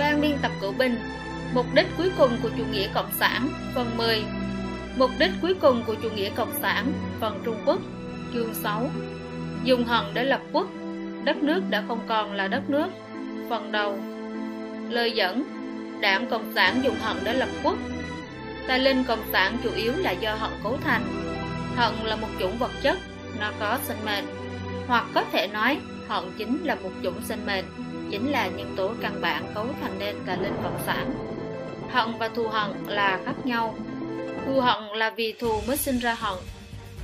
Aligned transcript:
Ban 0.00 0.20
biên 0.20 0.36
tập 0.42 0.52
cửu 0.60 0.72
bình, 0.72 0.98
Mục 1.54 1.66
đích 1.74 1.86
cuối 1.96 2.10
cùng 2.18 2.30
của 2.42 2.50
chủ 2.58 2.64
nghĩa 2.72 2.88
cộng 2.94 3.12
sản, 3.12 3.48
Phần 3.74 3.96
10 3.96 4.22
Mục 4.96 5.10
đích 5.18 5.30
cuối 5.42 5.54
cùng 5.54 5.82
của 5.86 5.94
chủ 5.94 6.10
nghĩa 6.10 6.30
cộng 6.36 6.52
sản, 6.62 6.92
Phần 7.20 7.42
Trung 7.44 7.56
Quốc, 7.66 7.78
Chương 8.34 8.54
6 8.54 8.90
Dùng 9.64 9.84
hận 9.84 10.04
để 10.14 10.24
lập 10.24 10.40
quốc, 10.52 10.66
Đất 11.24 11.36
nước 11.42 11.62
đã 11.70 11.84
không 11.88 12.00
còn 12.08 12.32
là 12.32 12.48
đất 12.48 12.70
nước. 12.70 12.88
Phần 13.50 13.72
đầu. 13.72 13.98
Lời 14.90 15.12
dẫn. 15.12 15.44
Đảng 16.00 16.30
Cộng 16.30 16.52
sản 16.54 16.80
dùng 16.84 16.96
hận 17.00 17.16
để 17.24 17.34
lập 17.34 17.48
quốc. 17.62 17.76
Tài 18.68 18.78
linh 18.78 19.04
Cộng 19.04 19.22
sản 19.32 19.56
chủ 19.62 19.70
yếu 19.74 19.92
là 19.96 20.10
do 20.10 20.34
hận 20.34 20.50
cấu 20.62 20.78
thành. 20.84 21.02
Hận 21.76 21.94
là 22.04 22.16
một 22.16 22.28
chủng 22.38 22.58
vật 22.58 22.70
chất, 22.82 22.98
Nó 23.40 23.52
có 23.60 23.78
sinh 23.84 23.98
mệnh. 24.06 24.24
Hoặc 24.86 25.04
có 25.14 25.24
thể 25.32 25.46
nói, 25.46 25.78
hận 26.08 26.24
chính 26.38 26.64
là 26.64 26.74
một 26.74 26.90
chủng 27.02 27.22
sinh 27.22 27.46
mệnh. 27.46 27.64
Chính 28.10 28.30
là 28.30 28.48
nhân 28.48 28.74
tố 28.76 28.92
căn 29.00 29.20
bản 29.20 29.52
cấu 29.54 29.66
thành 29.80 29.98
nên 29.98 30.16
tài 30.26 30.36
linh 30.36 30.62
vật 30.62 30.72
sản. 30.86 31.14
Hận 31.90 32.18
và 32.18 32.28
thù 32.28 32.48
hận 32.48 32.70
là 32.86 33.20
khác 33.24 33.34
nhau. 33.44 33.74
Thù 34.46 34.60
hận 34.60 34.84
là 34.84 35.10
vì 35.10 35.32
thù 35.32 35.60
mới 35.66 35.76
sinh 35.76 35.98
ra 35.98 36.14
hận, 36.14 36.38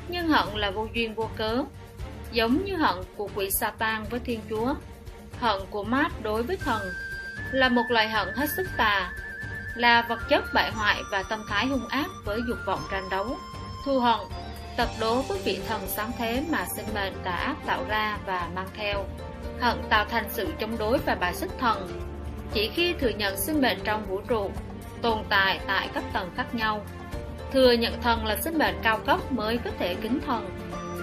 Nhưng 0.08 0.28
hận 0.28 0.48
là 0.54 0.70
vô 0.70 0.88
duyên 0.94 1.14
vô 1.14 1.28
cớ, 1.36 1.62
Giống 2.32 2.64
như 2.64 2.76
hận 2.76 2.96
của 3.16 3.28
quỷ 3.34 3.50
Satan 3.50 4.04
với 4.10 4.20
Thiên 4.20 4.40
Chúa. 4.50 4.74
Hận 5.40 5.60
của 5.70 5.84
Mát 5.84 6.12
đối 6.22 6.42
với 6.42 6.56
thần 6.56 6.82
Là 7.52 7.68
một 7.68 7.84
loại 7.88 8.08
hận 8.08 8.28
hết 8.34 8.46
sức 8.56 8.66
tà, 8.76 9.12
Là 9.76 10.02
vật 10.08 10.18
chất 10.28 10.44
bại 10.54 10.70
hoại 10.70 11.02
và 11.10 11.22
tâm 11.22 11.42
thái 11.48 11.66
hung 11.66 11.88
ác 11.88 12.06
với 12.24 12.40
dục 12.48 12.58
vọng 12.66 12.80
tranh 12.90 13.08
đấu. 13.10 13.36
Thù 13.84 13.98
hận 13.98 14.20
Tập 14.76 14.88
đố 15.00 15.22
với 15.22 15.38
vị 15.44 15.60
thần 15.68 15.82
sáng 15.86 16.10
thế 16.18 16.44
mà 16.50 16.66
sinh 16.76 16.86
mệnh 16.94 17.14
tà 17.24 17.30
ác 17.30 17.56
tạo 17.66 17.84
ra 17.88 18.18
và 18.26 18.48
mang 18.54 18.68
theo. 18.74 19.04
Hận 19.60 19.76
tạo 19.88 20.04
thành 20.04 20.24
sự 20.30 20.46
chống 20.60 20.78
đối 20.78 20.98
và 20.98 21.14
bài 21.14 21.34
xích 21.34 21.50
thần. 21.58 21.88
Chỉ 22.52 22.70
khi 22.74 22.92
thừa 22.92 23.08
nhận 23.08 23.36
sinh 23.36 23.60
mệnh 23.60 23.78
trong 23.84 24.06
vũ 24.06 24.20
trụ, 24.28 24.50
Tồn 25.02 25.18
tại 25.28 25.60
tại 25.66 25.88
các 25.94 26.04
tầng 26.12 26.30
khác 26.36 26.54
nhau. 26.54 26.84
Thừa 27.52 27.72
nhận 27.72 28.02
thần 28.02 28.26
là 28.26 28.36
sinh 28.36 28.58
mệnh 28.58 28.74
cao 28.82 28.98
cấp 29.06 29.32
mới 29.32 29.58
có 29.64 29.70
thể 29.78 29.94
kính 29.94 30.20
thần, 30.26 30.50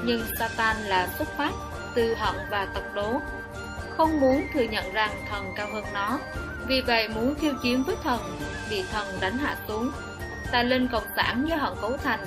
Nhưng 0.06 0.22
Satan 0.40 0.78
là 0.78 1.08
xuất 1.18 1.38
phát 1.38 1.52
từ 1.96 2.16
hận 2.16 2.36
và 2.52 2.66
tật 2.66 2.84
đố. 2.96 3.14
Không 3.98 4.20
muốn 4.20 4.44
thừa 4.54 4.64
nhận 4.64 4.94
rằng 4.94 5.12
thần 5.30 5.46
cao 5.56 5.68
hơn 5.74 5.84
nó, 5.94 6.20
Vì 6.68 6.82
vậy 6.82 7.08
muốn 7.08 7.36
khiêu 7.36 7.54
chiến 7.64 7.84
với 7.84 7.96
thần, 8.04 8.20
Bị 8.70 8.84
thần 8.92 9.08
đánh 9.22 9.38
hạ 9.38 9.56
xuống. 9.68 9.92
Ta 10.52 10.64
linh 10.64 10.88
cộng 10.88 11.08
sản 11.16 11.46
do 11.50 11.56
hận 11.56 11.74
cấu 11.82 11.98
thành. 11.98 12.26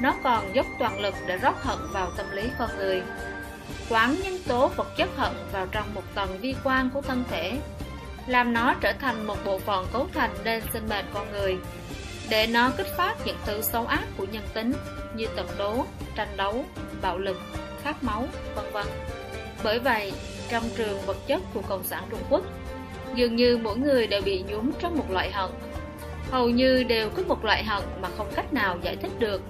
Nó 0.00 0.14
còn 0.24 0.54
dốc 0.54 0.66
toàn 0.78 1.00
lực 1.00 1.14
để 1.26 1.36
rót 1.36 1.62
hận 1.62 1.78
vào 1.92 2.10
tâm 2.16 2.26
lý 2.30 2.42
con 2.58 2.70
người. 2.76 3.02
Quán 3.88 4.16
nhân 4.22 4.38
tố 4.48 4.68
vật 4.68 4.96
chất 4.96 5.08
hận 5.16 5.32
vào 5.52 5.66
trong 5.72 5.94
một 5.94 6.04
tầng 6.14 6.38
vi 6.40 6.54
quan 6.64 6.90
của 6.94 7.02
thân 7.02 7.24
thể 7.30 7.58
Làm 8.26 8.52
nó 8.52 8.74
trở 8.80 8.92
thành 8.92 9.26
một 9.26 9.36
bộ 9.44 9.58
phận 9.58 9.86
cấu 9.92 10.08
thành 10.14 10.30
nên 10.44 10.62
sinh 10.72 10.88
mệnh 10.88 11.04
con 11.14 11.32
người 11.32 11.58
để 12.32 12.46
nó 12.46 12.70
kích 12.76 12.86
phát 12.96 13.14
những 13.24 13.36
thứ 13.46 13.62
xấu 13.62 13.86
ác 13.86 14.04
của 14.16 14.26
nhân 14.32 14.42
tính 14.54 14.72
như 15.16 15.26
tật 15.36 15.46
đố, 15.58 15.84
tranh 16.14 16.36
đấu, 16.36 16.64
bạo 17.02 17.18
lực, 17.18 17.40
khát 17.82 18.04
máu, 18.04 18.28
vân 18.54 18.64
vân. 18.72 18.86
Bởi 19.64 19.78
vậy, 19.78 20.12
trong 20.48 20.64
trường 20.76 21.00
vật 21.06 21.16
chất 21.26 21.42
của 21.54 21.62
Cộng 21.62 21.84
sản 21.84 22.04
Trung 22.10 22.22
Quốc, 22.30 22.44
dường 23.14 23.36
như 23.36 23.56
mỗi 23.56 23.76
người 23.76 24.06
đều 24.06 24.22
bị 24.22 24.44
nhuốm 24.48 24.70
trong 24.80 24.98
một 24.98 25.10
loại 25.10 25.32
hận. 25.32 25.50
Hầu 26.30 26.50
như 26.50 26.82
đều 26.82 27.10
có 27.10 27.22
một 27.28 27.44
loại 27.44 27.64
hận 27.64 27.82
mà 28.00 28.08
không 28.16 28.32
cách 28.34 28.52
nào 28.52 28.78
giải 28.82 28.96
thích 28.96 29.12
được. 29.18 29.42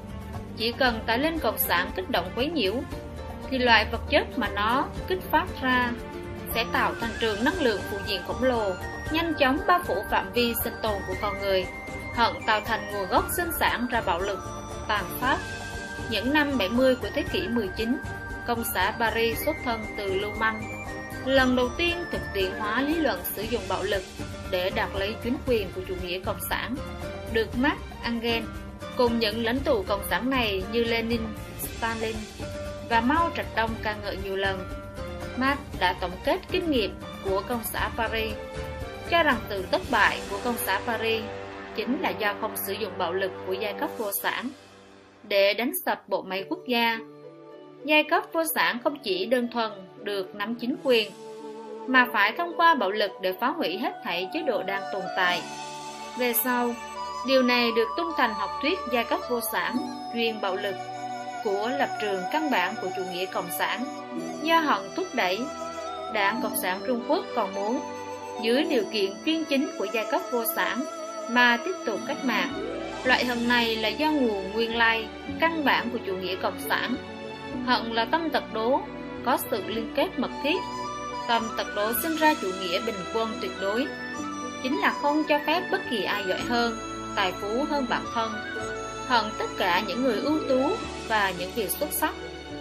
Chỉ 0.57 0.73
cần 0.73 1.01
tải 1.07 1.19
lên 1.19 1.39
Cộng 1.39 1.59
sản 1.59 1.91
kích 1.97 2.11
động 2.11 2.31
quấy 2.35 2.51
nhiễu, 2.51 2.75
thì 3.53 3.59
loại 3.59 3.87
vật 3.93 4.01
chất 4.11 4.39
mà 4.39 4.49
nó 4.49 4.87
kích 5.09 5.23
phát 5.31 5.47
ra 5.63 5.91
sẽ 6.55 6.65
tạo 6.73 6.95
thành 7.01 7.11
trường 7.21 7.45
năng 7.45 7.61
lượng 7.63 7.81
phụ 7.91 7.97
diện 8.07 8.21
khổng 8.27 8.43
lồ, 8.43 8.71
nhanh 9.13 9.35
chóng 9.39 9.59
bao 9.67 9.81
phủ 9.87 9.95
phạm 10.11 10.33
vi 10.33 10.55
sinh 10.65 10.73
tồn 10.83 11.03
của 11.09 11.15
con 11.23 11.41
người 11.41 11.67
hận 12.15 12.33
tạo 12.47 12.61
thành 12.61 12.93
nguồn 12.93 13.09
gốc 13.09 13.25
sinh 13.37 13.51
sản 13.61 13.87
ra 13.91 14.01
bạo 14.01 14.21
lực, 14.21 14.39
tàn 14.89 15.05
pháp. 15.21 15.39
Những 16.11 16.33
năm 16.33 16.59
70 16.59 16.97
của 16.97 17.09
thế 17.15 17.23
kỷ 17.33 17.49
19, 17.49 17.97
công 18.47 18.65
xã 18.75 18.95
Paris 18.99 19.39
xuất 19.45 19.57
thân 19.65 19.81
từ 19.97 20.15
lưu 20.15 20.31
manh. 20.39 20.63
Lần 21.25 21.57
đầu 21.57 21.69
tiên 21.77 21.97
thực 22.11 22.21
tiễn 22.35 22.51
hóa 22.59 22.83
lý 22.83 22.95
luận 22.95 23.21
sử 23.37 23.43
dụng 23.43 23.63
bạo 23.69 23.83
lực 23.83 24.03
để 24.51 24.71
đạt 24.71 24.89
lấy 24.99 25.15
chính 25.25 25.37
quyền 25.47 25.73
của 25.75 25.81
chủ 25.89 25.95
nghĩa 26.03 26.21
cộng 26.21 26.41
sản, 26.51 26.75
được 27.33 27.59
Marx, 27.59 27.79
Engels 28.03 28.45
cùng 28.97 29.19
những 29.19 29.45
lãnh 29.45 29.61
tụ 29.61 29.83
cộng 29.83 30.03
sản 30.11 30.31
này 30.31 30.63
như 30.73 30.85
Lenin, 30.85 31.21
Stalin 31.59 32.17
và 32.89 33.01
Mao 33.01 33.31
Trạch 33.37 33.47
Đông 33.57 33.71
ca 33.83 33.97
ngợi 34.03 34.17
nhiều 34.25 34.37
lần. 34.37 34.69
Marx 35.37 35.59
đã 35.81 35.95
tổng 36.01 36.13
kết 36.25 36.41
kinh 36.51 36.71
nghiệm 36.71 36.95
của 37.25 37.43
công 37.49 37.61
xã 37.65 37.91
Paris, 37.97 38.35
cho 39.11 39.23
rằng 39.23 39.37
từ 39.49 39.65
thất 39.73 39.83
bại 39.91 40.21
của 40.31 40.39
công 40.45 40.57
xã 40.57 40.81
Paris 40.87 41.23
chính 41.77 42.01
là 42.01 42.11
do 42.11 42.35
không 42.41 42.57
sử 42.67 42.73
dụng 42.73 42.93
bạo 42.99 43.13
lực 43.13 43.33
của 43.47 43.53
giai 43.53 43.73
cấp 43.73 43.91
vô 43.99 44.11
sản 44.23 44.49
để 45.23 45.55
đánh 45.55 45.73
sập 45.85 46.09
bộ 46.09 46.23
máy 46.23 46.45
quốc 46.49 46.61
gia. 46.67 46.99
Giai 47.85 48.05
cấp 48.05 48.23
vô 48.33 48.43
sản 48.55 48.79
không 48.85 48.99
chỉ 48.99 49.27
đơn 49.27 49.49
thuần 49.53 49.73
được 50.03 50.35
nắm 50.35 50.55
chính 50.55 50.77
quyền, 50.83 51.11
mà 51.87 52.07
phải 52.13 52.33
thông 52.39 52.57
qua 52.57 52.75
bạo 52.75 52.91
lực 52.91 53.11
để 53.21 53.33
phá 53.41 53.49
hủy 53.49 53.79
hết 53.79 53.93
thảy 54.05 54.29
chế 54.33 54.43
độ 54.43 54.63
đang 54.63 54.83
tồn 54.93 55.03
tại. 55.17 55.43
Về 56.19 56.33
sau, 56.33 56.75
điều 57.27 57.43
này 57.43 57.71
được 57.77 57.89
tung 57.97 58.13
thành 58.17 58.35
học 58.35 58.51
thuyết 58.63 58.79
giai 58.93 59.05
cấp 59.05 59.21
vô 59.31 59.41
sản, 59.53 59.77
chuyên 60.15 60.41
bạo 60.41 60.57
lực 60.57 60.75
của 61.45 61.71
lập 61.79 61.89
trường 62.01 62.23
căn 62.33 62.51
bản 62.51 62.75
của 62.83 62.89
chủ 62.97 63.03
nghĩa 63.13 63.27
cộng 63.27 63.51
sản. 63.59 63.85
Do 64.43 64.59
hận 64.59 64.83
thúc 64.97 65.07
đẩy, 65.15 65.41
Đảng 66.15 66.43
Cộng 66.43 66.57
sản 66.57 66.81
Trung 66.87 67.05
Quốc 67.09 67.25
còn 67.37 67.55
muốn 67.55 67.81
dưới 68.43 68.65
điều 68.65 68.85
kiện 68.93 69.13
chuyên 69.27 69.45
chính 69.45 69.71
của 69.79 69.87
giai 69.93 70.07
cấp 70.11 70.21
vô 70.31 70.45
sản 70.57 70.85
mà 71.31 71.59
tiếp 71.65 71.75
tục 71.87 72.01
cách 72.07 72.25
mạng. 72.25 72.53
Loại 73.05 73.25
hận 73.25 73.49
này 73.49 73.77
là 73.77 73.89
do 73.89 74.11
nguồn 74.11 74.53
nguyên 74.53 74.77
lai, 74.77 75.09
căn 75.41 75.65
bản 75.65 75.91
của 75.91 75.99
chủ 76.07 76.17
nghĩa 76.17 76.37
cộng 76.43 76.61
sản. 76.69 76.97
Hận 77.67 77.93
là 77.93 78.05
tâm 78.05 78.31
tật 78.31 78.45
đố, 78.53 78.81
có 79.25 79.39
sự 79.51 79.63
liên 79.67 79.93
kết 79.97 80.09
mật 80.19 80.31
thiết. 80.43 80.59
Tâm 81.29 81.49
tật 81.57 81.67
đố 81.77 81.93
sinh 82.03 82.17
ra 82.17 82.35
chủ 82.41 82.49
nghĩa 82.61 82.81
bình 82.87 82.95
quân 83.15 83.29
tuyệt 83.41 83.51
đối, 83.61 83.87
chính 84.63 84.81
là 84.81 84.95
không 85.03 85.23
cho 85.29 85.39
phép 85.47 85.63
bất 85.71 85.81
kỳ 85.91 86.05
ai 86.05 86.25
giỏi 86.29 86.41
hơn, 86.49 86.79
tài 87.17 87.33
phú 87.33 87.65
hơn 87.71 87.87
bản 87.89 88.03
thân. 88.15 88.33
Hận 89.07 89.25
tất 89.39 89.47
cả 89.59 89.83
những 89.89 90.03
người 90.03 90.17
ưu 90.17 90.39
tú 90.49 90.61
và 91.09 91.33
những 91.39 91.51
việc 91.55 91.71
xuất 91.71 91.93
sắc, 91.93 92.15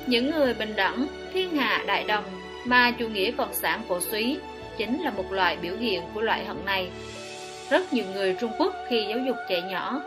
những 0.08 0.32
người 0.32 0.54
bình 0.54 0.76
đẳng, 0.76 1.08
thiên 1.34 1.56
hạ 1.56 1.84
đại 1.88 2.04
đồng 2.04 2.24
mà 2.66 2.92
chủ 2.92 3.08
nghĩa 3.08 3.32
cộng 3.32 3.54
sản 3.54 3.82
cổ 3.88 4.00
suý 4.00 4.38
chính 4.78 5.02
là 5.02 5.12
một 5.12 5.32
loại 5.32 5.58
biểu 5.62 5.76
hiện 5.76 6.02
của 6.14 6.22
loại 6.22 6.46
hận 6.46 6.66
này. 6.66 6.90
Rất 7.70 7.94
nhiều 7.94 8.06
người 8.14 8.36
Trung 8.42 8.52
Quốc 8.60 8.76
khi 8.90 9.06
giáo 9.10 9.20
dục 9.20 9.36
trẻ 9.50 9.62
nhỏ 9.62 10.02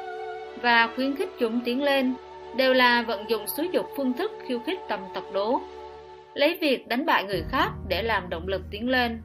và 0.62 0.88
khuyến 0.96 1.16
khích 1.16 1.30
chúng 1.38 1.60
tiến 1.60 1.82
lên 1.82 2.14
đều 2.56 2.74
là 2.74 3.02
vận 3.02 3.30
dụng 3.30 3.46
xúi 3.46 3.68
dục 3.72 3.86
phương 3.96 4.12
thức 4.12 4.32
khiêu 4.48 4.58
khích 4.58 4.78
tầm 4.88 5.00
tật 5.14 5.24
đố, 5.32 5.60
lấy 6.34 6.58
việc 6.60 6.88
đánh 6.88 7.06
bại 7.06 7.24
người 7.24 7.44
khác 7.50 7.70
để 7.88 8.02
làm 8.02 8.30
động 8.30 8.48
lực 8.48 8.62
tiến 8.70 8.88
lên. 8.88 9.22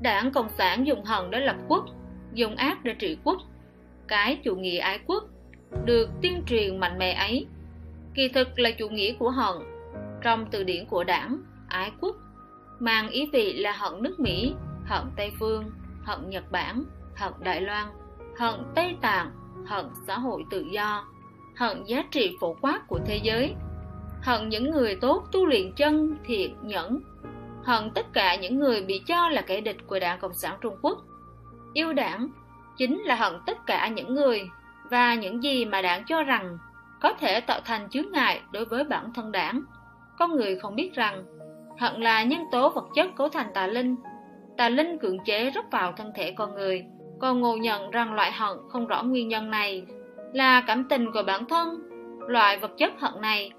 Đảng 0.00 0.30
Cộng 0.30 0.48
sản 0.58 0.86
dùng 0.86 1.04
hận 1.04 1.30
để 1.30 1.40
lập 1.40 1.56
quốc, 1.68 1.84
dùng 2.32 2.56
ác 2.56 2.84
để 2.84 2.94
trị 2.94 3.16
quốc. 3.24 3.38
Cái 4.08 4.38
chủ 4.44 4.56
nghĩa 4.56 4.78
ái 4.78 4.98
quốc 5.06 5.24
được 5.84 6.08
tuyên 6.22 6.42
truyền 6.46 6.80
mạnh 6.80 6.98
mẽ 6.98 7.12
ấy, 7.12 7.46
kỳ 8.14 8.28
thực 8.28 8.58
là 8.58 8.70
chủ 8.70 8.88
nghĩa 8.88 9.14
của 9.18 9.30
hận. 9.30 9.56
Trong 10.22 10.46
từ 10.50 10.64
điển 10.64 10.86
của 10.86 11.04
đảng, 11.04 11.38
ái 11.68 11.92
quốc 12.00 12.16
mang 12.80 13.08
ý 13.08 13.30
vị 13.32 13.52
là 13.52 13.72
hận 13.72 14.02
nước 14.02 14.20
Mỹ, 14.20 14.54
hận 14.84 15.02
Tây 15.16 15.32
Phương, 15.40 15.70
hận 16.02 16.30
Nhật 16.30 16.44
Bản, 16.52 16.84
hận 17.16 17.32
Đài 17.40 17.60
Loan, 17.60 17.86
hận 18.38 18.54
Tây 18.74 18.96
Tạng, 19.00 19.30
hận 19.66 19.86
xã 20.06 20.18
hội 20.18 20.44
tự 20.50 20.64
do, 20.70 21.06
hận 21.56 21.84
giá 21.84 22.04
trị 22.10 22.36
phổ 22.40 22.56
quát 22.60 22.88
của 22.88 23.00
thế 23.06 23.20
giới, 23.22 23.54
hận 24.22 24.48
những 24.48 24.70
người 24.70 24.96
tốt 24.96 25.24
tu 25.32 25.46
luyện 25.46 25.72
chân, 25.72 26.16
thiện, 26.24 26.56
nhẫn, 26.62 27.00
hận 27.64 27.90
tất 27.90 28.12
cả 28.12 28.36
những 28.36 28.58
người 28.58 28.82
bị 28.82 29.02
cho 29.06 29.28
là 29.28 29.42
kẻ 29.42 29.60
địch 29.60 29.76
của 29.86 29.98
Đảng 29.98 30.18
Cộng 30.20 30.34
sản 30.34 30.58
Trung 30.60 30.76
Quốc. 30.82 30.98
Yêu 31.72 31.92
đảng 31.92 32.28
chính 32.76 33.02
là 33.02 33.14
hận 33.14 33.32
tất 33.46 33.66
cả 33.66 33.88
những 33.88 34.14
người 34.14 34.48
và 34.92 35.14
những 35.14 35.42
gì 35.42 35.64
mà 35.64 35.82
đảng 35.82 36.04
cho 36.04 36.22
rằng 36.22 36.58
có 37.00 37.12
thể 37.12 37.40
tạo 37.40 37.60
thành 37.64 37.88
chướng 37.90 38.12
ngại 38.12 38.40
đối 38.52 38.64
với 38.64 38.84
bản 38.84 39.12
thân 39.14 39.32
đảng. 39.32 39.62
Con 40.18 40.36
người 40.36 40.56
không 40.56 40.76
biết 40.76 40.94
rằng 40.94 41.24
hận 41.78 42.00
là 42.00 42.22
nhân 42.22 42.40
tố 42.52 42.70
vật 42.70 42.84
chất 42.94 43.08
cấu 43.16 43.28
thành 43.28 43.46
tà 43.54 43.66
linh. 43.66 43.96
Tà 44.56 44.68
linh 44.68 44.98
cưỡng 44.98 45.18
chế 45.24 45.50
rất 45.50 45.70
vào 45.70 45.92
thân 45.92 46.12
thể 46.14 46.30
con 46.30 46.54
người 46.54 46.84
còn 47.20 47.40
ngộ 47.40 47.56
nhận 47.56 47.90
rằng 47.90 48.14
loại 48.14 48.32
hận 48.32 48.58
không 48.68 48.86
rõ 48.86 49.02
nguyên 49.02 49.28
nhân 49.28 49.50
này 49.50 49.86
là 50.32 50.60
cảm 50.66 50.88
tình 50.88 51.12
của 51.12 51.22
bản 51.26 51.44
thân. 51.44 51.82
Loại 52.28 52.58
vật 52.58 52.70
chất 52.78 52.92
hận 52.98 53.20
này 53.20 53.50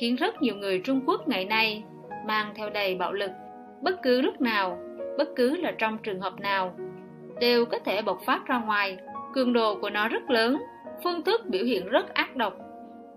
khiến 0.00 0.16
rất 0.16 0.42
nhiều 0.42 0.56
người 0.56 0.82
Trung 0.84 1.00
Quốc 1.06 1.28
ngày 1.28 1.44
nay 1.44 1.84
mang 2.26 2.52
theo 2.54 2.70
đầy 2.70 2.94
bạo 2.94 3.12
lực. 3.12 3.30
Bất 3.82 4.02
cứ 4.02 4.20
lúc 4.20 4.40
nào, 4.40 4.78
bất 5.18 5.28
cứ 5.36 5.56
là 5.56 5.72
trong 5.78 5.98
trường 5.98 6.20
hợp 6.20 6.40
nào, 6.40 6.74
đều 7.40 7.64
có 7.64 7.78
thể 7.78 8.02
bộc 8.02 8.18
phát 8.26 8.46
ra 8.46 8.58
ngoài. 8.58 8.98
Cường 9.34 9.52
độ 9.52 9.78
của 9.80 9.90
nó 9.90 10.08
rất 10.08 10.30
lớn, 10.30 10.56
phương 11.04 11.22
thức 11.22 11.40
biểu 11.46 11.64
hiện 11.64 11.88
rất 11.88 12.14
ác 12.14 12.36
độc, 12.36 12.54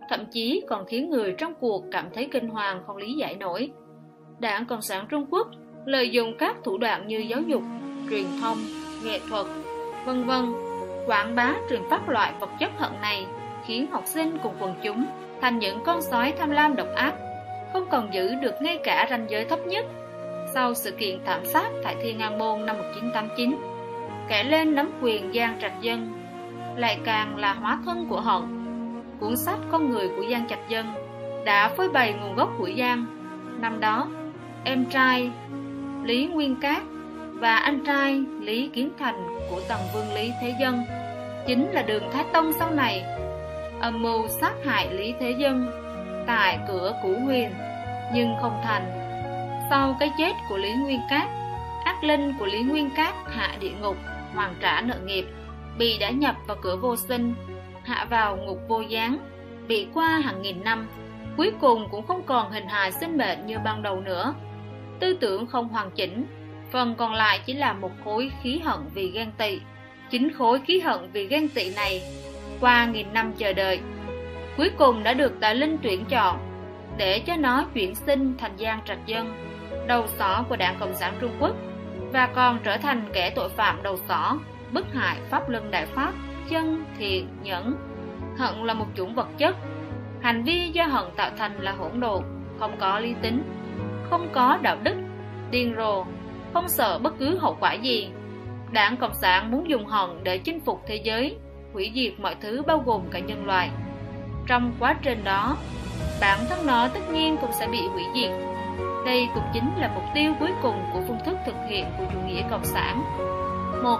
thậm 0.10 0.25
chí 0.31 0.63
còn 0.69 0.86
khiến 0.86 1.10
người 1.10 1.36
trong 1.38 1.54
cuộc 1.60 1.83
cảm 1.92 2.06
thấy 2.13 2.27
kinh 2.31 2.48
hoàng 2.50 2.83
không 2.88 2.98
lý 2.98 3.13
giải 3.13 3.36
nổi. 3.36 3.71
Đảng 4.39 4.65
Cộng 4.65 4.81
sản 4.81 5.06
Trung 5.10 5.25
Quốc 5.31 5.48
lợi 5.86 6.10
dụng 6.10 6.38
các 6.39 6.56
thủ 6.63 6.77
đoạn 6.77 7.07
như 7.07 7.18
giáo 7.18 7.42
dục, 7.42 7.62
truyền 8.10 8.25
thông, 8.42 8.57
nghệ 9.06 9.19
thuật, 9.30 9.45
vân 10.06 10.25
vân, 10.25 10.54
quảng 11.07 11.36
bá 11.36 11.56
truyền 11.69 11.81
phát 11.89 12.10
loại 12.10 12.33
vật 12.39 12.50
chất 12.59 12.71
hận 12.77 12.92
này, 13.01 13.25
khiến 13.66 13.88
học 13.92 14.04
sinh 14.06 14.38
cùng 14.44 14.54
quần 14.59 14.74
chúng 14.83 15.06
thành 15.42 15.59
những 15.59 15.80
con 15.86 16.01
sói 16.01 16.33
tham 16.39 16.50
lam 16.50 16.75
độc 16.75 16.88
ác, 16.95 17.13
không 17.74 17.86
còn 17.92 18.13
giữ 18.13 18.36
được 18.42 18.62
ngay 18.62 18.80
cả 18.83 19.07
ranh 19.09 19.25
giới 19.30 19.45
thấp 19.45 19.59
nhất. 19.68 19.86
Sau 20.54 20.74
sự 20.74 20.92
kiện 20.92 21.19
thảm 21.25 21.45
sát 21.45 21.69
tại 21.83 21.95
Thiên 22.01 22.19
An 22.19 22.38
Môn 22.38 22.66
năm 22.66 22.77
1989, 22.77 23.72
kẻ 24.27 24.43
lên 24.43 24.75
nắm 24.75 24.91
quyền 25.01 25.33
Giang 25.33 25.57
Trạch 25.61 25.81
Dân 25.81 26.13
lại 26.75 26.99
càng 27.05 27.37
là 27.37 27.53
hóa 27.53 27.79
thân 27.85 28.07
của 28.09 28.21
hận. 28.21 28.41
Cuốn 29.19 29.37
sách 29.37 29.59
Con 29.71 29.89
người 29.89 30.07
của 30.07 30.23
Giang 30.31 30.47
Trạch 30.47 30.69
Dân 30.69 30.85
đã 31.45 31.69
phơi 31.77 31.89
bày 31.89 32.13
nguồn 32.13 32.35
gốc 32.35 32.49
của 32.57 32.69
Giang. 32.77 33.05
Năm 33.61 33.79
đó, 33.79 34.07
em 34.63 34.85
trai 34.85 35.31
Lý 36.03 36.25
Nguyên 36.25 36.55
Cát 36.61 36.83
và 37.33 37.55
anh 37.55 37.85
trai 37.85 38.23
Lý 38.41 38.69
Kiến 38.73 38.89
Thành 38.99 39.27
của 39.49 39.61
Tần 39.67 39.79
Vương 39.93 40.13
Lý 40.13 40.31
Thế 40.41 40.55
Dân 40.59 40.83
chính 41.47 41.71
là 41.71 41.81
đường 41.81 42.03
Thái 42.13 42.23
Tông 42.33 42.53
sau 42.59 42.71
này 42.71 43.03
âm 43.81 44.01
mưu 44.01 44.27
sát 44.27 44.53
hại 44.65 44.93
Lý 44.93 45.13
Thế 45.19 45.35
Dân 45.39 45.71
tại 46.27 46.59
cửa 46.67 46.99
Củ 47.03 47.13
Huyền 47.25 47.49
nhưng 48.13 48.35
không 48.41 48.61
thành. 48.63 48.85
Sau 49.69 49.95
cái 49.99 50.11
chết 50.17 50.33
của 50.49 50.57
Lý 50.57 50.73
Nguyên 50.73 50.99
Cát, 51.09 51.29
ác 51.85 52.03
linh 52.03 52.33
của 52.39 52.45
Lý 52.45 52.61
Nguyên 52.63 52.89
Cát 52.95 53.13
hạ 53.25 53.49
địa 53.59 53.71
ngục, 53.81 53.97
hoàn 54.33 54.56
trả 54.59 54.81
nợ 54.81 54.95
nghiệp, 55.06 55.25
bị 55.77 55.97
đã 55.97 56.09
nhập 56.09 56.35
vào 56.47 56.57
cửa 56.62 56.75
vô 56.75 56.95
sinh, 56.95 57.33
hạ 57.83 58.06
vào 58.09 58.38
ngục 58.38 58.59
vô 58.68 58.81
gián, 58.81 59.18
bị 59.68 59.88
qua 59.94 60.21
hàng 60.24 60.41
nghìn 60.41 60.63
năm, 60.63 60.88
cuối 61.38 61.51
cùng 61.62 61.88
cũng 61.91 62.07
không 62.07 62.24
còn 62.24 62.51
hình 62.51 62.68
hài 62.68 62.91
sinh 62.91 63.18
mệnh 63.18 63.45
như 63.45 63.57
ban 63.65 63.83
đầu 63.83 64.01
nữa. 64.01 64.33
Tư 65.00 65.18
tưởng 65.21 65.45
không 65.47 65.69
hoàn 65.69 65.91
chỉnh, 65.91 66.25
phần 66.71 66.95
còn 66.95 67.13
lại 67.13 67.39
chỉ 67.45 67.53
là 67.53 67.74
một 67.74 67.91
khối 68.03 68.31
khí 68.41 68.59
hận 68.65 68.80
vì 68.94 69.12
ghen 69.12 69.31
tị. 69.38 69.59
Chính 70.09 70.33
khối 70.33 70.62
khí 70.68 70.80
hận 70.80 71.12
vì 71.12 71.27
ghen 71.27 71.50
tị 71.50 71.75
này, 71.75 72.01
qua 72.59 72.85
nghìn 72.85 73.13
năm 73.13 73.33
chờ 73.38 73.53
đợi, 73.53 73.80
cuối 74.57 74.71
cùng 74.77 75.03
đã 75.03 75.13
được 75.13 75.39
Tạ 75.39 75.53
Linh 75.53 75.77
tuyển 75.83 76.06
chọn 76.06 76.38
để 76.97 77.19
cho 77.19 77.35
nó 77.35 77.65
chuyển 77.74 77.95
sinh 77.95 78.33
thành 78.38 78.57
Giang 78.57 78.81
Trạch 78.85 79.06
Dân, 79.06 79.33
đầu 79.88 80.07
sỏ 80.07 80.44
của 80.50 80.56
Đảng 80.56 80.75
Cộng 80.80 80.95
sản 80.95 81.13
Trung 81.21 81.31
Quốc 81.39 81.56
và 82.13 82.30
còn 82.36 82.60
trở 82.63 82.77
thành 82.77 83.10
kẻ 83.13 83.30
tội 83.36 83.50
phạm 83.50 83.83
đầu 83.83 83.98
sỏ, 84.07 84.38
bức 84.71 84.86
hại 84.94 85.18
Pháp 85.30 85.50
Luân 85.50 85.71
Đại 85.71 85.86
Pháp, 85.86 86.13
chân, 86.50 86.86
thiện, 86.98 87.27
nhẫn. 87.44 87.75
Hận 88.38 88.56
là 88.63 88.74
một 88.74 88.86
chủng 88.95 89.15
vật 89.15 89.27
chất, 89.38 89.56
hành 90.21 90.44
vi 90.44 90.69
do 90.74 90.83
hận 90.83 91.06
tạo 91.15 91.31
thành 91.38 91.62
là 91.62 91.71
hỗn 91.71 92.00
độn, 92.00 92.24
không 92.60 92.77
có 92.80 93.00
lý 93.00 93.15
tính, 93.21 93.44
không 94.10 94.27
có 94.33 94.57
đạo 94.62 94.77
đức, 94.83 94.95
điên 95.51 95.74
rồ, 95.77 96.06
không 96.54 96.69
sợ 96.69 97.00
bất 97.00 97.13
cứ 97.19 97.38
hậu 97.38 97.57
quả 97.60 97.74
gì. 97.74 98.10
Đảng 98.71 98.98
Cộng 98.98 99.13
sản 99.13 99.51
muốn 99.51 99.69
dùng 99.69 99.86
hận 99.86 100.09
để 100.24 100.38
chinh 100.38 100.59
phục 100.66 100.81
thế 100.88 100.95
giới, 100.95 101.38
hủy 101.74 101.92
diệt 101.95 102.19
mọi 102.19 102.36
thứ 102.42 102.62
bao 102.68 102.83
gồm 102.86 103.01
cả 103.12 103.19
nhân 103.19 103.45
loại. 103.45 103.69
Trong 104.48 104.71
quá 104.80 104.95
trình 105.01 105.24
đó, 105.24 105.57
bản 106.21 106.39
thân 106.50 106.66
nó 106.66 106.88
tất 106.88 107.12
nhiên 107.12 107.38
cũng 107.42 107.51
sẽ 107.59 107.68
bị 107.68 107.88
hủy 107.88 108.04
diệt. 108.16 108.31
Đây 109.06 109.27
cũng 109.33 109.44
chính 109.54 109.71
là 109.77 109.92
mục 109.95 110.04
tiêu 110.13 110.33
cuối 110.39 110.51
cùng 110.62 110.75
của 110.94 111.00
phương 111.07 111.19
thức 111.25 111.32
hiện 111.73 111.85
của 111.97 112.03
chủ 112.13 112.19
nghĩa 112.27 112.41
cộng 112.49 112.65
sản. 112.65 113.03
Một, 113.83 113.99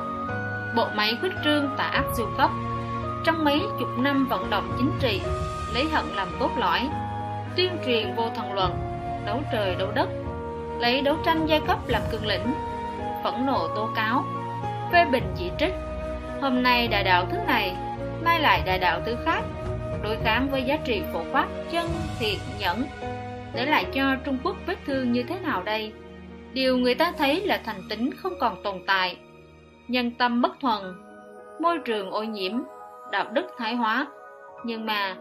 Bộ 0.75 0.87
máy 0.95 1.17
khuyết 1.19 1.31
trương 1.43 1.69
tả 1.77 1.83
ác 1.83 2.03
siêu 2.17 2.27
cấp 2.37 2.49
Trong 3.25 3.45
mấy 3.45 3.61
chục 3.79 3.89
năm 3.97 4.27
vận 4.29 4.49
động 4.49 4.75
chính 4.77 4.91
trị, 4.99 5.21
lấy 5.73 5.85
hận 5.91 6.05
làm 6.15 6.27
cốt 6.39 6.49
lõi, 6.57 6.89
tuyên 7.55 7.77
truyền 7.85 8.15
vô 8.15 8.29
thần 8.35 8.53
luận, 8.53 8.73
đấu 9.25 9.41
trời 9.51 9.75
đấu 9.75 9.91
đất, 9.95 10.09
lấy 10.79 11.01
đấu 11.01 11.17
tranh 11.25 11.45
giai 11.45 11.61
cấp 11.67 11.77
làm 11.87 12.01
cương 12.11 12.25
lĩnh, 12.25 12.53
phẫn 13.23 13.45
nộ 13.45 13.67
tố 13.67 13.89
cáo, 13.95 14.23
phê 14.91 15.05
bình 15.05 15.33
chỉ 15.37 15.51
trích. 15.59 15.73
Hôm 16.41 16.63
nay 16.63 16.87
đại 16.87 17.03
đạo 17.03 17.25
thứ 17.31 17.37
này, 17.47 17.75
mai 18.23 18.39
lại 18.39 18.61
đại 18.65 18.79
đạo 18.79 19.01
thứ 19.05 19.15
khác, 19.25 19.41
đối 20.03 20.17
kháng 20.23 20.49
với 20.51 20.63
giá 20.63 20.77
trị 20.85 21.01
phổ 21.13 21.23
quát 21.31 21.47
chân 21.71 21.89
thiện 22.19 22.39
nhẫn 22.59 22.85
để 23.53 23.65
lại 23.65 23.85
cho 23.93 24.15
Trung 24.25 24.37
Quốc 24.43 24.55
vết 24.65 24.77
thương 24.85 25.11
như 25.11 25.23
thế 25.23 25.39
nào 25.39 25.63
đây 25.63 25.93
điều 26.53 26.77
người 26.77 26.95
ta 26.95 27.11
thấy 27.17 27.41
là 27.41 27.61
thành 27.65 27.81
tính 27.89 28.09
không 28.17 28.33
còn 28.39 28.63
tồn 28.63 28.75
tại. 28.88 29.17
Nhân 29.88 30.11
tâm 30.11 30.41
bất 30.41 30.59
thuần 30.59 30.81
môi 31.59 31.79
trường 31.79 32.11
ô 32.11 32.23
nhiễm 32.23 32.53
đạo 33.11 33.25
đức 33.33 33.45
thái 33.57 33.75
hóa. 33.75 34.07
Nhưng 34.65 34.85
mà 34.85 35.15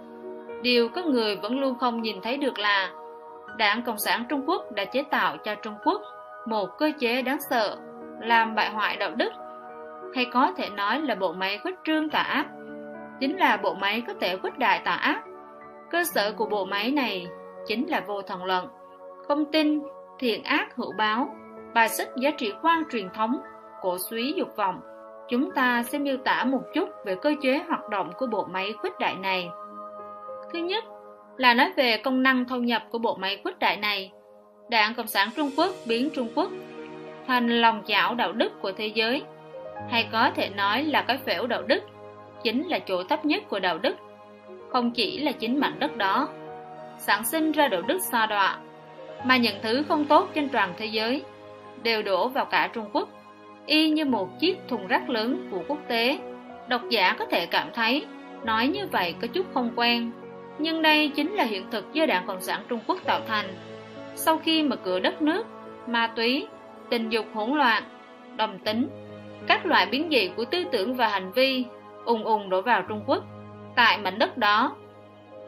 điều 0.62 0.88
các 0.88 1.06
người 1.06 1.37
vẫn 1.37 1.61
luôn 1.61 1.79
không 1.79 2.02
nhìn 2.02 2.20
thấy 2.23 2.37
được 2.37 2.58
là 2.58 2.90
đảng 3.56 3.82
cộng 3.82 3.99
sản 3.99 4.25
trung 4.29 4.49
quốc 4.49 4.73
đã 4.73 4.84
chế 4.84 5.02
tạo 5.11 5.37
cho 5.37 5.55
trung 5.55 5.75
quốc 5.84 6.02
một 6.46 6.79
cơ 6.79 6.93
chế 6.99 7.23
đáng 7.23 7.38
sợ 7.50 7.76
làm 8.20 8.55
bại 8.55 8.70
hoại 8.70 8.96
đạo 8.96 9.11
đức. 9.11 9.32
Hay 10.14 10.25
có 10.25 10.52
thể 10.56 10.69
nói 10.69 11.00
là 11.00 11.14
bộ 11.14 11.32
máy 11.32 11.58
khuếch 11.58 11.75
trương 11.85 12.11
tà 12.11 12.19
ác. 12.19 12.46
Chính 13.20 13.37
là 13.37 13.56
bộ 13.56 13.75
máy 13.75 14.02
có 14.06 14.14
thể 14.20 14.37
khuếch 14.37 14.58
đại 14.58 14.81
tà 14.85 14.93
ác. 14.93 15.23
Cơ 15.90 16.05
sở 16.14 16.32
của 16.32 16.46
bộ 16.46 16.64
máy 16.64 16.90
này 16.90 17.26
chính 17.67 17.88
là 17.88 18.00
vô 18.00 18.23
thần 18.23 18.44
luận, 18.44 18.67
không 19.28 19.44
tin, 19.52 19.82
thiện 20.23 20.45
ác 20.45 20.77
hữu 20.77 20.93
báo, 20.93 21.35
bài 21.75 21.89
xích 21.89 22.09
giá 22.17 22.31
trị 22.31 22.53
quan 22.63 22.83
truyền 22.93 23.09
thống, 23.11 23.37
cổ 23.81 23.99
suý 23.99 24.35
dục 24.37 24.49
vọng. 24.57 24.81
Chúng 25.29 25.51
ta 25.51 25.83
sẽ 25.83 25.99
miêu 25.99 26.17
tả 26.17 26.45
một 26.45 26.63
chút 26.75 26.89
về 27.05 27.17
cơ 27.23 27.35
chế 27.43 27.59
hoạt 27.69 27.89
động 27.89 28.13
của 28.19 28.27
bộ 28.27 28.45
máy 28.45 28.73
khuếch 28.73 28.99
đại 29.01 29.15
này. 29.17 29.49
Thứ 30.53 30.59
nhất 30.59 30.85
là 31.37 31.55
nói 31.55 31.73
về 31.77 31.97
công 31.97 32.23
năng 32.23 32.45
thâu 32.45 32.59
nhập 32.59 32.83
của 32.91 32.99
bộ 32.99 33.15
máy 33.15 33.41
khuếch 33.45 33.59
đại 33.59 33.77
này. 33.77 34.13
Đảng 34.71 34.95
Cộng 34.95 35.07
sản 35.07 35.29
Trung 35.37 35.51
Quốc 35.57 35.71
biến 35.87 36.09
Trung 36.15 36.29
Quốc 36.35 36.51
thành 37.27 37.49
lòng 37.49 37.83
chảo 37.87 38.15
đạo 38.15 38.33
đức 38.33 38.61
của 38.61 38.73
thế 38.73 38.87
giới, 38.87 39.23
hay 39.89 40.09
có 40.13 40.31
thể 40.35 40.49
nói 40.49 40.85
là 40.85 41.03
cái 41.03 41.19
phễu 41.27 41.47
đạo 41.47 41.63
đức 41.63 41.83
chính 42.43 42.69
là 42.69 42.79
chỗ 42.79 43.05
thấp 43.05 43.25
nhất 43.25 43.43
của 43.49 43.61
đạo 43.61 43.79
đức 43.79 43.97
không 44.71 44.91
chỉ 44.91 45.19
là 45.21 45.33
chính 45.33 45.61
mảnh 45.61 45.79
đất 45.79 45.97
đó 45.97 46.29
sản 46.99 47.25
sinh 47.25 47.53
ra 47.53 47.69
đạo 47.69 47.83
đức 47.83 47.99
xa 48.11 48.27
đọa 48.27 48.59
mà 49.25 49.37
những 49.37 49.57
thứ 49.63 49.83
không 49.89 50.05
tốt 50.05 50.31
trên 50.35 50.49
toàn 50.49 50.75
thế 50.79 50.87
giới 50.87 51.23
đều 51.83 52.03
đổ 52.03 52.29
vào 52.29 52.45
cả 52.45 52.71
Trung 52.73 52.91
Quốc 52.93 53.09
y 53.67 53.91
như 53.91 54.05
một 54.05 54.41
chiếc 54.41 54.59
thùng 54.69 54.87
rác 54.87 55.11
lớn 55.11 55.49
của 55.51 55.63
quốc 55.69 55.79
tế 55.89 56.19
độc 56.69 56.83
giả 56.91 57.17
có 57.19 57.25
thể 57.25 57.47
cảm 57.47 57.69
thấy 57.75 58.07
nói 58.45 58.67
như 58.67 58.87
vậy 58.87 59.15
có 59.21 59.27
chút 59.27 59.47
không 59.55 59.71
quen 59.77 60.11
nhưng 60.59 60.83
đây 60.83 61.09
chính 61.09 61.33
là 61.33 61.45
hiện 61.45 61.71
thực 61.71 61.93
do 61.93 62.07
đảng 62.07 62.27
cộng 62.27 62.41
sản 62.41 62.63
Trung 62.69 62.81
Quốc 62.87 62.99
tạo 63.05 63.21
thành 63.29 63.47
sau 64.15 64.39
khi 64.39 64.63
mở 64.63 64.77
cửa 64.77 65.01
đất 65.01 65.23
nước 65.23 65.47
ma 65.87 66.07
túy 66.07 66.47
tình 66.91 67.09
dục 67.09 67.27
hỗn 67.35 67.51
loạn 67.51 67.83
đồng 68.37 68.59
tính 68.59 68.89
các 69.47 69.67
loại 69.67 69.87
biến 69.87 70.09
dị 70.11 70.31
của 70.37 70.45
tư 70.45 70.65
tưởng 70.73 70.95
và 70.95 71.09
hành 71.09 71.33
vi 71.33 71.64
ùng 72.05 72.25
ùng 72.25 72.50
đổ 72.50 72.62
vào 72.62 72.83
Trung 72.83 73.05
Quốc. 73.07 73.25
Tại 73.76 73.99
mảnh 73.99 74.19
đất 74.19 74.38
đó, 74.38 74.76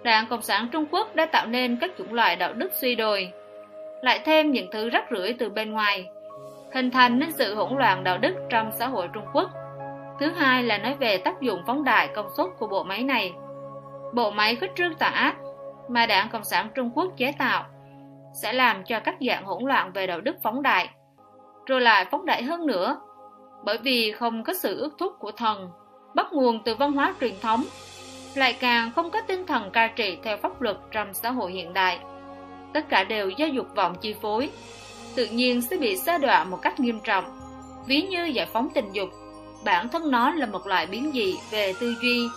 Đảng 0.03 0.27
Cộng 0.27 0.43
sản 0.43 0.69
Trung 0.73 0.87
Quốc 0.91 1.17
đã 1.17 1.27
tạo 1.27 1.47
nên 1.47 1.77
các 1.81 1.91
chủng 1.99 2.15
loại 2.15 2.37
đạo 2.37 2.53
đức 2.53 2.73
suy 2.81 2.95
đồi, 2.95 3.31
lại 4.05 4.21
thêm 4.25 4.51
những 4.51 4.69
thứ 4.73 4.91
rắc 4.91 5.05
rưởi 5.11 5.33
từ 5.39 5.51
bên 5.51 5.73
ngoài, 5.73 6.09
hình 6.75 6.91
thành 6.91 7.19
nên 7.19 7.33
sự 7.33 7.55
hỗn 7.55 7.79
loạn 7.79 8.05
đạo 8.05 8.19
đức 8.19 8.35
trong 8.51 8.71
xã 8.73 8.87
hội 8.87 9.09
Trung 9.13 9.25
Quốc. 9.33 9.51
Thứ 10.21 10.31
hai 10.31 10.63
là 10.63 10.79
nói 10.79 10.95
về 10.95 11.17
tác 11.19 11.41
dụng 11.41 11.63
phóng 11.67 11.85
đại 11.85 12.09
công 12.15 12.29
suất 12.37 12.47
của 12.59 12.67
bộ 12.67 12.83
máy 12.83 13.03
này. 13.03 13.33
Bộ 14.15 14.31
máy 14.31 14.57
khích 14.57 14.71
trương 14.77 14.95
tà 14.95 15.07
ác 15.07 15.37
mà 15.89 16.07
Đảng 16.07 16.29
Cộng 16.29 16.45
sản 16.45 16.69
Trung 16.75 16.91
Quốc 16.95 17.13
chế 17.17 17.33
tạo 17.39 17.65
sẽ 18.43 18.53
làm 18.53 18.85
cho 18.85 19.01
các 19.01 19.15
dạng 19.29 19.45
hỗn 19.45 19.65
loạn 19.65 19.93
về 19.93 20.07
đạo 20.07 20.21
đức 20.21 20.37
phóng 20.43 20.63
đại, 20.63 20.89
rồi 21.67 21.81
lại 21.81 22.07
phóng 22.11 22.27
đại 22.27 22.43
hơn 22.43 22.67
nữa, 22.67 23.01
bởi 23.65 23.79
vì 23.79 24.13
không 24.13 24.45
có 24.45 24.55
sự 24.55 24.81
ước 24.81 24.95
thúc 24.99 25.13
của 25.19 25.33
thần 25.33 25.71
bắt 26.15 26.27
nguồn 26.33 26.63
từ 26.65 26.75
văn 26.75 26.93
hóa 26.93 27.15
truyền 27.21 27.35
thống, 27.43 27.65
lại 28.35 28.57
càng 28.61 28.91
không 28.97 29.11
có 29.11 29.21
tinh 29.27 29.47
thần 29.47 29.71
cai 29.71 29.89
trị 29.97 30.19
theo 30.23 30.37
pháp 30.37 30.63
luật 30.63 30.77
trong 30.91 31.15
xã 31.15 31.31
hội 31.31 31.53
hiện 31.53 31.73
đại. 31.73 31.99
Tất 32.75 32.89
cả 32.89 33.05
đều 33.05 33.31
do 33.31 33.47
dục 33.47 33.67
vọng 33.75 33.95
chi 34.01 34.15
phối, 34.23 34.51
tự 35.15 35.27
nhiên 35.27 35.63
sẽ 35.63 35.77
bị 35.77 35.97
sa 35.97 36.19
đọa 36.19 36.45
một 36.45 36.59
cách 36.63 36.81
nghiêm 36.81 37.01
trọng. 37.05 37.25
Ví 37.87 38.03
như 38.03 38.25
giải 38.25 38.47
phóng 38.53 38.69
tình 38.75 38.93
dục, 38.93 39.09
bản 39.65 39.89
thân 39.89 40.11
nó 40.11 40.31
là 40.35 40.47
một 40.47 40.67
loại 40.67 40.87
biến 40.87 41.11
dị 41.15 41.37
về 41.51 41.75
tư 41.81 41.95
duy, 42.03 42.29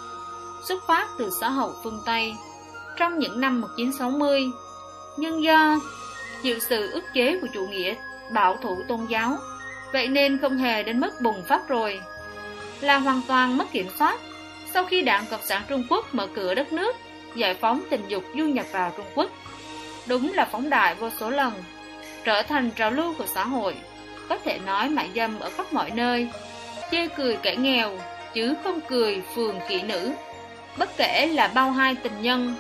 xuất 0.68 0.84
phát 0.88 1.08
từ 1.20 1.30
xã 1.42 1.50
hội 1.50 1.74
phương 1.84 2.02
Tây. 2.06 2.34
Trong 2.98 3.20
những 3.20 3.42
năm 3.42 3.62
1960, 3.62 4.42
nhưng 5.18 5.44
do 5.44 5.80
chịu 6.44 6.60
sự 6.60 6.92
ức 6.92 7.04
chế 7.14 7.38
của 7.42 7.48
chủ 7.54 7.68
nghĩa 7.68 7.96
bảo 8.34 8.58
thủ 8.62 8.78
tôn 8.88 9.06
giáo, 9.10 9.38
vậy 9.94 10.08
nên 10.08 10.38
không 10.38 10.58
hề 10.58 10.84
đến 10.84 11.00
mức 11.00 11.12
bùng 11.22 11.44
phát 11.48 11.68
rồi 11.68 12.02
là 12.82 12.98
hoàn 12.98 13.22
toàn 13.28 13.58
mất 13.58 13.72
kiểm 13.72 13.88
soát. 14.00 14.20
Sau 14.74 14.86
khi 14.86 15.02
đảng 15.02 15.26
Cộng 15.32 15.46
sản 15.46 15.62
Trung 15.68 15.84
Quốc 15.90 16.16
mở 16.16 16.28
cửa 16.36 16.56
đất 16.56 16.74
nước, 16.74 16.96
giải 17.36 17.54
phóng 17.54 17.82
tình 17.90 18.02
dục 18.08 18.24
du 18.38 18.44
nhập 18.44 18.66
vào 18.72 18.94
Trung 18.98 19.06
Quốc, 19.16 19.32
đúng 20.08 20.34
là 20.34 20.46
phóng 20.46 20.70
đại 20.70 20.96
vô 20.96 21.10
số 21.10 21.30
lần, 21.30 21.54
trở 22.24 22.42
thành 22.42 22.72
trào 22.72 22.92
lưu 22.92 23.14
của 23.18 23.26
xã 23.26 23.46
hội, 23.46 23.76
có 24.30 24.38
thể 24.38 24.60
nói 24.66 24.90
mại 24.90 25.10
dâm 25.16 25.40
ở 25.40 25.50
khắp 25.50 25.74
mọi 25.74 25.92
nơi, 25.92 26.28
chê 26.92 27.08
cười 27.08 27.38
kẻ 27.38 27.56
nghèo, 27.56 27.92
chứ 28.34 28.56
không 28.64 28.80
cười 28.88 29.22
phường 29.36 29.56
kỹ 29.70 29.82
nữ. 29.82 30.12
Bất 30.78 30.90
kể 30.98 31.28
là 31.34 31.52
bao 31.56 31.72
hai 31.72 31.96
tình 31.96 32.22
nhân, 32.22 32.56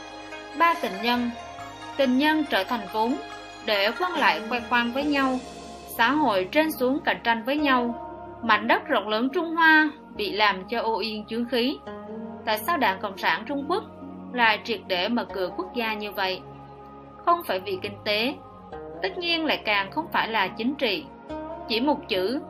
ba 0.58 0.74
tình 0.82 1.02
nhân, 1.04 1.30
tình 1.98 2.18
nhân 2.18 2.44
trở 2.50 2.64
thành 2.64 2.88
vốn, 2.94 3.16
để 3.66 3.92
quan 4.00 4.14
lại 4.14 4.42
khoe 4.50 4.60
khoang 4.70 4.92
với 4.92 5.04
nhau, 5.04 5.40
xã 5.98 6.12
hội 6.12 6.48
trên 6.52 6.72
xuống 6.72 7.00
cạnh 7.06 7.20
tranh 7.24 7.44
với 7.44 7.58
nhau, 7.58 8.08
Mảnh 8.44 8.68
đất 8.68 8.88
rộng 8.88 9.08
lớn 9.08 9.30
Trung 9.34 9.56
Hoa 9.56 9.90
bị 10.16 10.32
làm 10.32 10.64
cho 10.70 10.82
ô 10.82 11.00
yên 11.00 11.26
chướng 11.26 11.46
khí. 11.46 11.78
Tại 12.46 12.58
sao 12.58 12.78
Đảng 12.78 13.00
Cộng 13.02 13.18
sản 13.18 13.44
Trung 13.48 13.66
Quốc 13.70 13.84
lại 14.34 14.60
triệt 14.64 14.82
để 14.88 15.10
mở 15.10 15.26
cửa 15.34 15.50
quốc 15.58 15.76
gia 15.76 15.94
như 15.94 16.12
vậy? 16.12 16.42
Không 17.28 17.44
phải 17.44 17.60
vì 17.60 17.80
kinh 17.82 17.98
tế, 18.04 18.34
tất 19.02 19.18
nhiên 19.18 19.46
lại 19.46 19.62
càng 19.66 19.92
không 19.92 20.06
phải 20.14 20.28
là 20.28 20.48
chính 20.48 20.76
trị. 20.76 21.06
Chỉ 21.68 21.80
một 21.82 21.98
chữ, 22.08 22.42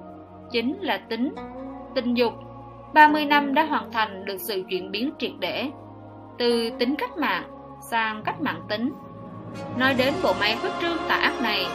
chính 0.52 0.78
là 0.82 0.98
tính, 0.98 1.36
tình 1.96 2.14
dục. 2.14 2.34
30 2.94 3.26
năm 3.26 3.54
đã 3.54 3.64
hoàn 3.64 3.92
thành 3.92 4.26
được 4.26 4.38
sự 4.38 4.64
chuyển 4.70 4.92
biến 4.92 5.12
triệt 5.20 5.32
để, 5.40 5.70
từ 6.38 6.70
tính 6.80 6.96
cách 6.96 7.18
mạng 7.18 7.44
sang 7.92 8.22
cách 8.26 8.42
mạng 8.42 8.62
tính. 8.70 8.94
Nói 9.78 9.94
đến 9.94 10.14
bộ 10.24 10.34
máy 10.40 10.58
khuất 10.62 10.72
trương 10.82 10.98
tà 11.08 11.16
ác 11.16 11.42
này, 11.42 11.66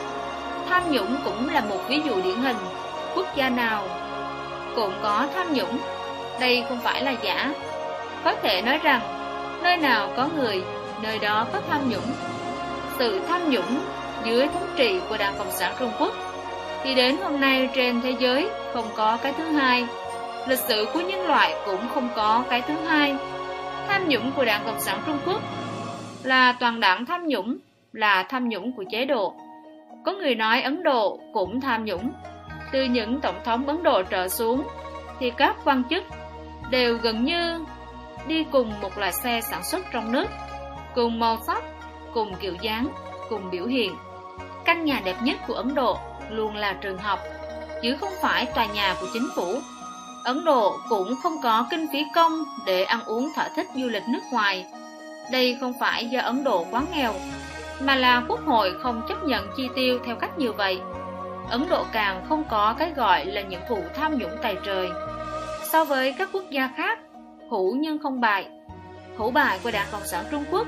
tham 0.69 0.83
nhũng 0.91 1.17
cũng 1.25 1.49
là 1.49 1.61
một 1.61 1.79
ví 1.89 2.01
dụ 2.01 2.15
điển 2.25 2.37
hình. 2.37 2.57
Quốc 3.17 3.27
gia 3.37 3.49
nào 3.49 3.83
cũng 4.77 4.93
có 5.03 5.29
tham 5.35 5.47
nhũng, 5.53 5.79
đây 6.41 6.65
không 6.69 6.79
phải 6.83 7.05
là 7.05 7.15
giả. 7.23 7.55
Có 8.25 8.35
thể 8.35 8.63
nói 8.63 8.79
rằng, 8.83 9.01
nơi 9.63 9.77
nào 9.77 10.09
có 10.17 10.29
người, 10.37 10.65
nơi 11.03 11.19
đó 11.19 11.47
có 11.53 11.61
tham 11.69 11.81
nhũng. 11.89 12.33
Sự 13.03 13.21
tham 13.29 13.51
nhũng 13.51 13.81
dưới 14.25 14.49
thống 14.49 14.69
trị 14.77 15.01
của 15.09 15.17
Đảng 15.17 15.35
Cộng 15.39 15.51
sản 15.51 15.75
Trung 15.79 15.91
Quốc 15.99 16.13
thì 16.83 16.95
đến 16.95 17.17
hôm 17.17 17.41
nay 17.41 17.69
trên 17.75 18.01
thế 18.01 18.15
giới 18.19 18.49
không 18.73 18.85
có 18.97 19.19
cái 19.23 19.33
thứ 19.33 19.45
hai. 19.45 19.87
Lịch 20.49 20.59
sử 20.59 20.87
của 20.95 21.01
nhân 21.01 21.27
loại 21.27 21.55
cũng 21.67 21.89
không 21.95 22.09
có 22.17 22.45
cái 22.51 22.63
thứ 22.63 22.75
hai. 22.75 23.17
Tham 23.89 24.09
nhũng 24.09 24.33
của 24.37 24.45
Đảng 24.45 24.63
Cộng 24.65 24.81
sản 24.81 25.03
Trung 25.07 25.19
Quốc 25.27 25.41
là 26.23 26.53
toàn 26.53 26.81
đảng 26.81 27.07
tham 27.07 27.27
nhũng, 27.27 27.59
là 27.93 28.23
tham 28.29 28.49
nhũng 28.49 28.73
của 28.77 28.85
chế 28.91 29.05
độ. 29.05 29.35
Có 30.05 30.13
người 30.13 30.35
nói 30.35 30.63
Ấn 30.63 30.83
Độ 30.83 31.19
cũng 31.33 31.61
tham 31.61 31.85
nhũng. 31.85 32.11
Từ 32.73 32.85
những 32.85 33.21
tổng 33.21 33.41
thống 33.45 33.67
Ấn 33.67 33.83
Độ 33.83 34.03
trở 34.03 34.29
xuống, 34.29 34.63
thì 35.21 35.33
các 35.37 35.57
quan 35.65 35.83
chức 35.91 36.05
đều 36.71 36.97
gần 36.97 37.25
như 37.25 37.65
đi 38.27 38.45
cùng 38.53 38.73
một 38.83 38.99
loại 38.99 39.13
xe 39.13 39.41
sản 39.41 39.63
xuất 39.65 39.87
trong 39.93 40.13
nước, 40.13 40.27
cùng 40.95 41.19
màu 41.19 41.39
sắc, 41.47 41.63
cùng 42.15 42.35
kiểu 42.41 42.55
dáng, 42.61 42.89
cùng 43.29 43.51
biểu 43.51 43.67
hiện. 43.67 43.97
Căn 44.65 44.85
nhà 44.85 45.01
đẹp 45.05 45.17
nhất 45.23 45.37
của 45.47 45.55
Ấn 45.55 45.75
Độ 45.75 45.99
luôn 46.31 46.57
là 46.57 46.73
trường 46.73 46.99
học, 46.99 47.19
chứ 47.83 47.97
không 48.01 48.13
phải 48.23 48.47
tòa 48.47 48.67
nhà 48.67 48.95
của 49.01 49.07
chính 49.13 49.29
phủ. 49.35 49.61
Ấn 50.25 50.45
Độ 50.45 50.77
cũng 50.89 51.15
không 51.23 51.37
có 51.43 51.67
kinh 51.71 51.87
phí 51.93 52.05
công 52.15 52.45
để 52.67 52.85
ăn 52.85 53.01
uống 53.05 53.29
thỏa 53.37 53.49
thích 53.57 53.67
du 53.75 53.89
lịch 53.89 54.03
nước 54.09 54.21
ngoài. 54.33 54.67
Đây 55.33 55.57
không 55.61 55.73
phải 55.81 56.07
do 56.07 56.21
Ấn 56.21 56.45
Độ 56.45 56.67
quá 56.71 56.83
nghèo, 56.95 57.15
mà 57.81 57.97
là 57.97 58.23
quốc 58.29 58.41
hội 58.47 58.73
không 58.83 59.03
chấp 59.09 59.25
nhận 59.25 59.47
chi 59.57 59.69
tiêu 59.75 59.99
theo 60.07 60.17
cách 60.17 60.39
như 60.39 60.53
vậy. 60.53 60.81
Ấn 61.51 61.69
Độ 61.69 61.85
càng 61.93 62.25
không 62.29 62.45
có 62.51 62.75
cái 62.79 62.91
gọi 62.97 63.27
là 63.27 63.41
những 63.41 63.63
vụ 63.69 63.79
tham 63.95 64.19
nhũng 64.19 64.37
tài 64.43 64.57
trời. 64.65 64.89
So 65.73 65.85
với 65.85 66.15
các 66.19 66.29
quốc 66.33 66.45
gia 66.51 66.71
khác, 66.77 66.99
hữu 67.51 67.77
nhưng 67.77 67.99
không 67.99 68.21
bại. 68.21 68.49
Hữu 69.17 69.31
bại 69.31 69.59
của 69.63 69.71
Đảng 69.71 69.87
Cộng 69.93 70.07
sản 70.07 70.25
Trung 70.31 70.45
Quốc 70.51 70.67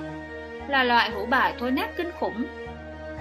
là 0.69 0.85
loại 0.85 1.11
hữu 1.11 1.27
bại 1.27 1.55
thối 1.59 1.71
nát 1.71 1.97
kinh 1.97 2.11
khủng. 2.19 2.47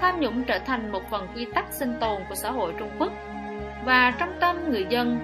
Tham 0.01 0.19
nhũng 0.19 0.43
trở 0.43 0.59
thành 0.59 0.91
một 0.91 1.09
phần 1.09 1.27
quy 1.35 1.45
tắc 1.55 1.65
sinh 1.71 1.93
tồn 1.99 2.21
của 2.29 2.35
xã 2.35 2.51
hội 2.51 2.73
Trung 2.79 2.89
Quốc 2.99 3.11
và 3.85 4.13
trong 4.19 4.29
tâm 4.39 4.69
người 4.69 4.85
dân 4.89 5.19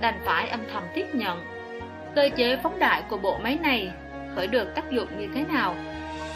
đành 0.00 0.20
phải 0.24 0.48
âm 0.48 0.60
thầm 0.72 0.82
tiếp 0.94 1.06
nhận. 1.12 1.46
Cơ 2.14 2.28
chế 2.36 2.56
phóng 2.62 2.78
đại 2.78 3.02
của 3.08 3.16
bộ 3.16 3.38
máy 3.38 3.58
này 3.62 3.90
khởi 4.36 4.46
được 4.46 4.74
tác 4.74 4.90
dụng 4.90 5.08
như 5.18 5.28
thế 5.34 5.44
nào? 5.52 5.74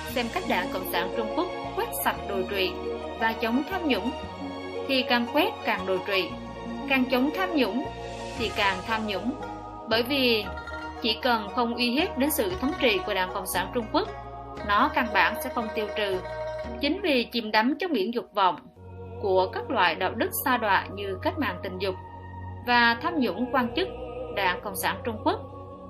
Xem 0.09 0.27
cách 0.35 0.45
Đảng 0.49 0.69
Cộng 0.73 0.93
sản 0.93 1.09
Trung 1.17 1.33
Quốc 1.37 1.47
quét 1.77 1.89
sạch 2.05 2.17
đồi 2.29 2.47
trụy 2.51 2.73
và 3.21 3.33
chống 3.33 3.63
tham 3.71 3.89
nhũng 3.89 4.11
thì 4.89 5.03
càng 5.03 5.27
quét 5.33 5.51
càng 5.65 5.87
đồi 5.87 5.99
trụy, 6.07 6.31
càng 6.89 7.05
chống 7.11 7.31
tham 7.37 7.57
nhũng 7.57 7.85
thì 8.39 8.51
càng 8.57 8.77
tham 8.87 9.07
nhũng. 9.07 9.33
Bởi 9.89 10.03
vì 10.03 10.45
chỉ 11.03 11.19
cần 11.23 11.49
không 11.55 11.75
uy 11.75 11.91
hiếp 11.91 12.19
đến 12.19 12.31
sự 12.31 12.53
thống 12.61 12.73
trị 12.81 12.99
của 13.07 13.15
Đảng 13.15 13.35
Cộng 13.35 13.47
sản 13.47 13.71
Trung 13.75 13.87
Quốc, 13.93 14.09
nó 14.69 14.91
căn 14.95 15.07
bản 15.15 15.35
sẽ 15.45 15.51
không 15.55 15.69
tiêu 15.75 15.87
trừ. 15.97 16.21
Chính 16.81 17.01
vì 17.03 17.25
chìm 17.25 17.51
đắm 17.51 17.75
trong 17.81 17.93
biển 17.93 18.15
dục 18.15 18.25
vọng 18.35 18.57
của 19.23 19.51
các 19.53 19.71
loại 19.71 19.95
đạo 19.95 20.15
đức 20.15 20.31
xa 20.45 20.57
đọa 20.57 20.87
như 20.95 21.19
cách 21.23 21.39
mạng 21.39 21.57
tình 21.63 21.79
dục 21.79 21.95
và 22.67 22.97
tham 23.03 23.15
nhũng 23.19 23.47
quan 23.53 23.75
chức 23.77 23.89
Đảng 24.37 24.61
Cộng 24.61 24.77
sản 24.77 25.01
Trung 25.05 25.17
Quốc 25.25 25.41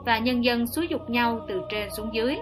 và 0.07 0.19
nhân 0.19 0.45
dân 0.45 0.67
xúi 0.67 0.89
dục 0.89 1.11
nhau 1.11 1.41
từ 1.49 1.63
trên 1.71 1.89
xuống 1.97 2.15
dưới. 2.15 2.37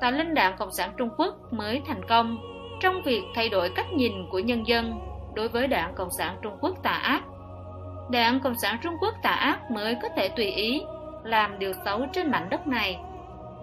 Tà 0.00 0.10
linh 0.10 0.34
Đảng 0.34 0.56
Cộng 0.58 0.72
sản 0.72 0.92
Trung 0.96 1.08
Quốc 1.18 1.52
mới 1.52 1.82
thành 1.86 2.08
công 2.08 2.38
trong 2.80 3.02
việc 3.02 3.22
thay 3.34 3.48
đổi 3.48 3.70
cách 3.76 3.92
nhìn 3.92 4.12
của 4.30 4.38
nhân 4.38 4.66
dân 4.66 5.00
đối 5.34 5.48
với 5.48 5.66
Đảng 5.66 5.94
Cộng 5.94 6.10
sản 6.18 6.36
Trung 6.42 6.56
Quốc 6.60 6.82
tà 6.82 6.90
ác. 6.90 7.22
Đảng 8.10 8.40
Cộng 8.40 8.58
sản 8.62 8.76
Trung 8.82 8.94
Quốc 9.00 9.14
tà 9.22 9.30
ác 9.30 9.70
mới 9.70 9.96
có 10.02 10.08
thể 10.16 10.28
tùy 10.28 10.44
ý 10.44 10.82
làm 11.24 11.58
điều 11.58 11.72
xấu 11.84 12.06
trên 12.12 12.30
mảnh 12.30 12.48
đất 12.50 12.66
này, 12.66 12.98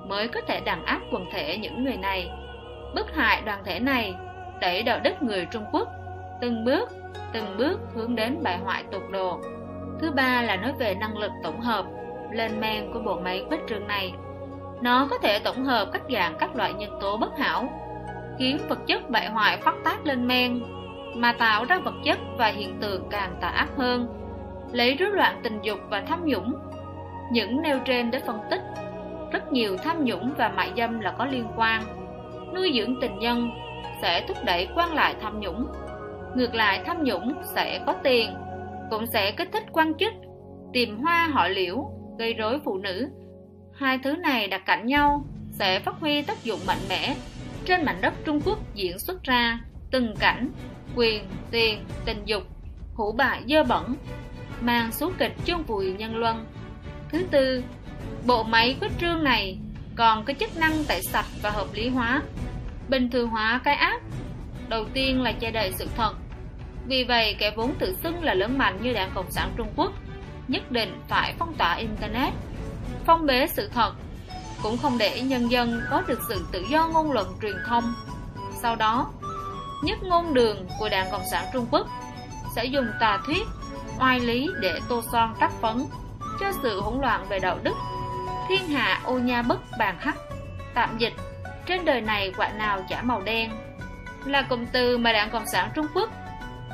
mới 0.08 0.28
có 0.28 0.42
thể 0.42 0.60
đàn 0.60 0.86
áp 0.86 1.00
quần 1.12 1.26
thể 1.32 1.58
những 1.58 1.84
người 1.84 1.98
này, 1.98 2.30
bức 2.96 3.16
hại 3.16 3.42
đoàn 3.46 3.60
thể 3.66 3.80
này, 3.80 4.16
đẩy 4.62 4.84
đạo 4.84 5.00
đức 5.04 5.22
người 5.22 5.48
Trung 5.52 5.66
Quốc 5.72 5.88
từng 6.42 6.66
bước, 6.66 6.90
từng 7.34 7.58
bước 7.58 7.80
hướng 7.94 8.16
đến 8.16 8.44
bại 8.44 8.58
hoại 8.58 8.84
tột 8.92 9.02
độ. 9.12 9.40
Thứ 10.00 10.12
ba 10.12 10.42
là 10.42 10.56
nói 10.56 10.74
về 10.80 10.96
năng 10.96 11.18
lực 11.18 11.32
tổng 11.44 11.62
hợp, 11.62 11.86
lên 12.32 12.60
men 12.60 12.94
của 12.94 13.00
bộ 13.00 13.20
máy 13.20 13.46
quét 13.50 13.60
trường 13.68 13.88
này. 13.88 14.14
Nó 14.82 15.08
có 15.10 15.18
thể 15.18 15.40
tổng 15.40 15.66
hợp 15.66 15.90
các 15.94 16.02
dạng 16.14 16.36
các 16.40 16.56
loại 16.56 16.74
nhân 16.74 16.98
tố 17.02 17.18
bất 17.18 17.38
hảo, 17.38 17.70
khiến 18.40 18.58
vật 18.70 18.80
chất 18.88 19.10
bại 19.10 19.30
hoại 19.30 19.58
phát 19.58 19.76
tác 19.84 20.06
lên 20.06 20.28
men, 20.28 20.64
mà 21.16 21.32
tạo 21.32 21.66
ra 21.66 21.80
vật 21.80 21.96
chất 22.04 22.18
và 22.38 22.48
hiện 22.48 22.78
tượng 22.82 23.10
càng 23.10 23.36
tà 23.42 23.48
ác 23.48 23.68
hơn, 23.78 24.08
lấy 24.72 24.96
rối 24.96 25.12
loạn 25.12 25.40
tình 25.44 25.60
dục 25.62 25.80
và 25.90 26.02
tham 26.02 26.26
nhũng. 26.26 26.54
Những 27.32 27.62
nêu 27.62 27.80
trên 27.86 28.12
để 28.12 28.20
phân 28.20 28.40
tích, 28.50 28.62
rất 29.32 29.52
nhiều 29.52 29.78
tham 29.78 30.04
nhũng 30.04 30.34
và 30.38 30.50
mại 30.50 30.72
dâm 30.78 31.00
là 31.00 31.12
có 31.18 31.26
liên 31.26 31.48
quan. 31.56 31.84
Nuôi 32.56 32.72
dưỡng 32.76 33.02
tình 33.02 33.20
nhân 33.20 33.50
sẽ 34.02 34.26
thúc 34.28 34.38
đẩy 34.46 34.68
quan 34.76 34.94
lại 34.94 35.16
tham 35.22 35.40
nhũng. 35.40 35.68
Ngược 36.36 36.56
lại 36.56 36.82
tham 36.86 37.04
nhũng 37.04 37.34
sẽ 37.44 37.84
có 37.86 37.94
tiền, 38.04 38.34
cũng 38.90 39.06
sẽ 39.06 39.32
kích 39.32 39.50
thích 39.52 39.64
quan 39.72 39.94
chức, 39.98 40.14
tìm 40.74 40.98
hoa 40.98 41.30
họ 41.34 41.48
liễu, 41.48 41.92
gây 42.20 42.34
rối 42.34 42.60
phụ 42.66 42.78
nữ. 42.78 43.10
Hai 43.74 44.00
thứ 44.04 44.16
này 44.16 44.48
đặt 44.48 44.62
cạnh 44.66 44.86
nhau 44.86 45.26
sẽ 45.52 45.80
phát 45.80 45.96
huy 46.00 46.22
tác 46.22 46.44
dụng 46.44 46.60
mạnh 46.68 46.78
mẽ 46.90 47.16
trên 47.66 47.86
mảnh 47.86 47.98
đất 48.02 48.14
Trung 48.26 48.42
Quốc 48.46 48.58
diễn 48.74 49.00
xuất 49.00 49.24
ra 49.24 49.60
từng 49.92 50.16
cảnh 50.20 50.52
quyền, 50.96 51.24
tiền, 51.52 51.84
tình 52.06 52.22
dục, 52.26 52.44
hủ 52.94 53.12
bại 53.12 53.44
dơ 53.48 53.64
bẩn, 53.64 53.96
mang 54.62 54.92
số 54.92 55.12
kịch 55.18 55.34
chôn 55.46 55.64
vùi 55.64 55.94
nhân 55.94 56.16
luân. 56.16 56.46
Thứ 57.10 57.24
tư, 57.32 57.64
bộ 58.28 58.44
máy 58.44 58.78
quyết 58.82 58.92
trương 59.02 59.24
này 59.24 59.58
còn 59.96 60.26
có 60.26 60.34
chức 60.40 60.58
năng 60.58 60.84
tẩy 60.84 61.02
sạch 61.02 61.26
và 61.42 61.50
hợp 61.50 61.68
lý 61.74 61.90
hóa, 61.90 62.22
bình 62.90 63.10
thường 63.10 63.30
hóa 63.30 63.62
cái 63.64 63.76
ác. 63.76 64.02
Đầu 64.68 64.86
tiên 64.94 65.22
là 65.22 65.32
che 65.32 65.52
đậy 65.52 65.72
sự 65.78 65.88
thật. 65.98 66.14
Vì 66.88 67.04
vậy, 67.04 67.36
kẻ 67.40 67.52
vốn 67.56 67.74
tự 67.80 67.96
xưng 68.04 68.24
là 68.24 68.34
lớn 68.34 68.58
mạnh 68.58 68.80
như 68.82 68.94
Đảng 68.94 69.12
Cộng 69.16 69.32
sản 69.32 69.52
Trung 69.58 69.68
Quốc 69.76 69.92
nhất 70.48 70.72
định 70.72 71.02
phải 71.08 71.34
phong 71.40 71.54
tỏa 71.54 71.74
Internet, 71.74 72.34
phong 73.06 73.26
bế 73.26 73.48
sự 73.48 73.70
thật, 73.74 73.94
cũng 74.64 74.78
không 74.78 74.98
để 74.98 75.22
nhân 75.22 75.52
dân 75.52 75.82
có 75.92 76.04
được 76.08 76.20
sự 76.28 76.46
tự 76.52 76.66
do 76.70 76.88
ngôn 76.88 77.12
luận 77.12 77.28
truyền 77.42 77.56
thông. 77.68 77.94
Sau 78.62 78.76
đó, 78.76 79.12
nhất 79.84 79.98
ngôn 80.04 80.34
đường 80.34 80.68
của 80.80 80.90
Đảng 80.90 81.12
Cộng 81.12 81.26
sản 81.32 81.46
Trung 81.54 81.66
Quốc 81.72 81.88
sẽ 82.56 82.66
dùng 82.66 82.88
tà 83.00 83.20
thuyết, 83.26 83.48
oai 84.00 84.20
lý 84.20 84.50
để 84.62 84.80
tô 84.90 85.04
son 85.12 85.34
trắc 85.40 85.52
phấn 85.62 85.86
cho 86.40 86.52
sự 86.64 86.82
hỗn 86.82 87.02
loạn 87.02 87.26
về 87.30 87.40
đạo 87.40 87.60
đức. 87.64 87.74
Thiên 88.50 88.68
hạ 88.68 89.02
ô 89.04 89.20
nha 89.20 89.42
bất 89.42 89.60
bàn 89.80 89.96
hắc, 90.00 90.18
tạm 90.74 90.98
dịch, 90.98 91.14
trên 91.66 91.86
đời 91.86 92.02
này 92.02 92.34
quả 92.38 92.50
nào 92.50 92.86
chả 92.90 93.02
màu 93.02 93.22
đen, 93.22 93.52
là 94.26 94.42
cụm 94.42 94.66
từ 94.72 94.98
mà 94.98 95.14
Đảng 95.14 95.30
Cộng 95.30 95.48
sản 95.48 95.70
Trung 95.76 95.88
Quốc 95.94 96.10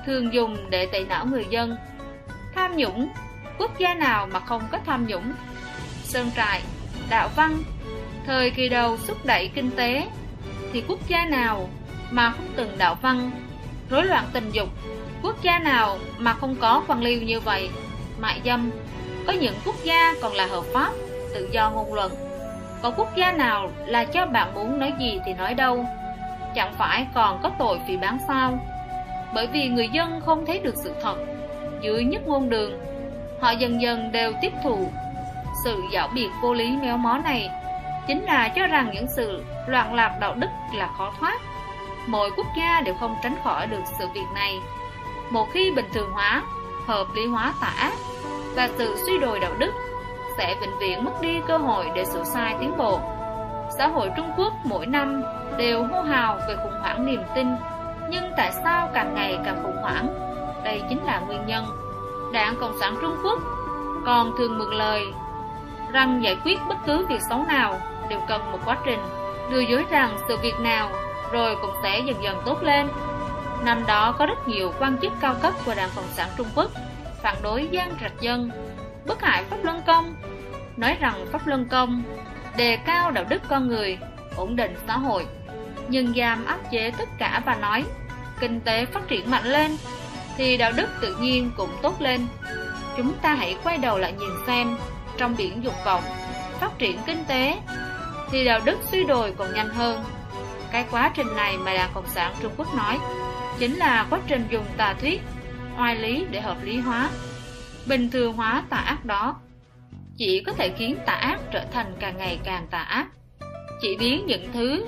thường 0.06 0.34
dùng 0.34 0.70
để 0.70 0.86
tẩy 0.86 1.06
não 1.06 1.26
người 1.26 1.46
dân. 1.50 1.76
Tham 2.56 2.78
nhũng, 2.78 3.10
quốc 3.58 3.80
gia 3.80 3.94
nào 3.94 4.28
mà 4.32 4.40
không 4.40 4.64
có 4.72 4.80
tham 4.86 5.08
nhũng? 5.08 5.34
Sơn 6.04 6.32
trại, 6.36 6.62
đạo 7.10 7.30
văn, 7.36 7.64
thời 8.26 8.50
kỳ 8.50 8.70
đầu 8.70 8.98
thúc 9.08 9.18
đẩy 9.26 9.52
kinh 9.56 9.72
tế, 9.72 10.08
thì 10.74 10.84
quốc 10.88 11.00
gia 11.08 11.26
nào 11.26 11.70
mà 12.12 12.30
không 12.30 12.48
từng 12.56 12.78
đạo 12.78 12.98
văn, 13.02 13.32
rối 13.90 14.06
loạn 14.06 14.26
tình 14.34 14.52
dục, 14.52 14.70
quốc 15.22 15.42
gia 15.42 15.60
nào 15.60 16.00
mà 16.18 16.34
không 16.34 16.56
có 16.56 16.84
quan 16.88 17.02
liêu 17.02 17.22
như 17.22 17.40
vậy, 17.40 17.70
mại 18.20 18.42
dâm, 18.46 18.72
có 19.28 19.34
những 19.34 19.56
quốc 19.66 19.76
gia 19.84 20.14
còn 20.22 20.34
là 20.34 20.46
hợp 20.46 20.64
pháp, 20.74 20.92
tự 21.34 21.50
do 21.52 21.70
ngôn 21.70 21.94
luận. 21.94 22.12
Có 22.82 22.92
quốc 22.98 23.16
gia 23.16 23.32
nào 23.32 23.70
là 23.86 24.06
cho 24.06 24.26
bạn 24.26 24.54
muốn 24.56 24.80
nói 24.80 24.94
gì 25.00 25.20
thì 25.26 25.34
nói 25.34 25.54
đâu, 25.54 25.86
chẳng 26.56 26.74
phải 26.78 27.08
còn 27.14 27.40
có 27.44 27.52
tội 27.60 27.80
vì 27.88 27.98
bán 27.98 28.18
sao. 28.28 28.60
Bởi 29.34 29.48
vì 29.48 29.68
người 29.68 29.90
dân 29.94 30.22
không 30.26 30.46
thấy 30.46 30.60
được 30.60 30.76
sự 30.84 30.94
thật, 31.02 31.16
dưới 31.82 32.04
nhất 32.04 32.22
ngôn 32.28 32.50
đường, 32.50 32.80
họ 33.42 33.52
dần 33.52 33.82
dần 33.82 34.12
đều 34.12 34.34
tiếp 34.42 34.52
thụ 34.64 34.88
sự 35.64 35.84
dạo 35.92 36.10
biệt 36.14 36.30
vô 36.42 36.54
lý 36.54 36.78
méo 36.82 36.98
mó 36.98 37.18
này 37.24 37.50
chính 38.08 38.24
là 38.24 38.50
cho 38.56 38.68
rằng 38.68 38.92
những 38.94 39.08
sự 39.16 39.44
loạn 39.68 39.94
lạc 39.94 40.18
đạo 40.20 40.36
đức 40.36 40.48
là 40.76 40.90
khó 40.98 41.14
thoát 41.20 41.40
mỗi 42.08 42.32
quốc 42.38 42.48
gia 42.58 42.82
đều 42.82 42.96
không 43.00 43.16
tránh 43.24 43.36
khỏi 43.44 43.68
được 43.68 43.82
sự 44.00 44.08
việc 44.14 44.28
này 44.36 44.60
một 45.30 45.48
khi 45.54 45.72
bình 45.72 45.86
thường 45.94 46.12
hóa 46.12 46.44
hợp 46.88 47.08
lý 47.16 47.26
hóa 47.26 47.54
tả 47.62 47.74
ác 47.78 47.94
và 48.56 48.70
sự 48.78 48.96
suy 49.06 49.20
đồi 49.20 49.40
đạo 49.40 49.54
đức 49.60 49.72
sẽ 50.38 50.56
vĩnh 50.62 50.78
viễn 50.80 51.06
mất 51.06 51.22
đi 51.22 51.42
cơ 51.48 51.58
hội 51.58 51.92
để 51.96 52.06
sửa 52.06 52.24
sai 52.24 52.56
tiến 52.60 52.78
bộ. 52.78 53.00
Xã 53.78 53.88
hội 53.88 54.12
Trung 54.16 54.32
Quốc 54.38 54.54
mỗi 54.64 54.86
năm 54.86 55.24
đều 55.58 55.84
hô 55.84 56.02
hào 56.02 56.40
về 56.48 56.56
khủng 56.64 56.80
hoảng 56.82 57.06
niềm 57.06 57.22
tin, 57.36 57.48
nhưng 58.10 58.24
tại 58.38 58.52
sao 58.64 58.90
càng 58.94 59.14
ngày 59.16 59.40
càng 59.46 59.64
khủng 59.64 59.78
hoảng? 59.82 60.08
Đây 60.64 60.82
chính 60.90 61.04
là 61.04 61.20
nguyên 61.20 61.46
nhân. 61.46 61.66
Đảng 62.34 62.56
Cộng 62.60 62.80
sản 62.80 62.96
Trung 63.02 63.16
Quốc 63.24 63.40
còn 64.06 64.32
thường 64.38 64.58
mượn 64.58 64.74
lời 64.74 65.06
rằng 65.92 66.24
giải 66.24 66.38
quyết 66.44 66.60
bất 66.70 66.78
cứ 66.86 67.06
việc 67.06 67.20
xấu 67.30 67.44
nào 67.48 67.80
đều 68.10 68.20
cần 68.28 68.52
một 68.52 68.60
quá 68.66 68.78
trình, 68.86 69.00
đưa 69.52 69.60
dối 69.60 69.86
rằng 69.90 70.18
sự 70.28 70.38
việc 70.38 70.60
nào 70.60 70.90
rồi 71.32 71.56
cũng 71.62 71.74
sẽ 71.84 72.00
dần 72.00 72.24
dần 72.24 72.42
tốt 72.46 72.64
lên. 72.64 72.88
Năm 73.66 73.84
đó 73.88 74.16
có 74.20 74.26
rất 74.26 74.48
nhiều 74.48 74.72
quan 74.80 74.98
chức 75.02 75.12
cao 75.22 75.36
cấp 75.42 75.54
của 75.66 75.74
Đảng 75.76 75.90
Cộng 75.96 76.08
sản 76.12 76.30
Trung 76.38 76.48
Quốc 76.56 76.72
phản 77.24 77.36
đối 77.44 77.68
gian 77.72 77.92
trạch 78.02 78.22
dân, 78.22 78.50
bức 79.06 79.22
hại 79.22 79.44
Pháp 79.50 79.58
Luân 79.64 79.82
Công, 79.88 80.16
nói 80.78 80.98
rằng 81.00 81.26
Pháp 81.32 81.48
Luân 81.48 81.66
Công 81.66 82.04
đề 82.58 82.78
cao 82.86 83.12
đạo 83.12 83.26
đức 83.30 83.42
con 83.50 83.68
người, 83.68 83.98
ổn 84.36 84.56
định 84.56 84.76
xã 84.88 84.98
hội, 84.98 85.26
nhưng 85.88 86.14
giam 86.14 86.46
áp 86.46 86.60
chế 86.72 86.92
tất 86.98 87.10
cả 87.18 87.42
và 87.46 87.56
nói 87.56 87.84
kinh 88.40 88.62
tế 88.62 88.86
phát 88.86 89.08
triển 89.08 89.32
mạnh 89.32 89.46
lên 89.46 89.78
thì 90.38 90.58
đạo 90.58 90.72
đức 90.76 90.88
tự 91.02 91.16
nhiên 91.22 91.52
cũng 91.58 91.70
tốt 91.82 92.02
lên. 92.02 92.28
Chúng 92.98 93.14
ta 93.22 93.36
hãy 93.36 93.58
quay 93.64 93.78
đầu 93.78 93.98
lại 93.98 94.14
nhìn 94.14 94.32
xem 94.48 94.78
trong 95.18 95.36
biển 95.38 95.64
dục 95.64 95.74
vọng, 95.86 96.04
phát 96.60 96.78
triển 96.78 96.98
kinh 97.06 97.26
tế 97.28 97.58
thì 98.32 98.46
đạo 98.46 98.60
đức 98.66 98.80
suy 98.92 99.04
đồi 99.04 99.34
còn 99.38 99.54
nhanh 99.54 99.70
hơn. 99.70 100.04
Cái 100.72 100.86
quá 100.92 101.12
trình 101.16 101.36
này 101.36 101.58
mà 101.58 101.74
Đảng 101.74 101.90
Cộng 101.94 102.08
sản 102.08 102.34
Trung 102.42 102.54
Quốc 102.58 102.76
nói 102.76 103.00
chính 103.60 103.76
là 103.76 104.08
quá 104.10 104.20
trình 104.28 104.48
dùng 104.50 104.66
tà 104.78 104.94
thuyết, 105.02 105.22
oai 105.78 105.96
lý 105.96 106.26
để 106.32 106.42
hợp 106.42 106.58
lý 106.64 106.80
hóa, 106.80 107.10
bình 107.86 108.10
thường 108.10 108.34
hóa 108.34 108.64
tà 108.70 108.78
ác 108.78 109.06
đó. 109.06 109.40
Chỉ 110.18 110.44
có 110.46 110.54
thể 110.54 110.74
khiến 110.78 110.98
tà 111.06 111.14
ác 111.14 111.40
trở 111.52 111.66
thành 111.72 111.94
càng 112.00 112.18
ngày 112.18 112.40
càng 112.44 112.68
tà 112.72 112.80
ác. 112.80 113.08
Chỉ 113.82 113.98
biến 114.00 114.26
những 114.26 114.52
thứ 114.54 114.86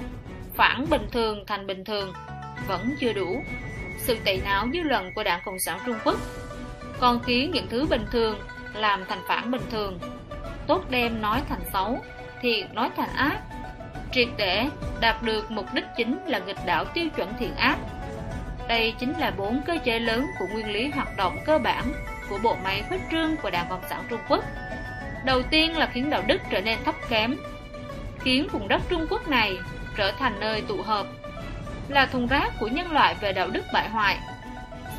phản 0.55 0.85
bình 0.89 1.07
thường 1.11 1.43
thành 1.47 1.67
bình 1.67 1.83
thường 1.83 2.13
vẫn 2.67 2.95
chưa 2.99 3.13
đủ. 3.13 3.43
Sự 3.97 4.17
tẩy 4.25 4.41
não 4.45 4.67
dư 4.73 4.79
luận 4.79 5.11
của 5.15 5.23
Đảng 5.23 5.41
Cộng 5.45 5.59
sản 5.59 5.79
Trung 5.85 5.95
Quốc 6.03 6.15
còn 6.99 7.19
khiến 7.19 7.51
những 7.51 7.67
thứ 7.69 7.85
bình 7.85 8.05
thường 8.11 8.39
làm 8.73 9.03
thành 9.09 9.21
phản 9.27 9.51
bình 9.51 9.61
thường. 9.71 9.99
Tốt 10.67 10.89
đem 10.89 11.21
nói 11.21 11.41
thành 11.49 11.61
xấu, 11.73 11.99
thiện 12.41 12.73
nói 12.73 12.89
thành 12.97 13.15
ác. 13.15 13.39
Triệt 14.11 14.27
để 14.37 14.69
đạt 15.01 15.23
được 15.23 15.51
mục 15.51 15.65
đích 15.73 15.85
chính 15.97 16.19
là 16.25 16.39
nghịch 16.39 16.65
đảo 16.65 16.85
tiêu 16.85 17.09
chuẩn 17.15 17.33
thiện 17.39 17.55
ác. 17.55 17.77
Đây 18.67 18.93
chính 18.99 19.13
là 19.19 19.31
bốn 19.31 19.61
cơ 19.65 19.77
chế 19.83 19.99
lớn 19.99 20.25
của 20.39 20.45
nguyên 20.53 20.71
lý 20.71 20.89
hoạt 20.89 21.07
động 21.17 21.37
cơ 21.45 21.59
bản 21.59 21.93
của 22.29 22.37
bộ 22.43 22.55
máy 22.63 22.83
khuếch 22.89 23.01
trương 23.11 23.37
của 23.37 23.49
Đảng 23.49 23.69
Cộng 23.69 23.83
sản 23.89 24.03
Trung 24.09 24.19
Quốc. 24.29 24.43
Đầu 25.25 25.41
tiên 25.43 25.77
là 25.77 25.85
khiến 25.93 26.09
đạo 26.09 26.21
đức 26.27 26.41
trở 26.49 26.61
nên 26.61 26.83
thấp 26.83 26.95
kém, 27.09 27.35
khiến 28.19 28.47
vùng 28.51 28.67
đất 28.67 28.81
Trung 28.89 29.07
Quốc 29.09 29.27
này 29.27 29.57
trở 29.97 30.11
thành 30.11 30.39
nơi 30.39 30.61
tụ 30.61 30.81
hợp, 30.81 31.07
là 31.89 32.05
thùng 32.05 32.27
rác 32.27 32.51
của 32.59 32.67
nhân 32.67 32.91
loại 32.91 33.15
về 33.21 33.33
đạo 33.33 33.47
đức 33.47 33.63
bại 33.73 33.89
hoại. 33.89 34.17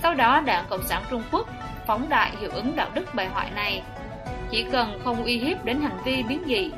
Sau 0.02 0.14
đó 0.14 0.40
Đảng 0.40 0.64
Cộng 0.68 0.86
sản 0.86 1.02
Trung 1.10 1.22
Quốc 1.32 1.48
phóng 1.86 2.08
đại 2.08 2.32
hiệu 2.40 2.50
ứng 2.50 2.76
đạo 2.76 2.90
đức 2.94 3.14
bại 3.14 3.28
hoại 3.28 3.50
này, 3.50 3.82
chỉ 4.50 4.66
cần 4.72 5.00
không 5.04 5.24
uy 5.24 5.38
hiếp 5.38 5.64
đến 5.64 5.80
hành 5.80 5.98
vi 6.04 6.22
biến 6.22 6.42
dị, 6.46 6.70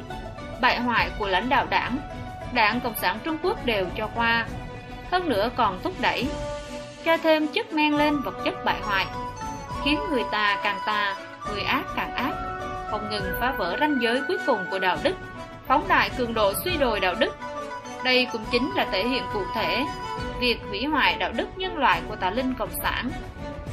bại 0.61 0.81
hoại 0.81 1.11
của 1.19 1.29
lãnh 1.29 1.49
đạo 1.49 1.67
đảng, 1.71 1.99
Đảng 2.53 2.81
Cộng 2.81 2.97
sản 2.97 3.19
Trung 3.25 3.39
Quốc 3.43 3.67
đều 3.67 3.87
cho 3.97 4.09
qua, 4.15 4.47
hơn 5.11 5.29
nữa 5.29 5.51
còn 5.57 5.81
thúc 5.83 5.95
đẩy, 6.01 6.29
cho 7.05 7.17
thêm 7.17 7.47
chất 7.47 7.73
men 7.73 7.97
lên 7.97 8.21
vật 8.21 8.35
chất 8.45 8.65
bại 8.65 8.77
hoại, 8.83 9.07
khiến 9.85 9.99
người 10.11 10.25
ta 10.31 10.61
càng 10.63 10.79
tà, 10.87 11.17
người 11.51 11.63
ác 11.63 11.85
càng 11.97 12.15
ác, 12.15 12.33
không 12.91 13.11
ngừng 13.11 13.33
phá 13.41 13.53
vỡ 13.59 13.77
ranh 13.81 14.03
giới 14.03 14.23
cuối 14.29 14.39
cùng 14.47 14.59
của 14.71 14.79
đạo 14.79 14.99
đức, 15.03 15.15
phóng 15.67 15.89
đại 15.89 16.11
cường 16.19 16.35
độ 16.35 16.53
suy 16.65 16.77
đồi 16.77 17.01
đạo 17.01 17.15
đức. 17.19 17.37
Đây 18.05 18.29
cũng 18.33 18.45
chính 18.53 18.71
là 18.77 18.87
thể 18.93 19.09
hiện 19.09 19.23
cụ 19.33 19.41
thể 19.55 19.85
việc 20.41 20.61
hủy 20.69 20.85
hoại 20.85 21.17
đạo 21.17 21.33
đức 21.33 21.49
nhân 21.57 21.79
loại 21.79 22.01
của 22.09 22.17
tà 22.17 22.31
linh 22.31 22.55
cộng 22.55 22.73
sản. 22.83 23.11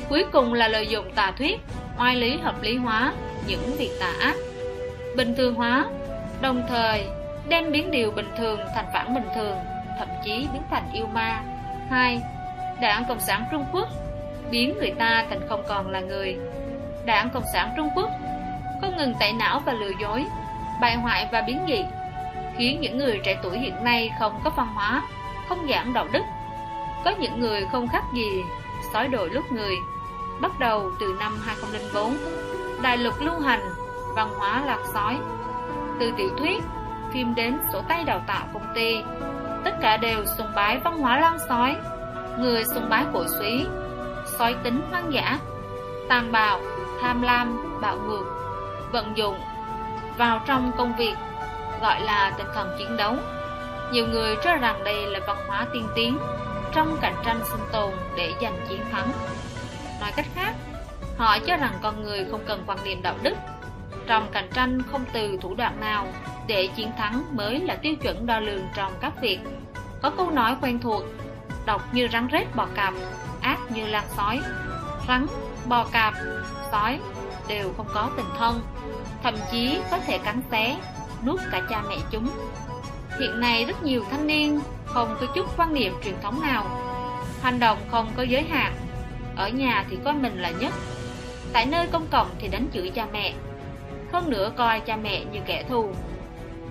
Cuối 0.09 0.25
cùng 0.31 0.53
là 0.53 0.67
lợi 0.67 0.87
dụng 0.87 1.11
tà 1.11 1.31
thuyết, 1.37 1.59
oai 1.99 2.15
lý 2.15 2.37
hợp 2.37 2.61
lý 2.61 2.77
hóa 2.77 3.13
những 3.47 3.75
việc 3.77 3.91
tà 3.99 4.13
ác, 4.19 4.35
bình 5.17 5.35
thường 5.37 5.55
hóa, 5.55 5.85
đồng 6.41 6.63
thời 6.69 7.05
đem 7.47 7.71
biến 7.71 7.91
điều 7.91 8.11
bình 8.11 8.29
thường 8.37 8.59
thành 8.75 8.85
phản 8.93 9.13
bình 9.13 9.27
thường, 9.35 9.57
thậm 9.99 10.07
chí 10.25 10.47
biến 10.53 10.61
thành 10.69 10.83
yêu 10.93 11.05
ma. 11.13 11.41
2. 11.89 12.21
Đảng 12.81 13.05
Cộng 13.05 13.19
sản 13.19 13.45
Trung 13.51 13.65
Quốc 13.71 13.87
biến 14.51 14.77
người 14.77 14.91
ta 14.99 15.25
thành 15.29 15.47
không 15.49 15.63
còn 15.67 15.87
là 15.87 15.99
người. 15.99 16.37
Đảng 17.05 17.29
Cộng 17.29 17.43
sản 17.53 17.73
Trung 17.77 17.89
Quốc 17.95 18.09
không 18.81 18.97
ngừng 18.97 19.13
tẩy 19.19 19.33
não 19.33 19.61
và 19.65 19.73
lừa 19.73 19.91
dối, 20.01 20.25
bại 20.81 20.95
hoại 20.95 21.29
và 21.31 21.41
biến 21.41 21.59
dị, 21.67 21.85
khiến 22.57 22.81
những 22.81 22.97
người 22.97 23.19
trẻ 23.23 23.37
tuổi 23.43 23.59
hiện 23.59 23.83
nay 23.83 24.11
không 24.19 24.39
có 24.43 24.49
văn 24.49 24.67
hóa, 24.75 25.01
không 25.49 25.67
giảng 25.69 25.93
đạo 25.93 26.07
đức. 26.11 26.23
Có 27.05 27.11
những 27.19 27.39
người 27.39 27.65
không 27.71 27.87
khác 27.87 28.03
gì 28.13 28.43
sói 28.93 29.07
đội 29.07 29.29
lúc 29.29 29.51
người. 29.51 29.75
Bắt 30.41 30.59
đầu 30.59 30.91
từ 30.99 31.15
năm 31.19 31.37
2004, 31.45 32.17
đại 32.81 32.97
lục 32.97 33.13
lưu 33.21 33.39
hành 33.39 33.61
văn 34.15 34.29
hóa 34.39 34.63
lạc 34.65 34.79
sói. 34.93 35.17
Từ 35.99 36.11
tiểu 36.17 36.29
thuyết, 36.37 36.63
phim 37.13 37.35
đến 37.35 37.57
sổ 37.73 37.81
tay 37.87 38.03
đào 38.03 38.21
tạo 38.27 38.47
công 38.53 38.73
ty, 38.75 38.95
tất 39.63 39.71
cả 39.81 39.97
đều 39.97 40.25
sùng 40.37 40.47
bái 40.55 40.77
văn 40.77 40.99
hóa 40.99 41.19
lan 41.19 41.37
sói. 41.49 41.75
Người 42.39 42.63
sùng 42.73 42.89
bái 42.89 43.05
cổ 43.13 43.23
suý, 43.39 43.65
sói 44.37 44.55
tính 44.63 44.81
hoang 44.91 45.13
dã, 45.13 45.39
tàn 46.09 46.31
bạo, 46.31 46.61
tham 47.01 47.21
lam, 47.21 47.79
bạo 47.81 47.97
ngược, 47.97 48.25
vận 48.91 49.17
dụng 49.17 49.39
vào 50.17 50.41
trong 50.45 50.71
công 50.77 50.95
việc 50.97 51.15
gọi 51.81 52.01
là 52.01 52.33
tinh 52.37 52.47
thần 52.55 52.75
chiến 52.77 52.97
đấu. 52.97 53.15
Nhiều 53.91 54.07
người 54.07 54.35
cho 54.43 54.55
rằng 54.55 54.83
đây 54.83 55.05
là 55.05 55.19
văn 55.27 55.37
hóa 55.47 55.65
tiên 55.73 55.87
tiến 55.95 56.17
trong 56.71 56.97
cạnh 57.01 57.15
tranh 57.25 57.39
sinh 57.51 57.65
tồn 57.71 57.91
để 58.17 58.33
giành 58.41 58.57
chiến 58.69 58.79
thắng. 58.91 59.11
Nói 60.01 60.11
cách 60.15 60.25
khác, 60.35 60.53
họ 61.17 61.39
cho 61.39 61.57
rằng 61.57 61.73
con 61.81 62.03
người 62.03 62.25
không 62.31 62.41
cần 62.47 62.63
quan 62.65 62.77
niệm 62.83 63.01
đạo 63.01 63.15
đức. 63.23 63.33
Trong 64.07 64.27
cạnh 64.31 64.49
tranh 64.53 64.81
không 64.91 65.05
từ 65.13 65.37
thủ 65.41 65.55
đoạn 65.55 65.79
nào 65.79 66.07
để 66.47 66.67
chiến 66.67 66.91
thắng 66.97 67.23
mới 67.31 67.59
là 67.59 67.75
tiêu 67.75 67.95
chuẩn 67.95 68.25
đo 68.25 68.39
lường 68.39 68.63
trong 68.75 68.93
các 69.01 69.13
việc. 69.21 69.39
Có 70.01 70.09
câu 70.09 70.31
nói 70.31 70.55
quen 70.61 70.79
thuộc, 70.79 71.03
đọc 71.65 71.81
như 71.93 72.07
rắn 72.13 72.27
rết 72.31 72.55
bò 72.55 72.67
cạp, 72.75 72.93
ác 73.45 73.59
như 73.69 73.87
lan 73.87 74.03
sói. 74.17 74.39
Rắn, 75.07 75.25
bò 75.65 75.85
cạp, 75.91 76.13
sói 76.71 76.99
đều 77.47 77.73
không 77.77 77.87
có 77.93 78.09
tình 78.17 78.25
thân, 78.37 78.61
thậm 79.23 79.35
chí 79.51 79.79
có 79.91 79.99
thể 79.99 80.17
cắn 80.17 80.41
xé, 80.51 80.77
nuốt 81.25 81.39
cả 81.51 81.61
cha 81.69 81.83
mẹ 81.89 81.95
chúng. 82.11 82.29
Hiện 83.19 83.39
nay 83.39 83.65
rất 83.65 83.83
nhiều 83.83 84.03
thanh 84.11 84.27
niên 84.27 84.59
không 84.85 85.17
có 85.21 85.27
chút 85.35 85.45
quan 85.57 85.73
niệm 85.73 85.93
truyền 86.03 86.15
thống 86.21 86.41
nào, 86.41 86.65
hành 87.41 87.59
động 87.59 87.77
không 87.91 88.11
có 88.15 88.23
giới 88.23 88.43
hạn, 88.43 88.73
ở 89.35 89.49
nhà 89.49 89.85
thì 89.89 89.97
coi 90.03 90.13
mình 90.13 90.41
là 90.41 90.49
nhất, 90.49 90.73
tại 91.53 91.65
nơi 91.65 91.87
công 91.91 92.07
cộng 92.11 92.27
thì 92.39 92.47
đánh 92.47 92.67
chửi 92.73 92.89
cha 92.89 93.07
mẹ, 93.13 93.33
hơn 94.13 94.29
nữa 94.29 94.51
coi 94.57 94.79
cha 94.79 94.95
mẹ 94.95 95.25
như 95.25 95.39
kẻ 95.45 95.63
thù. 95.69 95.93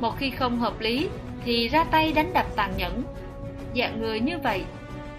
Một 0.01 0.19
khi 0.19 0.31
không 0.31 0.59
hợp 0.59 0.81
lý 0.81 1.09
thì 1.45 1.69
ra 1.69 1.85
tay 1.85 2.13
đánh 2.13 2.33
đập 2.33 2.47
tàn 2.57 2.73
nhẫn. 2.77 3.03
Dạng 3.77 4.01
người 4.01 4.21
như 4.21 4.39
vậy 4.39 4.65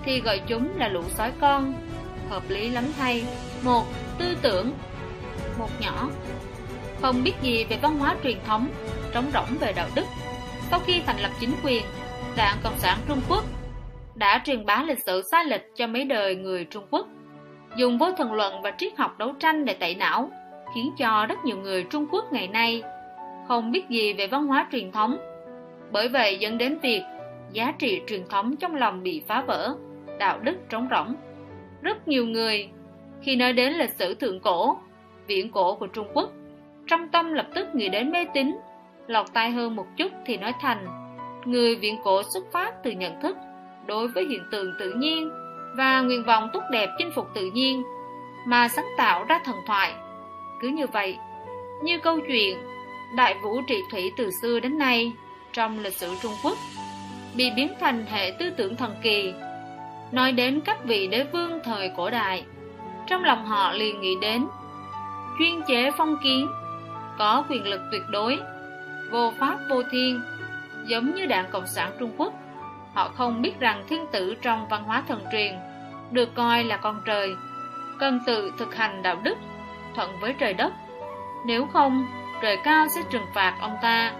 thì 0.05 0.21
gọi 0.21 0.41
chúng 0.47 0.77
là 0.77 0.87
lũ 0.87 1.01
sói 1.09 1.31
con. 1.41 1.73
Hợp 2.29 2.43
lý 2.49 2.69
lắm 2.69 2.83
thay. 2.97 3.23
Một, 3.63 3.83
tư 4.17 4.35
tưởng. 4.41 4.71
Một 5.59 5.69
nhỏ. 5.81 6.09
Không 7.01 7.23
biết 7.23 7.33
gì 7.41 7.65
về 7.69 7.77
văn 7.81 7.99
hóa 7.99 8.15
truyền 8.23 8.37
thống, 8.45 8.67
trống 9.13 9.25
rỗng 9.33 9.57
về 9.59 9.73
đạo 9.75 9.87
đức. 9.95 10.05
Sau 10.71 10.79
khi 10.85 11.01
thành 11.05 11.19
lập 11.19 11.31
chính 11.39 11.53
quyền, 11.63 11.83
Đảng 12.37 12.57
Cộng 12.63 12.77
sản 12.77 12.97
Trung 13.07 13.21
Quốc 13.29 13.43
đã 14.15 14.41
truyền 14.45 14.65
bá 14.65 14.83
lịch 14.87 15.05
sử 15.05 15.21
sai 15.31 15.45
lệch 15.45 15.61
cho 15.75 15.87
mấy 15.87 16.03
đời 16.03 16.35
người 16.35 16.65
Trung 16.65 16.87
Quốc, 16.91 17.07
dùng 17.75 17.97
vô 17.97 18.11
thần 18.17 18.33
luận 18.33 18.61
và 18.61 18.71
triết 18.77 18.97
học 18.97 19.17
đấu 19.17 19.33
tranh 19.39 19.65
để 19.65 19.73
tẩy 19.73 19.95
não, 19.95 20.31
khiến 20.75 20.91
cho 20.97 21.25
rất 21.29 21.45
nhiều 21.45 21.57
người 21.57 21.83
Trung 21.83 22.07
Quốc 22.11 22.33
ngày 22.33 22.47
nay 22.47 22.83
không 23.47 23.71
biết 23.71 23.89
gì 23.89 24.13
về 24.13 24.27
văn 24.27 24.47
hóa 24.47 24.67
truyền 24.71 24.91
thống. 24.91 25.17
Bởi 25.91 26.07
vậy 26.07 26.37
dẫn 26.39 26.57
đến 26.57 26.79
việc 26.79 27.01
giá 27.51 27.73
trị 27.79 28.01
truyền 28.07 28.27
thống 28.27 28.55
trong 28.55 28.75
lòng 28.75 29.03
bị 29.03 29.21
phá 29.27 29.41
vỡ, 29.47 29.75
đạo 30.19 30.39
đức 30.39 30.55
trống 30.69 30.87
rỗng. 30.91 31.15
Rất 31.81 32.07
nhiều 32.07 32.25
người 32.25 32.69
khi 33.21 33.35
nói 33.35 33.53
đến 33.53 33.73
lịch 33.73 33.93
sử 33.99 34.15
thượng 34.15 34.39
cổ, 34.39 34.77
viễn 35.27 35.51
cổ 35.51 35.75
của 35.75 35.87
Trung 35.87 36.07
Quốc, 36.13 36.31
trong 36.87 37.09
tâm 37.09 37.33
lập 37.33 37.47
tức 37.55 37.75
nghĩ 37.75 37.89
đến 37.89 38.11
mê 38.11 38.25
tín, 38.33 38.55
lọt 39.07 39.25
tai 39.33 39.51
hơn 39.51 39.75
một 39.75 39.85
chút 39.97 40.11
thì 40.25 40.37
nói 40.37 40.53
thành 40.61 41.05
người 41.45 41.75
viễn 41.75 41.95
cổ 42.03 42.21
xuất 42.33 42.43
phát 42.51 42.83
từ 42.83 42.91
nhận 42.91 43.21
thức 43.21 43.37
đối 43.85 44.07
với 44.07 44.25
hiện 44.25 44.41
tượng 44.51 44.73
tự 44.79 44.93
nhiên 44.93 45.29
và 45.77 46.01
nguyện 46.01 46.23
vọng 46.23 46.49
tốt 46.53 46.61
đẹp 46.71 46.89
chinh 46.97 47.11
phục 47.15 47.27
tự 47.35 47.49
nhiên 47.53 47.83
mà 48.47 48.67
sáng 48.67 48.85
tạo 48.97 49.23
ra 49.23 49.39
thần 49.45 49.55
thoại. 49.67 49.93
Cứ 50.61 50.67
như 50.67 50.87
vậy, 50.87 51.17
như 51.83 51.99
câu 51.99 52.19
chuyện 52.27 52.57
Đại 53.15 53.35
Vũ 53.43 53.61
Trị 53.67 53.75
Thủy 53.91 54.11
từ 54.17 54.29
xưa 54.41 54.59
đến 54.59 54.77
nay 54.77 55.11
trong 55.53 55.79
lịch 55.79 55.93
sử 55.93 56.15
Trung 56.21 56.33
Quốc 56.43 56.57
bị 57.35 57.51
biến 57.55 57.73
thành 57.79 58.05
hệ 58.05 58.31
tư 58.39 58.49
tưởng 58.57 58.75
thần 58.75 58.95
kỳ. 59.03 59.33
Nói 60.11 60.31
đến 60.31 60.61
các 60.65 60.83
vị 60.83 61.07
đế 61.07 61.23
vương 61.23 61.59
thời 61.63 61.91
cổ 61.97 62.09
đại, 62.09 62.45
trong 63.07 63.23
lòng 63.23 63.45
họ 63.45 63.71
liền 63.71 64.01
nghĩ 64.01 64.15
đến 64.21 64.47
chuyên 65.39 65.61
chế 65.67 65.91
phong 65.97 66.15
kiến, 66.23 66.47
có 67.17 67.43
quyền 67.49 67.67
lực 67.67 67.81
tuyệt 67.91 68.03
đối, 68.09 68.39
vô 69.11 69.33
pháp 69.39 69.57
vô 69.69 69.83
thiên, 69.91 70.21
giống 70.85 71.15
như 71.15 71.25
đảng 71.25 71.45
Cộng 71.51 71.67
sản 71.67 71.91
Trung 71.99 72.11
Quốc. 72.17 72.33
Họ 72.93 73.09
không 73.15 73.41
biết 73.41 73.59
rằng 73.59 73.83
thiên 73.89 74.05
tử 74.11 74.35
trong 74.41 74.67
văn 74.69 74.83
hóa 74.83 75.03
thần 75.07 75.19
truyền 75.31 75.53
được 76.11 76.35
coi 76.35 76.63
là 76.63 76.77
con 76.77 77.01
trời, 77.05 77.35
cần 77.99 78.19
tự 78.25 78.51
thực 78.57 78.75
hành 78.75 79.01
đạo 79.01 79.15
đức, 79.23 79.37
thuận 79.95 80.19
với 80.19 80.33
trời 80.39 80.53
đất. 80.53 80.73
Nếu 81.45 81.65
không, 81.65 82.05
trời 82.41 82.57
cao 82.63 82.87
sẽ 82.95 83.01
trừng 83.11 83.25
phạt 83.33 83.57
ông 83.61 83.75
ta, 83.81 84.13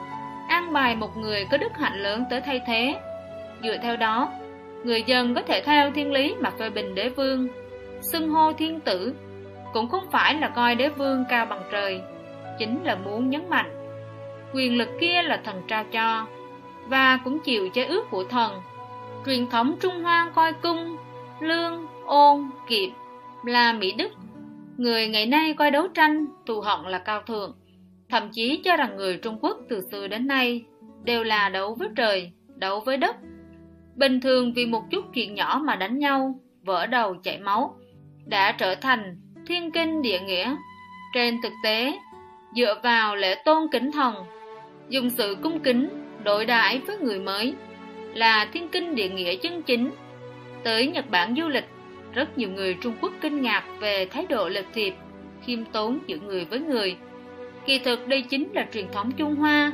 an 0.50 0.74
bài 0.74 0.96
một 0.96 1.18
người 1.18 1.48
có 1.52 1.58
đức 1.58 1.72
hạnh 1.78 2.04
lớn 2.04 2.26
tới 2.30 2.42
thay 2.42 2.62
thế. 2.68 2.96
Dựa 3.64 3.78
theo 3.78 3.98
đó, 3.98 4.30
người 4.86 5.04
dân 5.04 5.36
có 5.36 5.42
thể 5.42 5.62
theo 5.66 5.92
thiên 5.92 6.12
lý 6.12 6.36
mà 6.40 6.50
phê 6.50 6.70
bình 6.70 6.96
đế 6.96 7.10
vương, 7.10 7.48
xưng 8.02 8.30
hô 8.30 8.54
thiên 8.54 8.80
tử, 8.80 9.14
cũng 9.74 9.90
không 9.90 10.04
phải 10.12 10.36
là 10.36 10.50
coi 10.50 10.76
đế 10.76 10.90
vương 10.90 11.24
cao 11.30 11.46
bằng 11.46 11.62
trời, 11.72 12.02
chính 12.60 12.84
là 12.84 12.96
muốn 12.96 13.30
nhấn 13.30 13.50
mạnh. 13.50 13.72
Quyền 14.54 14.78
lực 14.78 14.90
kia 15.00 15.22
là 15.24 15.42
thần 15.44 15.62
trao 15.68 15.84
cho, 15.92 16.28
và 16.88 17.20
cũng 17.24 17.40
chịu 17.40 17.70
chế 17.70 17.86
ước 17.86 18.06
của 18.10 18.24
thần. 18.24 18.52
Truyền 19.26 19.48
thống 19.48 19.76
Trung 19.80 20.04
Hoa 20.04 20.32
coi 20.36 20.54
cung, 20.54 20.98
lương, 21.40 21.88
ôn, 22.06 22.50
kiệm 22.68 22.90
là 23.46 23.74
Mỹ 23.74 23.92
Đức. 23.92 24.12
Người 24.78 25.08
ngày 25.08 25.26
nay 25.26 25.54
coi 25.54 25.72
đấu 25.72 25.88
tranh, 25.88 26.26
thù 26.46 26.62
hận 26.62 26.92
là 26.92 26.98
cao 26.98 27.22
thượng, 27.22 27.56
thậm 28.10 28.30
chí 28.32 28.62
cho 28.64 28.78
rằng 28.78 28.96
người 28.96 29.18
Trung 29.18 29.40
Quốc 29.42 29.58
từ 29.70 29.82
xưa 29.92 30.08
đến 30.08 30.28
nay 30.28 30.66
đều 31.04 31.24
là 31.24 31.50
đấu 31.50 31.76
với 31.80 31.90
trời, 31.96 32.32
đấu 32.56 32.80
với 32.80 32.98
đất. 32.98 33.16
Bình 33.96 34.22
thường 34.22 34.54
vì 34.54 34.66
một 34.66 34.84
chút 34.92 35.06
chuyện 35.14 35.34
nhỏ 35.34 35.62
mà 35.64 35.76
đánh 35.76 36.00
nhau, 36.00 36.40
vỡ 36.62 36.86
đầu 36.86 37.16
chảy 37.24 37.40
máu, 37.40 37.76
đã 38.26 38.52
trở 38.52 38.76
thành 38.76 39.18
thiên 39.48 39.72
kinh 39.72 40.02
địa 40.02 40.20
nghĩa. 40.20 40.56
Trên 41.14 41.42
thực 41.44 41.54
tế, 41.64 41.94
dựa 42.56 42.76
vào 42.84 43.16
lễ 43.16 43.36
tôn 43.46 43.64
kính 43.72 43.92
thần, 43.92 44.16
dùng 44.90 45.10
sự 45.10 45.38
cung 45.44 45.60
kính 45.60 45.90
đối 46.24 46.46
đãi 46.46 46.80
với 46.88 46.98
người 46.98 47.20
mới 47.20 47.54
là 48.14 48.48
thiên 48.54 48.68
kinh 48.68 48.96
địa 48.96 49.10
nghĩa 49.10 49.36
chân 49.36 49.62
chính. 49.62 49.92
Tới 50.64 50.88
Nhật 50.88 51.10
Bản 51.10 51.36
du 51.38 51.48
lịch, 51.48 51.66
rất 52.14 52.38
nhiều 52.38 52.50
người 52.50 52.78
Trung 52.82 52.94
Quốc 53.02 53.12
kinh 53.22 53.42
ngạc 53.42 53.64
về 53.80 54.06
thái 54.06 54.26
độ 54.30 54.50
lịch 54.50 54.68
thiệp, 54.74 54.96
khiêm 55.46 55.66
tốn 55.66 56.00
giữa 56.08 56.18
người 56.18 56.46
với 56.46 56.60
người. 56.60 56.98
Kỳ 57.66 57.80
thực 57.80 58.08
đây 58.08 58.22
chính 58.22 58.54
là 58.54 58.68
truyền 58.74 58.86
thống 58.92 59.12
Trung 59.12 59.36
Hoa. 59.36 59.72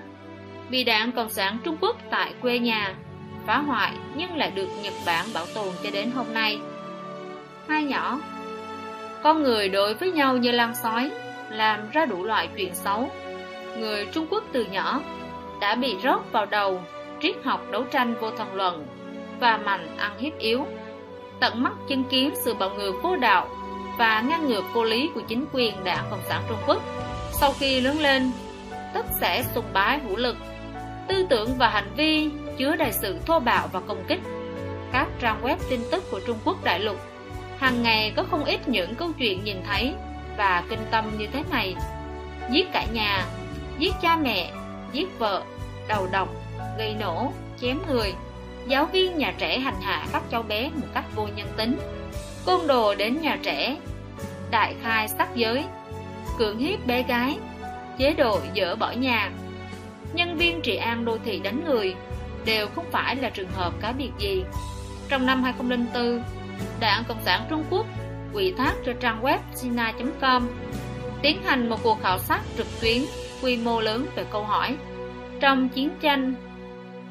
Vì 0.70 0.84
đảng 0.84 1.12
Cộng 1.12 1.30
sản 1.30 1.58
Trung 1.64 1.78
Quốc 1.82 1.98
tại 2.10 2.34
quê 2.42 2.60
nhà 2.60 2.96
phá 3.46 3.58
hoại 3.58 3.92
nhưng 4.16 4.38
lại 4.38 4.52
được 4.52 4.68
Nhật 4.84 4.94
Bản 5.06 5.26
bảo 5.34 5.46
tồn 5.56 5.74
cho 5.84 5.90
đến 5.92 6.12
hôm 6.12 6.34
nay. 6.34 6.60
Hai 7.68 7.84
nhỏ 7.84 8.20
Con 9.24 9.44
người 9.44 9.70
đối 9.70 9.94
với 9.94 10.12
nhau 10.12 10.38
như 10.38 10.52
lan 10.52 10.74
sói, 10.84 11.12
làm 11.50 11.90
ra 11.90 12.06
đủ 12.06 12.24
loại 12.24 12.50
chuyện 12.58 12.76
xấu. 12.76 13.12
Người 13.78 14.06
Trung 14.06 14.28
Quốc 14.30 14.44
từ 14.52 14.66
nhỏ 14.66 15.02
đã 15.62 15.76
bị 15.76 15.96
rót 16.04 16.32
vào 16.32 16.46
đầu 16.46 16.82
triết 17.22 17.36
học 17.44 17.62
đấu 17.72 17.84
tranh 17.92 18.16
vô 18.22 18.32
thần 18.32 18.56
luận 18.56 18.88
và 19.40 19.58
mạnh 19.58 19.98
ăn 19.98 20.12
hiếp 20.20 20.38
yếu 20.38 20.66
tận 21.40 21.64
mắt 21.64 21.74
chứng 21.88 22.04
kiến 22.04 22.34
sự 22.36 22.54
bạo 22.54 22.70
ngược 22.70 22.94
vô 23.04 23.16
đạo 23.16 23.50
và 23.98 24.22
ngăn 24.22 24.48
ngược 24.48 24.64
vô 24.74 24.84
lý 24.84 25.10
của 25.16 25.22
chính 25.28 25.46
quyền 25.54 25.84
đảng 25.84 26.06
Cộng 26.12 26.22
sản 26.30 26.44
Trung 26.50 26.58
Quốc 26.68 26.82
sau 27.40 27.54
khi 27.60 27.82
lớn 27.82 28.00
lên 28.00 28.32
tất 28.94 29.06
sẽ 29.20 29.44
sùng 29.56 29.66
bái 29.74 30.00
vũ 30.00 30.16
lực 30.16 30.38
tư 31.08 31.26
tưởng 31.30 31.50
và 31.58 31.70
hành 31.70 31.92
vi 31.98 32.30
chứa 32.58 32.76
đầy 32.76 32.92
sự 32.92 33.18
thô 33.26 33.40
bạo 33.40 33.70
và 33.72 33.80
công 33.80 34.04
kích 34.08 34.20
các 34.92 35.08
trang 35.20 35.42
web 35.44 35.58
tin 35.70 35.80
tức 35.92 36.04
của 36.12 36.20
Trung 36.28 36.38
Quốc 36.46 36.64
đại 36.64 36.80
lục 36.80 36.98
hàng 37.58 37.84
ngày 37.84 38.14
có 38.16 38.24
không 38.24 38.46
ít 38.46 38.68
những 38.68 38.96
câu 38.96 39.12
chuyện 39.18 39.44
nhìn 39.44 39.58
thấy 39.68 39.94
và 40.38 40.64
kinh 40.70 40.86
tâm 40.92 41.18
như 41.18 41.28
thế 41.28 41.44
này 41.52 41.76
giết 42.52 42.68
cả 42.74 42.86
nhà 42.94 43.26
giết 43.80 43.94
cha 44.02 44.16
mẹ 44.16 44.52
giết 44.92 45.20
vợ, 45.20 45.44
đầu 45.88 46.08
độc, 46.12 46.30
gây 46.78 46.96
nổ, 47.00 47.32
chém 47.62 47.80
người. 47.88 48.14
Giáo 48.68 48.86
viên 48.86 49.18
nhà 49.18 49.34
trẻ 49.38 49.60
hành 49.60 49.82
hạ 49.82 50.08
các 50.14 50.24
cháu 50.32 50.44
bé 50.44 50.70
một 50.76 50.88
cách 50.94 51.06
vô 51.16 51.28
nhân 51.36 51.48
tính. 51.58 51.78
Côn 52.46 52.68
đồ 52.68 52.96
đến 52.96 53.22
nhà 53.22 53.40
trẻ, 53.44 53.78
đại 54.52 54.76
khai 54.84 55.08
sắc 55.08 55.36
giới, 55.36 55.64
cưỡng 56.38 56.60
hiếp 56.60 56.86
bé 56.86 57.04
gái, 57.04 57.38
chế 57.98 58.14
độ 58.14 58.40
dỡ 58.56 58.76
bỏ 58.76 58.92
nhà. 58.92 59.32
Nhân 60.14 60.38
viên 60.38 60.62
trị 60.62 60.76
an 60.76 61.06
đô 61.06 61.18
thị 61.26 61.40
đánh 61.40 61.64
người 61.66 61.96
đều 62.46 62.68
không 62.68 62.86
phải 62.92 63.16
là 63.16 63.30
trường 63.30 63.52
hợp 63.52 63.74
cá 63.82 63.92
biệt 63.92 64.12
gì. 64.20 64.44
Trong 65.10 65.26
năm 65.26 65.44
2004, 65.44 66.24
Đảng 66.80 67.04
Cộng 67.08 67.22
sản 67.26 67.46
Trung 67.50 67.64
Quốc 67.70 67.86
ủy 68.34 68.54
thác 68.58 68.74
cho 68.86 68.94
trang 69.00 69.22
web 69.24 69.38
sina.com 69.56 70.48
tiến 71.22 71.44
hành 71.44 71.70
một 71.70 71.84
cuộc 71.84 72.02
khảo 72.02 72.20
sát 72.20 72.42
trực 72.58 72.68
tuyến 72.82 73.02
quy 73.42 73.58
mô 73.58 73.82
lớn 73.82 74.06
về 74.16 74.26
câu 74.32 74.44
hỏi 74.44 74.76
trong 75.40 75.70
chiến 75.70 75.90
tranh 76.02 76.34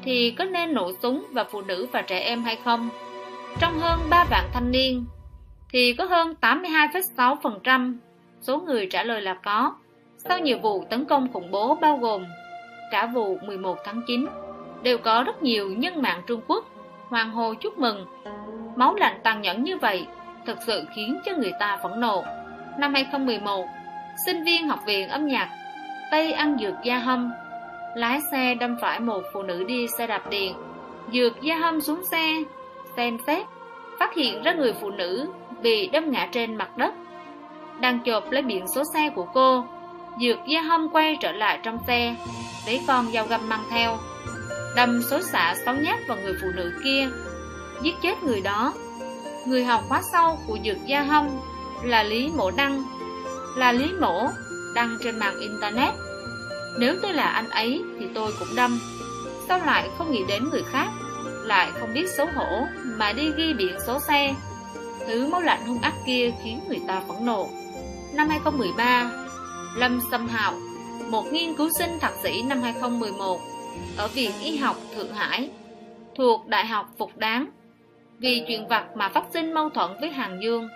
thì 0.03 0.31
có 0.31 0.43
nên 0.45 0.73
nổ 0.73 0.91
súng 1.01 1.25
vào 1.31 1.45
phụ 1.51 1.61
nữ 1.61 1.87
và 1.91 2.01
trẻ 2.01 2.19
em 2.19 2.43
hay 2.43 2.57
không? 2.63 2.89
Trong 3.59 3.79
hơn 3.79 3.99
3 4.09 4.25
vạn 4.29 4.49
thanh 4.53 4.71
niên 4.71 5.05
thì 5.69 5.93
có 5.93 6.05
hơn 6.05 6.33
82,6% 6.41 7.95
số 8.41 8.59
người 8.59 8.87
trả 8.91 9.03
lời 9.03 9.21
là 9.21 9.33
có. 9.33 9.75
Sau 10.17 10.39
nhiều 10.39 10.59
vụ 10.59 10.85
tấn 10.89 11.05
công 11.05 11.33
khủng 11.33 11.51
bố 11.51 11.75
bao 11.75 11.97
gồm 11.97 12.25
cả 12.91 13.05
vụ 13.05 13.37
11 13.37 13.77
tháng 13.85 14.01
9 14.07 14.25
đều 14.83 14.97
có 14.97 15.23
rất 15.23 15.43
nhiều 15.43 15.69
nhân 15.69 16.01
mạng 16.01 16.21
Trung 16.27 16.41
Quốc 16.47 16.65
hoàng 17.09 17.31
hô 17.31 17.53
chúc 17.53 17.77
mừng. 17.77 18.05
Máu 18.75 18.95
lạnh 18.95 19.19
tàn 19.23 19.41
nhẫn 19.41 19.63
như 19.63 19.77
vậy 19.77 20.07
thực 20.45 20.57
sự 20.67 20.83
khiến 20.95 21.19
cho 21.25 21.31
người 21.37 21.51
ta 21.59 21.79
phẫn 21.83 21.99
nộ. 21.99 22.23
Năm 22.77 22.93
2011, 22.93 23.65
sinh 24.25 24.43
viên 24.43 24.67
học 24.67 24.79
viện 24.85 25.09
âm 25.09 25.27
nhạc 25.27 25.49
Tây 26.11 26.31
ăn 26.31 26.57
dược 26.61 26.73
da 26.83 26.97
hâm 26.97 27.31
Lái 27.95 28.19
xe 28.31 28.55
đâm 28.55 28.77
phải 28.81 28.99
một 28.99 29.23
phụ 29.33 29.43
nữ 29.43 29.63
đi 29.63 29.87
xe 29.97 30.07
đạp 30.07 30.29
điện 30.29 30.55
Dược 31.13 31.41
da 31.41 31.55
hâm 31.55 31.81
xuống 31.81 32.03
xe 32.11 32.43
Xem 32.95 33.17
xét 33.27 33.45
Phát 33.99 34.13
hiện 34.13 34.43
ra 34.43 34.53
người 34.53 34.73
phụ 34.73 34.89
nữ 34.89 35.27
Bị 35.61 35.87
đâm 35.87 36.11
ngã 36.11 36.27
trên 36.31 36.55
mặt 36.55 36.77
đất 36.77 36.93
Đang 37.79 37.99
chộp 38.05 38.31
lấy 38.31 38.41
biển 38.41 38.67
số 38.67 38.83
xe 38.93 39.09
của 39.15 39.25
cô 39.33 39.65
Dược 40.21 40.37
da 40.47 40.61
hâm 40.61 40.89
quay 40.89 41.17
trở 41.19 41.31
lại 41.31 41.59
trong 41.63 41.77
xe 41.87 42.15
Lấy 42.65 42.81
con 42.87 43.05
dao 43.05 43.25
găm 43.25 43.49
mang 43.49 43.63
theo 43.69 43.97
Đâm 44.75 45.01
xối 45.03 45.23
xả 45.23 45.55
sáu 45.65 45.75
nhát 45.75 45.99
vào 46.07 46.17
người 46.17 46.33
phụ 46.41 46.47
nữ 46.55 46.71
kia 46.83 47.09
Giết 47.81 47.95
chết 48.03 48.23
người 48.23 48.41
đó 48.41 48.73
Người 49.45 49.63
học 49.63 49.83
khóa 49.87 50.01
sau 50.11 50.39
của 50.47 50.57
dược 50.65 50.77
gia 50.87 51.03
hâm 51.03 51.27
Là 51.83 52.03
Lý 52.03 52.31
Mổ 52.35 52.51
Đăng 52.51 52.83
Là 53.55 53.71
Lý 53.71 53.91
Mổ 53.99 54.29
đăng 54.73 54.97
trên 55.03 55.19
mạng 55.19 55.39
Internet. 55.39 55.93
Nếu 56.77 56.95
tôi 57.01 57.13
là 57.13 57.27
anh 57.27 57.49
ấy 57.49 57.83
thì 57.99 58.07
tôi 58.15 58.31
cũng 58.39 58.55
đâm. 58.55 58.79
Sao 59.47 59.59
lại 59.65 59.89
không 59.97 60.11
nghĩ 60.11 60.23
đến 60.27 60.49
người 60.49 60.63
khác, 60.71 60.87
lại 61.45 61.71
không 61.79 61.93
biết 61.93 62.09
xấu 62.17 62.27
hổ 62.35 62.65
mà 62.83 63.13
đi 63.13 63.31
ghi 63.37 63.53
biển 63.53 63.77
số 63.87 63.99
xe. 63.99 64.35
Thứ 65.07 65.27
máu 65.27 65.41
lạnh 65.41 65.65
hung 65.65 65.81
ác 65.81 65.93
kia 66.05 66.31
khiến 66.43 66.59
người 66.67 66.81
ta 66.87 67.01
phẫn 67.07 67.25
nộ. 67.25 67.49
Năm 68.13 68.29
2013, 68.29 69.11
Lâm 69.75 69.99
Sâm 70.11 70.27
Hạo, 70.27 70.53
một 71.09 71.25
nghiên 71.31 71.55
cứu 71.55 71.69
sinh 71.79 71.99
thạc 71.99 72.13
sĩ 72.23 72.41
năm 72.41 72.61
2011 72.61 73.41
ở 73.97 74.07
Viện 74.07 74.31
Y 74.43 74.57
học 74.57 74.75
Thượng 74.95 75.13
Hải, 75.13 75.49
thuộc 76.15 76.47
Đại 76.47 76.65
học 76.65 76.89
Phục 76.97 77.17
Đáng, 77.17 77.45
vì 78.19 78.43
chuyện 78.47 78.67
vặt 78.67 78.85
mà 78.95 79.09
phát 79.09 79.23
sinh 79.33 79.53
mâu 79.53 79.69
thuẫn 79.69 79.89
với 80.01 80.09
Hàng 80.09 80.39
Dương. 80.43 80.69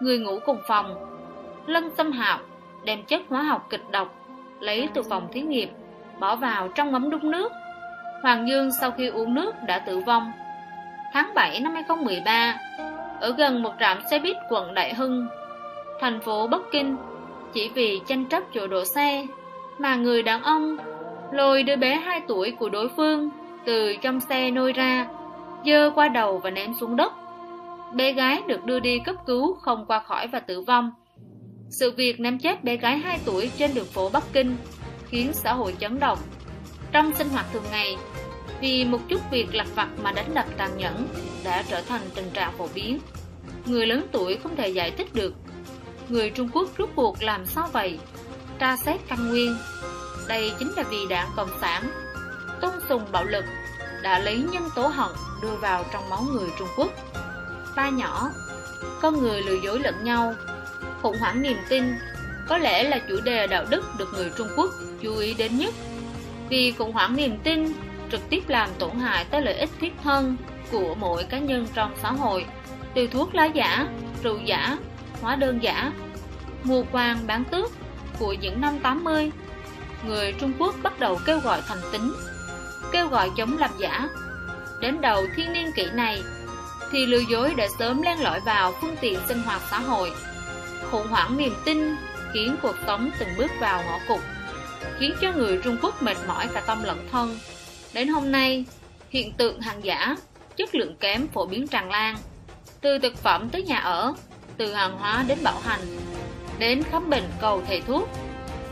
Người 0.00 0.18
ngủ 0.18 0.38
cùng 0.46 0.58
phòng, 0.68 1.14
lân 1.66 1.90
tâm 1.96 2.12
Hạo 2.12 2.38
đem 2.84 3.02
chất 3.02 3.22
hóa 3.28 3.42
học 3.42 3.66
kịch 3.70 3.90
độc 3.90 4.14
lấy 4.60 4.88
từ 4.94 5.02
phòng 5.02 5.28
thí 5.32 5.40
nghiệm 5.40 5.68
bỏ 6.20 6.36
vào 6.36 6.68
trong 6.68 6.92
ấm 6.92 7.10
đun 7.10 7.30
nước 7.30 7.52
Hoàng 8.22 8.48
Dương 8.48 8.70
sau 8.80 8.90
khi 8.90 9.06
uống 9.06 9.34
nước 9.34 9.54
đã 9.66 9.78
tử 9.78 9.98
vong 9.98 10.32
tháng 11.12 11.34
7 11.34 11.60
năm 11.60 11.74
2013 11.74 12.58
ở 13.20 13.34
gần 13.38 13.62
một 13.62 13.72
trạm 13.80 13.98
xe 14.10 14.18
buýt 14.18 14.36
quận 14.48 14.74
Đại 14.74 14.94
Hưng 14.94 15.26
thành 16.00 16.20
phố 16.20 16.46
Bắc 16.46 16.60
Kinh 16.72 16.96
chỉ 17.52 17.70
vì 17.74 18.00
tranh 18.06 18.24
chấp 18.24 18.42
chỗ 18.54 18.66
đổ 18.66 18.84
xe 18.84 19.26
mà 19.78 19.96
người 19.96 20.22
đàn 20.22 20.42
ông 20.42 20.76
lôi 21.32 21.62
đứa 21.62 21.76
bé 21.76 21.94
2 21.94 22.20
tuổi 22.28 22.50
của 22.58 22.68
đối 22.68 22.88
phương 22.96 23.30
từ 23.66 23.96
trong 24.02 24.20
xe 24.20 24.50
nôi 24.50 24.72
ra 24.72 25.08
dơ 25.66 25.90
qua 25.94 26.08
đầu 26.08 26.38
và 26.38 26.50
ném 26.50 26.74
xuống 26.80 26.96
đất 26.96 27.12
bé 27.94 28.12
gái 28.12 28.42
được 28.46 28.64
đưa 28.64 28.80
đi 28.80 28.98
cấp 29.04 29.16
cứu 29.26 29.54
không 29.54 29.84
qua 29.86 29.98
khỏi 29.98 30.26
và 30.26 30.40
tử 30.40 30.60
vong 30.60 30.90
sự 31.70 31.90
việc 31.90 32.20
ném 32.20 32.38
chết 32.38 32.64
bé 32.64 32.76
gái 32.76 32.98
2 32.98 33.18
tuổi 33.24 33.50
trên 33.58 33.74
đường 33.74 33.86
phố 33.86 34.08
Bắc 34.08 34.24
Kinh 34.32 34.56
khiến 35.08 35.32
xã 35.32 35.52
hội 35.54 35.74
chấn 35.80 36.00
động. 36.00 36.18
Trong 36.92 37.12
sinh 37.14 37.28
hoạt 37.28 37.46
thường 37.52 37.64
ngày, 37.70 37.96
vì 38.60 38.84
một 38.84 38.98
chút 39.08 39.20
việc 39.30 39.54
lặt 39.54 39.66
vặt 39.74 39.88
mà 40.02 40.12
đánh 40.12 40.34
đập 40.34 40.46
tàn 40.56 40.70
nhẫn 40.76 41.08
đã 41.44 41.62
trở 41.68 41.80
thành 41.80 42.00
tình 42.14 42.30
trạng 42.32 42.52
phổ 42.58 42.68
biến. 42.74 42.98
Người 43.66 43.86
lớn 43.86 44.06
tuổi 44.12 44.36
không 44.36 44.56
thể 44.56 44.68
giải 44.68 44.90
thích 44.90 45.14
được. 45.14 45.34
Người 46.08 46.30
Trung 46.30 46.48
Quốc 46.52 46.68
rút 46.76 46.90
cuộc 46.94 47.22
làm 47.22 47.46
sao 47.46 47.68
vậy? 47.72 47.98
Tra 48.58 48.76
xét 48.76 49.00
căn 49.08 49.28
nguyên. 49.28 49.56
Đây 50.28 50.52
chính 50.58 50.72
là 50.76 50.82
vì 50.82 51.06
đảng 51.10 51.30
Cộng 51.36 51.60
sản 51.60 51.90
tôn 52.60 52.72
sùng 52.88 53.04
bạo 53.12 53.24
lực 53.24 53.44
đã 54.02 54.18
lấy 54.18 54.38
nhân 54.52 54.68
tố 54.74 54.86
hận 54.86 55.10
đưa 55.42 55.56
vào 55.60 55.84
trong 55.92 56.10
máu 56.10 56.22
người 56.32 56.48
Trung 56.58 56.68
Quốc. 56.76 56.88
Ba 57.76 57.90
nhỏ, 57.90 58.30
con 59.02 59.22
người 59.22 59.42
lừa 59.42 59.60
dối 59.64 59.78
lẫn 59.78 60.04
nhau 60.04 60.34
khủng 61.02 61.18
hoảng 61.18 61.42
niềm 61.42 61.56
tin 61.68 61.84
có 62.48 62.58
lẽ 62.58 62.82
là 62.82 62.98
chủ 63.08 63.20
đề 63.24 63.46
đạo 63.46 63.64
đức 63.70 63.84
được 63.98 64.08
người 64.14 64.30
Trung 64.38 64.48
Quốc 64.56 64.70
chú 65.02 65.16
ý 65.16 65.34
đến 65.34 65.58
nhất 65.58 65.74
vì 66.48 66.72
khủng 66.72 66.92
hoảng 66.92 67.16
niềm 67.16 67.38
tin 67.44 67.72
trực 68.12 68.20
tiếp 68.30 68.48
làm 68.48 68.68
tổn 68.78 68.90
hại 68.90 69.24
tới 69.24 69.42
lợi 69.42 69.54
ích 69.54 69.70
thiết 69.80 69.92
thân 70.02 70.36
của 70.70 70.94
mỗi 70.94 71.24
cá 71.24 71.38
nhân 71.38 71.66
trong 71.74 71.94
xã 72.02 72.12
hội 72.12 72.44
từ 72.94 73.06
thuốc 73.06 73.34
lá 73.34 73.44
giả, 73.44 73.86
rượu 74.22 74.38
giả, 74.44 74.78
hóa 75.22 75.36
đơn 75.36 75.62
giả, 75.62 75.92
mua 76.64 76.84
quan 76.92 77.26
bán 77.26 77.44
tước 77.44 77.72
của 78.18 78.32
những 78.32 78.60
năm 78.60 78.78
80 78.78 79.30
người 80.06 80.32
Trung 80.32 80.52
Quốc 80.58 80.74
bắt 80.82 81.00
đầu 81.00 81.20
kêu 81.26 81.40
gọi 81.40 81.62
thành 81.68 81.80
tính, 81.92 82.14
kêu 82.92 83.08
gọi 83.08 83.30
chống 83.36 83.58
làm 83.58 83.70
giả. 83.78 84.08
Đến 84.80 85.00
đầu 85.00 85.26
thiên 85.36 85.52
niên 85.52 85.72
kỷ 85.72 85.86
này, 85.92 86.22
thì 86.90 87.06
lừa 87.06 87.22
dối 87.30 87.54
đã 87.56 87.66
sớm 87.78 88.02
len 88.02 88.20
lỏi 88.20 88.40
vào 88.40 88.74
phương 88.80 88.96
tiện 89.00 89.18
sinh 89.28 89.42
hoạt 89.42 89.62
xã 89.70 89.78
hội, 89.78 90.12
khủng 90.90 91.06
hoảng 91.06 91.36
niềm 91.36 91.54
tin, 91.64 91.96
khiến 92.34 92.56
cuộc 92.62 92.76
sống 92.86 93.10
từng 93.18 93.28
bước 93.38 93.50
vào 93.60 93.82
ngõ 93.82 93.98
cụt, 94.08 94.20
khiến 94.98 95.14
cho 95.20 95.32
người 95.32 95.60
Trung 95.64 95.76
Quốc 95.82 96.02
mệt 96.02 96.16
mỏi 96.26 96.48
cả 96.54 96.60
tâm 96.60 96.82
lẫn 96.84 97.08
thân. 97.12 97.38
Đến 97.92 98.08
hôm 98.08 98.32
nay, 98.32 98.64
hiện 99.10 99.32
tượng 99.32 99.60
hàng 99.60 99.84
giả, 99.84 100.16
chất 100.56 100.74
lượng 100.74 100.96
kém 101.00 101.28
phổ 101.28 101.46
biến 101.46 101.68
tràn 101.68 101.90
lan, 101.90 102.16
từ 102.80 102.98
thực 102.98 103.16
phẩm 103.16 103.48
tới 103.50 103.62
nhà 103.62 103.78
ở, 103.78 104.14
từ 104.56 104.74
hàng 104.74 104.98
hóa 104.98 105.24
đến 105.26 105.38
bảo 105.42 105.58
hành, 105.64 105.80
đến 106.58 106.82
khám 106.82 107.10
bệnh 107.10 107.24
cầu 107.40 107.62
thầy 107.66 107.80
thuốc 107.80 108.08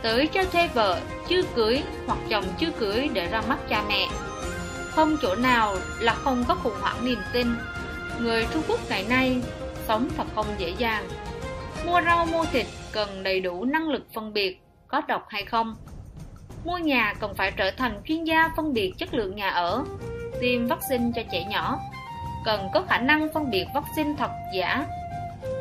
tới 0.02 0.26
cho 0.26 0.44
thuê 0.44 0.68
vợ 0.74 1.00
chưa 1.28 1.42
cưới 1.54 1.82
hoặc 2.06 2.18
chồng 2.28 2.44
chưa 2.58 2.70
cưới 2.70 3.10
để 3.12 3.26
ra 3.26 3.42
mắt 3.48 3.58
cha 3.68 3.84
mẹ. 3.88 4.06
Không 4.90 5.16
chỗ 5.22 5.34
nào 5.34 5.76
là 6.00 6.14
không 6.14 6.44
có 6.48 6.54
khủng 6.54 6.80
hoảng 6.80 7.04
niềm 7.04 7.18
tin. 7.32 7.46
Người 8.20 8.46
trung 8.52 8.62
quốc 8.68 8.80
ngày 8.88 9.04
nay 9.08 9.42
sống 9.88 10.08
thật 10.16 10.26
không 10.34 10.46
dễ 10.58 10.74
dàng. 10.78 11.08
Mua 11.86 12.00
rau, 12.02 12.26
mua 12.26 12.44
thịt 12.44 12.66
cần 12.92 13.22
đầy 13.22 13.40
đủ 13.40 13.64
năng 13.64 13.88
lực 13.88 14.06
phân 14.14 14.32
biệt, 14.32 14.60
có 14.88 15.02
độc 15.08 15.26
hay 15.28 15.44
không? 15.44 15.76
Mua 16.64 16.78
nhà 16.78 17.14
cần 17.20 17.34
phải 17.34 17.50
trở 17.50 17.70
thành 17.70 18.00
chuyên 18.04 18.24
gia 18.24 18.50
phân 18.56 18.72
biệt 18.72 18.92
chất 18.98 19.14
lượng 19.14 19.36
nhà 19.36 19.50
ở, 19.50 19.84
tiêm 20.40 20.66
vaccine 20.66 21.10
cho 21.16 21.22
trẻ 21.32 21.44
nhỏ. 21.44 21.78
Cần 22.44 22.68
có 22.74 22.84
khả 22.88 22.98
năng 22.98 23.28
phân 23.34 23.50
biệt 23.50 23.66
vaccine 23.74 24.14
thật 24.18 24.30
giả, 24.54 24.86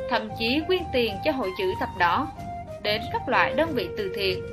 thậm 0.10 0.30
chí 0.40 0.62
quyên 0.68 0.82
tiền 0.94 1.16
cho 1.26 1.32
hội 1.32 1.50
chữ 1.58 1.74
thập 1.80 1.90
đỏ 1.98 2.28
đến 2.84 3.02
các 3.14 3.30
loại 3.30 3.54
đơn 3.54 3.74
vị 3.74 3.90
từ 3.98 4.12
thiện, 4.16 4.44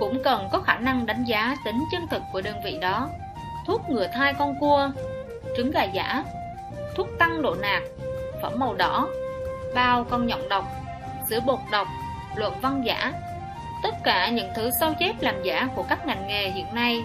cũng 0.00 0.22
cần 0.22 0.48
có 0.52 0.60
khả 0.60 0.78
năng 0.78 1.06
đánh 1.06 1.24
giá 1.24 1.56
tính 1.64 1.84
chân 1.92 2.06
thực 2.10 2.22
của 2.32 2.40
đơn 2.40 2.56
vị 2.64 2.78
đó. 2.80 3.08
Thuốc 3.66 3.80
ngừa 3.88 4.06
thai 4.06 4.34
con 4.34 4.54
cua, 4.60 4.90
trứng 5.56 5.70
gà 5.70 5.82
giả, 5.82 6.24
thuốc 6.96 7.08
tăng 7.18 7.42
độ 7.42 7.54
nạc, 7.54 7.82
phẩm 8.42 8.52
màu 8.56 8.74
đỏ, 8.74 9.08
bao 9.74 10.04
con 10.04 10.26
nhộng 10.26 10.48
độc, 10.48 10.64
sữa 11.30 11.40
bột 11.46 11.58
độc 11.72 11.86
luận 12.36 12.54
văn 12.62 12.82
giả. 12.86 13.12
Tất 13.82 13.94
cả 14.04 14.28
những 14.28 14.50
thứ 14.56 14.70
sao 14.80 14.94
chép 14.98 15.14
làm 15.20 15.42
giả 15.42 15.68
của 15.74 15.82
các 15.82 16.06
ngành 16.06 16.26
nghề 16.26 16.50
hiện 16.50 16.66
nay 16.72 17.04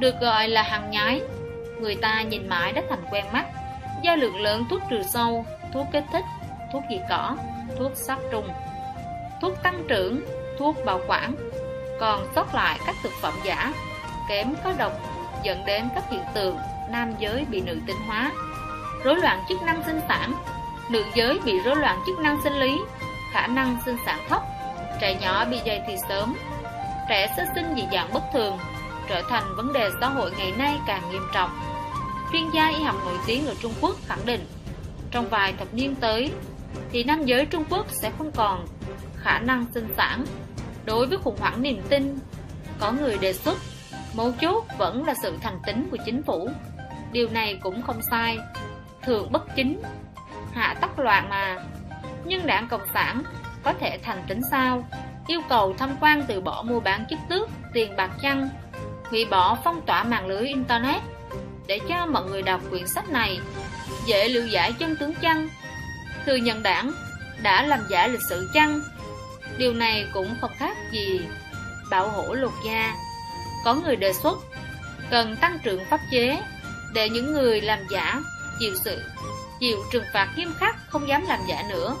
được 0.00 0.20
gọi 0.20 0.48
là 0.48 0.62
hàng 0.62 0.90
nhái. 0.90 1.20
Người 1.80 1.96
ta 1.96 2.22
nhìn 2.22 2.48
mãi 2.48 2.72
đã 2.72 2.82
thành 2.88 3.04
quen 3.10 3.24
mắt. 3.32 3.44
Do 4.02 4.14
lượng 4.14 4.40
lớn 4.40 4.64
thuốc 4.70 4.82
trừ 4.90 5.02
sâu, 5.12 5.44
thuốc 5.72 5.86
kích 5.92 6.04
thích, 6.12 6.24
thuốc 6.72 6.82
diệt 6.90 7.00
cỏ, 7.08 7.36
thuốc 7.78 7.92
sát 7.94 8.18
trùng 8.32 8.48
thuốc 9.44 9.62
tăng 9.62 9.84
trưởng, 9.88 10.24
thuốc 10.58 10.76
bảo 10.84 11.00
quản. 11.06 11.34
Còn 12.00 12.26
sót 12.34 12.54
lại 12.54 12.78
các 12.86 12.96
thực 13.02 13.12
phẩm 13.22 13.34
giả, 13.44 13.74
kém 14.28 14.54
có 14.64 14.72
độc, 14.78 14.92
dẫn 15.42 15.64
đến 15.66 15.88
các 15.94 16.04
hiện 16.10 16.22
tượng 16.34 16.56
nam 16.90 17.14
giới 17.18 17.44
bị 17.50 17.60
nữ 17.60 17.78
tính 17.86 17.96
hóa. 18.06 18.32
Rối 19.04 19.16
loạn 19.16 19.44
chức 19.48 19.62
năng 19.62 19.82
sinh 19.86 20.00
sản, 20.08 20.34
nữ 20.90 21.04
giới 21.14 21.38
bị 21.44 21.60
rối 21.64 21.76
loạn 21.76 21.98
chức 22.06 22.18
năng 22.18 22.38
sinh 22.44 22.52
lý, 22.52 22.78
khả 23.32 23.46
năng 23.46 23.78
sinh 23.84 23.96
sản 24.06 24.18
thấp, 24.28 24.42
trẻ 25.00 25.14
nhỏ 25.20 25.44
bị 25.44 25.60
dày 25.66 25.82
thì 25.86 25.96
sớm. 26.08 26.36
Trẻ 27.08 27.34
sơ 27.36 27.42
sinh 27.54 27.74
dị 27.76 27.82
dạng 27.92 28.12
bất 28.12 28.22
thường, 28.32 28.58
trở 29.08 29.22
thành 29.28 29.56
vấn 29.56 29.72
đề 29.72 29.90
xã 30.00 30.08
hội 30.08 30.32
ngày 30.38 30.52
nay 30.58 30.76
càng 30.86 31.02
nghiêm 31.10 31.22
trọng. 31.32 31.50
Chuyên 32.32 32.50
gia 32.54 32.68
y 32.68 32.82
học 32.82 32.96
nổi 33.04 33.18
tiếng 33.26 33.46
ở 33.46 33.54
Trung 33.62 33.72
Quốc 33.80 33.96
khẳng 34.06 34.26
định, 34.26 34.46
trong 35.10 35.28
vài 35.28 35.52
thập 35.58 35.74
niên 35.74 35.94
tới, 35.94 36.30
thì 36.92 37.04
nam 37.04 37.24
giới 37.24 37.46
Trung 37.46 37.64
Quốc 37.70 37.86
sẽ 37.90 38.10
không 38.18 38.30
còn 38.32 38.66
khả 39.24 39.38
năng 39.38 39.66
sinh 39.74 39.88
sản. 39.96 40.24
Đối 40.84 41.06
với 41.06 41.18
khủng 41.18 41.36
hoảng 41.38 41.62
niềm 41.62 41.82
tin, 41.88 42.18
có 42.78 42.92
người 42.92 43.18
đề 43.18 43.32
xuất, 43.32 43.58
mấu 44.14 44.32
chốt 44.40 44.64
vẫn 44.78 45.06
là 45.06 45.14
sự 45.22 45.36
thành 45.40 45.58
tính 45.66 45.88
của 45.90 45.96
chính 46.04 46.22
phủ. 46.22 46.50
Điều 47.12 47.28
này 47.28 47.58
cũng 47.62 47.82
không 47.82 48.02
sai, 48.10 48.38
thường 49.02 49.32
bất 49.32 49.56
chính, 49.56 49.82
hạ 50.52 50.74
tắc 50.80 50.98
loạn 50.98 51.28
mà. 51.28 51.56
Nhưng 52.24 52.46
đảng 52.46 52.68
cộng 52.68 52.86
sản 52.94 53.22
có 53.62 53.72
thể 53.80 53.98
thành 54.02 54.24
tính 54.28 54.40
sao? 54.50 54.88
Yêu 55.26 55.40
cầu 55.48 55.74
tham 55.78 55.96
quan 56.00 56.22
từ 56.28 56.40
bỏ 56.40 56.62
mua 56.62 56.80
bán 56.80 57.04
chức 57.10 57.18
tước, 57.28 57.48
tiền 57.72 57.96
bạc 57.96 58.10
chăng? 58.22 58.48
Hủy 59.10 59.24
bỏ 59.24 59.58
phong 59.64 59.80
tỏa 59.86 60.04
mạng 60.04 60.26
lưới 60.26 60.46
internet? 60.46 61.02
Để 61.66 61.80
cho 61.88 62.06
mọi 62.06 62.24
người 62.24 62.42
đọc 62.42 62.60
quyển 62.70 62.86
sách 62.86 63.10
này, 63.10 63.38
dễ 64.06 64.28
lưu 64.28 64.46
giải 64.46 64.72
chân 64.72 64.96
tướng 65.00 65.14
chăng? 65.14 65.48
Thừa 66.26 66.36
nhận 66.36 66.62
đảng 66.62 66.92
đã 67.42 67.62
làm 67.62 67.80
giả 67.90 68.06
lịch 68.06 68.22
sử 68.30 68.50
chăng? 68.54 68.80
Điều 69.58 69.72
này 69.72 70.06
cũng 70.12 70.34
không 70.40 70.50
khác 70.58 70.76
gì 70.92 71.20
bảo 71.90 72.08
hộ 72.08 72.34
lục 72.34 72.52
gia. 72.64 72.94
Có 73.64 73.74
người 73.74 73.96
đề 73.96 74.12
xuất 74.12 74.38
cần 75.10 75.36
tăng 75.36 75.58
trưởng 75.62 75.84
pháp 75.90 76.00
chế 76.10 76.38
để 76.94 77.08
những 77.08 77.32
người 77.32 77.60
làm 77.60 77.78
giả 77.90 78.20
chịu 78.60 78.74
sự, 78.84 79.02
chịu 79.60 79.78
trừng 79.92 80.04
phạt 80.12 80.28
nghiêm 80.36 80.52
khắc, 80.58 80.76
không 80.88 81.08
dám 81.08 81.26
làm 81.26 81.40
giả 81.48 81.62
nữa. 81.68 81.96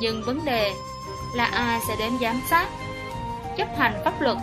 Nhưng 0.00 0.22
vấn 0.22 0.44
đề 0.44 0.72
là 1.34 1.44
ai 1.44 1.80
sẽ 1.88 1.96
đến 1.98 2.12
giám 2.20 2.40
sát, 2.50 2.68
chấp 3.56 3.68
hành 3.78 4.00
pháp 4.04 4.20
luật? 4.20 4.36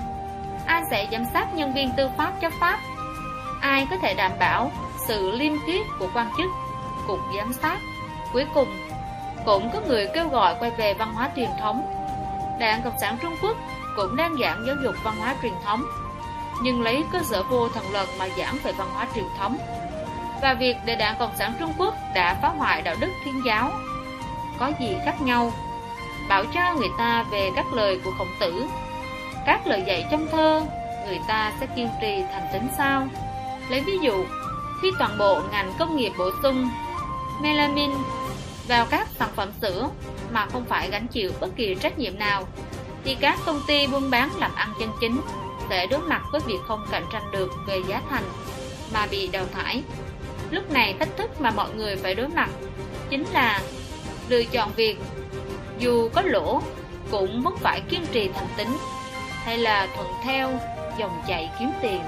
Ai 0.66 0.82
sẽ 0.92 1.08
giám 1.12 1.24
sát 1.34 1.56
nhân 1.56 1.74
viên 1.74 1.92
tư 1.98 2.08
pháp 2.18 2.34
chấp 2.42 2.52
pháp? 2.60 2.80
Ai 3.62 3.88
có 3.92 3.98
thể 3.98 4.14
đảm 4.14 4.32
bảo 4.40 4.72
sự 5.08 5.32
liêm 5.32 5.54
khiết 5.66 5.86
của 6.00 6.10
quan 6.14 6.32
chức, 6.38 6.50
cục 7.08 7.20
giám 7.38 7.54
sát? 7.54 7.78
Cuối 8.34 8.46
cùng, 8.54 8.88
cũng 9.46 9.70
có 9.74 9.82
người 9.88 10.08
kêu 10.14 10.30
gọi 10.30 10.56
quay 10.60 10.72
về 10.72 10.94
văn 10.94 11.14
hóa 11.14 11.30
truyền 11.36 11.50
thống 11.60 12.05
đảng 12.60 12.82
cộng 12.84 13.00
sản 13.02 13.18
trung 13.22 13.36
quốc 13.42 13.58
cũng 13.96 14.16
đang 14.16 14.36
giảng 14.42 14.64
giáo 14.68 14.76
dục 14.84 14.96
văn 15.04 15.16
hóa 15.18 15.36
truyền 15.42 15.54
thống, 15.66 15.84
nhưng 16.62 16.82
lấy 16.82 17.04
cơ 17.12 17.20
sở 17.24 17.44
vô 17.44 17.70
thần 17.70 17.92
lần 17.92 18.10
mà 18.20 18.28
giảng 18.38 18.58
về 18.64 18.72
văn 18.72 18.88
hóa 18.94 19.08
truyền 19.16 19.26
thống. 19.38 19.58
Và 20.42 20.54
việc 20.54 20.76
để 20.86 20.96
đảng 20.96 21.16
cộng 21.20 21.36
sản 21.38 21.54
trung 21.60 21.74
quốc 21.78 21.96
đã 22.16 22.40
phá 22.42 22.50
hoại 22.50 22.82
đạo 22.82 22.96
đức 23.00 23.10
thiên 23.26 23.42
giáo 23.46 23.72
có 24.60 24.72
gì 24.80 24.98
khác 25.06 25.22
nhau? 25.22 25.52
Bảo 26.30 26.44
cho 26.54 26.74
người 26.74 26.90
ta 26.98 27.24
về 27.32 27.52
các 27.56 27.66
lời 27.74 28.00
của 28.06 28.12
khổng 28.18 28.36
tử, 28.40 28.66
các 29.46 29.68
lời 29.68 29.84
dạy 29.88 30.06
trong 30.12 30.28
thơ, 30.32 30.62
người 31.08 31.20
ta 31.28 31.52
sẽ 31.60 31.68
kiên 31.76 31.90
trì 32.02 32.24
thành 32.32 32.48
tính 32.54 32.68
sao? 32.78 33.08
Lấy 33.70 33.82
ví 33.82 33.98
dụ, 34.02 34.26
khi 34.82 34.92
toàn 35.00 35.18
bộ 35.20 35.42
ngành 35.52 35.74
công 35.80 35.96
nghiệp 35.96 36.12
bổ 36.18 36.30
sung 36.44 36.70
melamine 37.42 37.96
vào 38.68 38.86
các 38.90 39.08
sản 39.20 39.30
phẩm 39.36 39.52
sữa 39.62 39.90
mà 40.36 40.46
không 40.46 40.66
phải 40.66 40.90
gánh 40.90 41.08
chịu 41.08 41.32
bất 41.40 41.50
kỳ 41.56 41.76
trách 41.76 42.00
nhiệm 42.00 42.20
nào. 42.20 42.48
Thì 43.04 43.16
các 43.16 43.40
công 43.46 43.62
ty 43.68 43.88
buôn 43.88 44.10
bán 44.10 44.30
làm 44.40 44.56
ăn 44.56 44.74
chân 44.80 44.90
chính 45.02 45.22
sẽ 45.70 45.88
đối 45.88 46.00
mặt 46.00 46.22
với 46.32 46.42
việc 46.46 46.60
không 46.68 46.86
cạnh 46.92 47.04
tranh 47.14 47.32
được 47.32 47.52
về 47.68 47.82
giá 47.88 48.02
thành 48.10 48.24
mà 48.94 49.08
bị 49.12 49.28
đào 49.28 49.46
thải. 49.54 49.84
Lúc 50.52 50.72
này 50.72 50.96
thách 51.00 51.18
thức 51.18 51.42
mà 51.42 51.52
mọi 51.52 51.70
người 51.76 51.96
phải 51.96 52.16
đối 52.16 52.28
mặt 52.28 52.50
chính 53.10 53.26
là 53.34 53.62
lựa 54.30 54.44
chọn 54.44 54.72
việc, 54.76 54.98
dù 55.80 56.10
có 56.14 56.22
lỗ 56.22 56.62
cũng 57.12 57.42
vẫn 57.44 57.58
phải 57.58 57.82
kiên 57.90 58.06
trì 58.12 58.30
thành 58.36 58.48
tính 58.58 58.78
hay 59.44 59.58
là 59.58 59.88
thuận 59.96 60.08
theo 60.24 60.60
dòng 60.98 61.22
chảy 61.28 61.50
kiếm 61.60 61.70
tiền. 61.82 62.02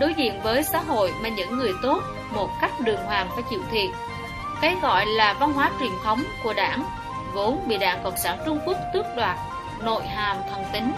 Đối 0.00 0.14
diện 0.14 0.40
với 0.42 0.62
xã 0.62 0.80
hội 0.80 1.12
mà 1.22 1.28
những 1.28 1.58
người 1.58 1.72
tốt 1.82 2.02
một 2.30 2.50
cách 2.60 2.80
đường 2.80 3.04
hoàng 3.06 3.28
phải 3.34 3.44
chịu 3.50 3.60
thiệt, 3.70 3.90
cái 4.60 4.76
gọi 4.82 5.06
là 5.06 5.34
văn 5.34 5.52
hóa 5.52 5.70
truyền 5.80 5.92
thống 6.04 6.22
của 6.42 6.52
đảng 6.52 6.84
vốn 7.34 7.68
bị 7.68 7.78
đảng 7.78 8.04
cộng 8.04 8.16
sản 8.16 8.38
trung 8.46 8.58
quốc 8.66 8.78
tước 8.94 9.06
đoạt, 9.16 9.38
nội 9.82 10.06
hàm 10.06 10.36
thần 10.50 10.64
tính. 10.72 10.92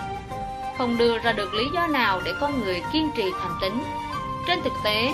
Không 0.79 0.99
đưa 0.99 1.19
ra 1.19 1.33
được 1.33 1.55
lý 1.55 1.65
do 1.75 1.87
nào 1.87 2.21
để 2.25 2.33
con 2.41 2.61
người 2.61 2.83
kiên 2.93 3.11
trì 3.17 3.25
thành 3.41 3.59
tính. 3.61 3.83
Trên 4.47 4.63
thực 4.63 4.73
tế, 4.85 5.13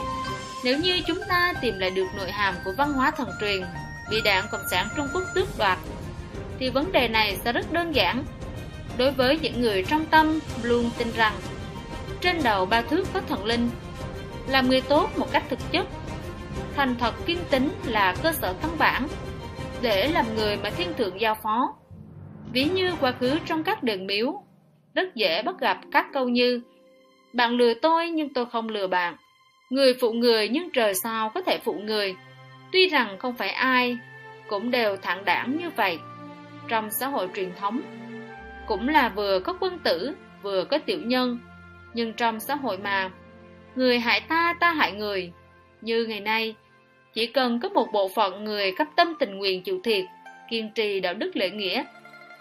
nếu 0.65 0.79
như 0.79 1.01
chúng 1.07 1.19
ta 1.29 1.53
tìm 1.61 1.79
lại 1.79 1.91
được 1.91 2.07
nội 2.17 2.31
hàm 2.31 2.55
của 2.65 2.73
văn 2.79 2.93
hóa 2.93 3.11
thần 3.11 3.29
truyền 3.41 3.63
bị 4.11 4.21
đảng 4.25 4.45
cộng 4.51 4.69
sản 4.71 4.89
trung 4.97 5.09
quốc 5.15 5.23
tước 5.35 5.59
đoạt, 5.59 5.79
thì 6.59 6.71
vấn 6.71 6.93
đề 6.93 7.09
này 7.09 7.39
sẽ 7.45 7.53
rất 7.53 7.73
đơn 7.73 7.95
giản. 7.95 8.25
Đối 8.97 9.11
với 9.11 9.39
những 9.39 9.61
người 9.61 9.85
trong 9.89 10.07
tâm 10.07 10.39
luôn 10.63 10.91
tin 10.99 11.13
rằng, 11.17 11.35
trên 12.21 12.43
đầu 12.43 12.67
ba 12.67 12.83
thước 12.83 13.09
có 13.15 13.21
thần 13.29 13.45
linh 13.45 13.71
làm 14.47 14.69
người 14.69 14.81
tốt 14.81 15.11
một 15.17 15.33
cách 15.33 15.45
thực 15.51 15.73
chất. 15.73 15.87
Thành 16.77 16.97
thật 16.97 17.15
kiên 17.27 17.39
tính 17.51 17.75
là 17.85 18.15
cơ 18.23 18.33
sở 18.33 18.55
căn 18.63 18.79
bản 18.79 19.09
để 19.83 20.09
làm 20.09 20.27
người 20.37 20.57
mà 20.57 20.71
thiên 20.71 20.95
thượng 20.95 21.21
giao 21.21 21.35
phó 21.43 21.75
ví 22.53 22.65
như 22.65 22.93
quá 23.01 23.13
khứ 23.21 23.39
trong 23.47 23.65
các 23.65 23.83
đền 23.83 24.07
miếu 24.07 24.43
rất 24.95 25.15
dễ 25.15 25.43
bắt 25.43 25.61
gặp 25.61 25.79
các 25.93 26.07
câu 26.13 26.29
như 26.29 26.61
bạn 27.33 27.51
lừa 27.51 27.75
tôi 27.75 28.11
nhưng 28.11 28.35
tôi 28.35 28.47
không 28.47 28.69
lừa 28.69 28.87
bạn 28.87 29.17
người 29.71 29.95
phụ 30.01 30.13
người 30.13 30.49
nhưng 30.49 30.71
trời 30.71 30.95
sao 31.03 31.31
có 31.35 31.43
thể 31.43 31.59
phụ 31.65 31.73
người 31.73 32.15
tuy 32.73 32.89
rằng 32.89 33.19
không 33.19 33.37
phải 33.37 33.51
ai 33.51 33.99
cũng 34.49 34.71
đều 34.71 34.97
thẳng 34.97 35.25
đảng 35.25 35.59
như 35.61 35.71
vậy 35.77 35.99
trong 36.69 36.89
xã 36.91 37.07
hội 37.07 37.29
truyền 37.35 37.53
thống 37.61 37.81
cũng 38.67 38.89
là 38.89 39.09
vừa 39.09 39.41
có 39.41 39.57
quân 39.61 39.79
tử, 39.79 40.15
vừa 40.43 40.65
có 40.65 40.79
tiểu 40.79 41.01
nhân. 41.05 41.39
Nhưng 41.95 42.13
trong 42.13 42.41
xã 42.41 42.55
hội 42.55 42.79
mà, 42.79 43.11
người 43.77 43.99
hại 43.99 44.21
ta, 44.21 44.55
ta 44.61 44.73
hại 44.73 44.93
người. 44.93 45.33
Như 45.81 46.07
ngày 46.07 46.21
nay, 46.21 46.55
chỉ 47.15 47.27
cần 47.27 47.61
có 47.61 47.69
một 47.69 47.93
bộ 47.93 48.09
phận 48.09 48.45
người 48.45 48.73
cấp 48.73 48.87
tâm 48.97 49.15
tình 49.19 49.39
nguyện 49.39 49.63
chịu 49.63 49.81
thiệt, 49.85 50.05
kiên 50.51 50.71
trì 50.71 51.01
đạo 51.01 51.15
đức 51.15 51.37
lễ 51.37 51.51
nghĩa, 51.51 51.85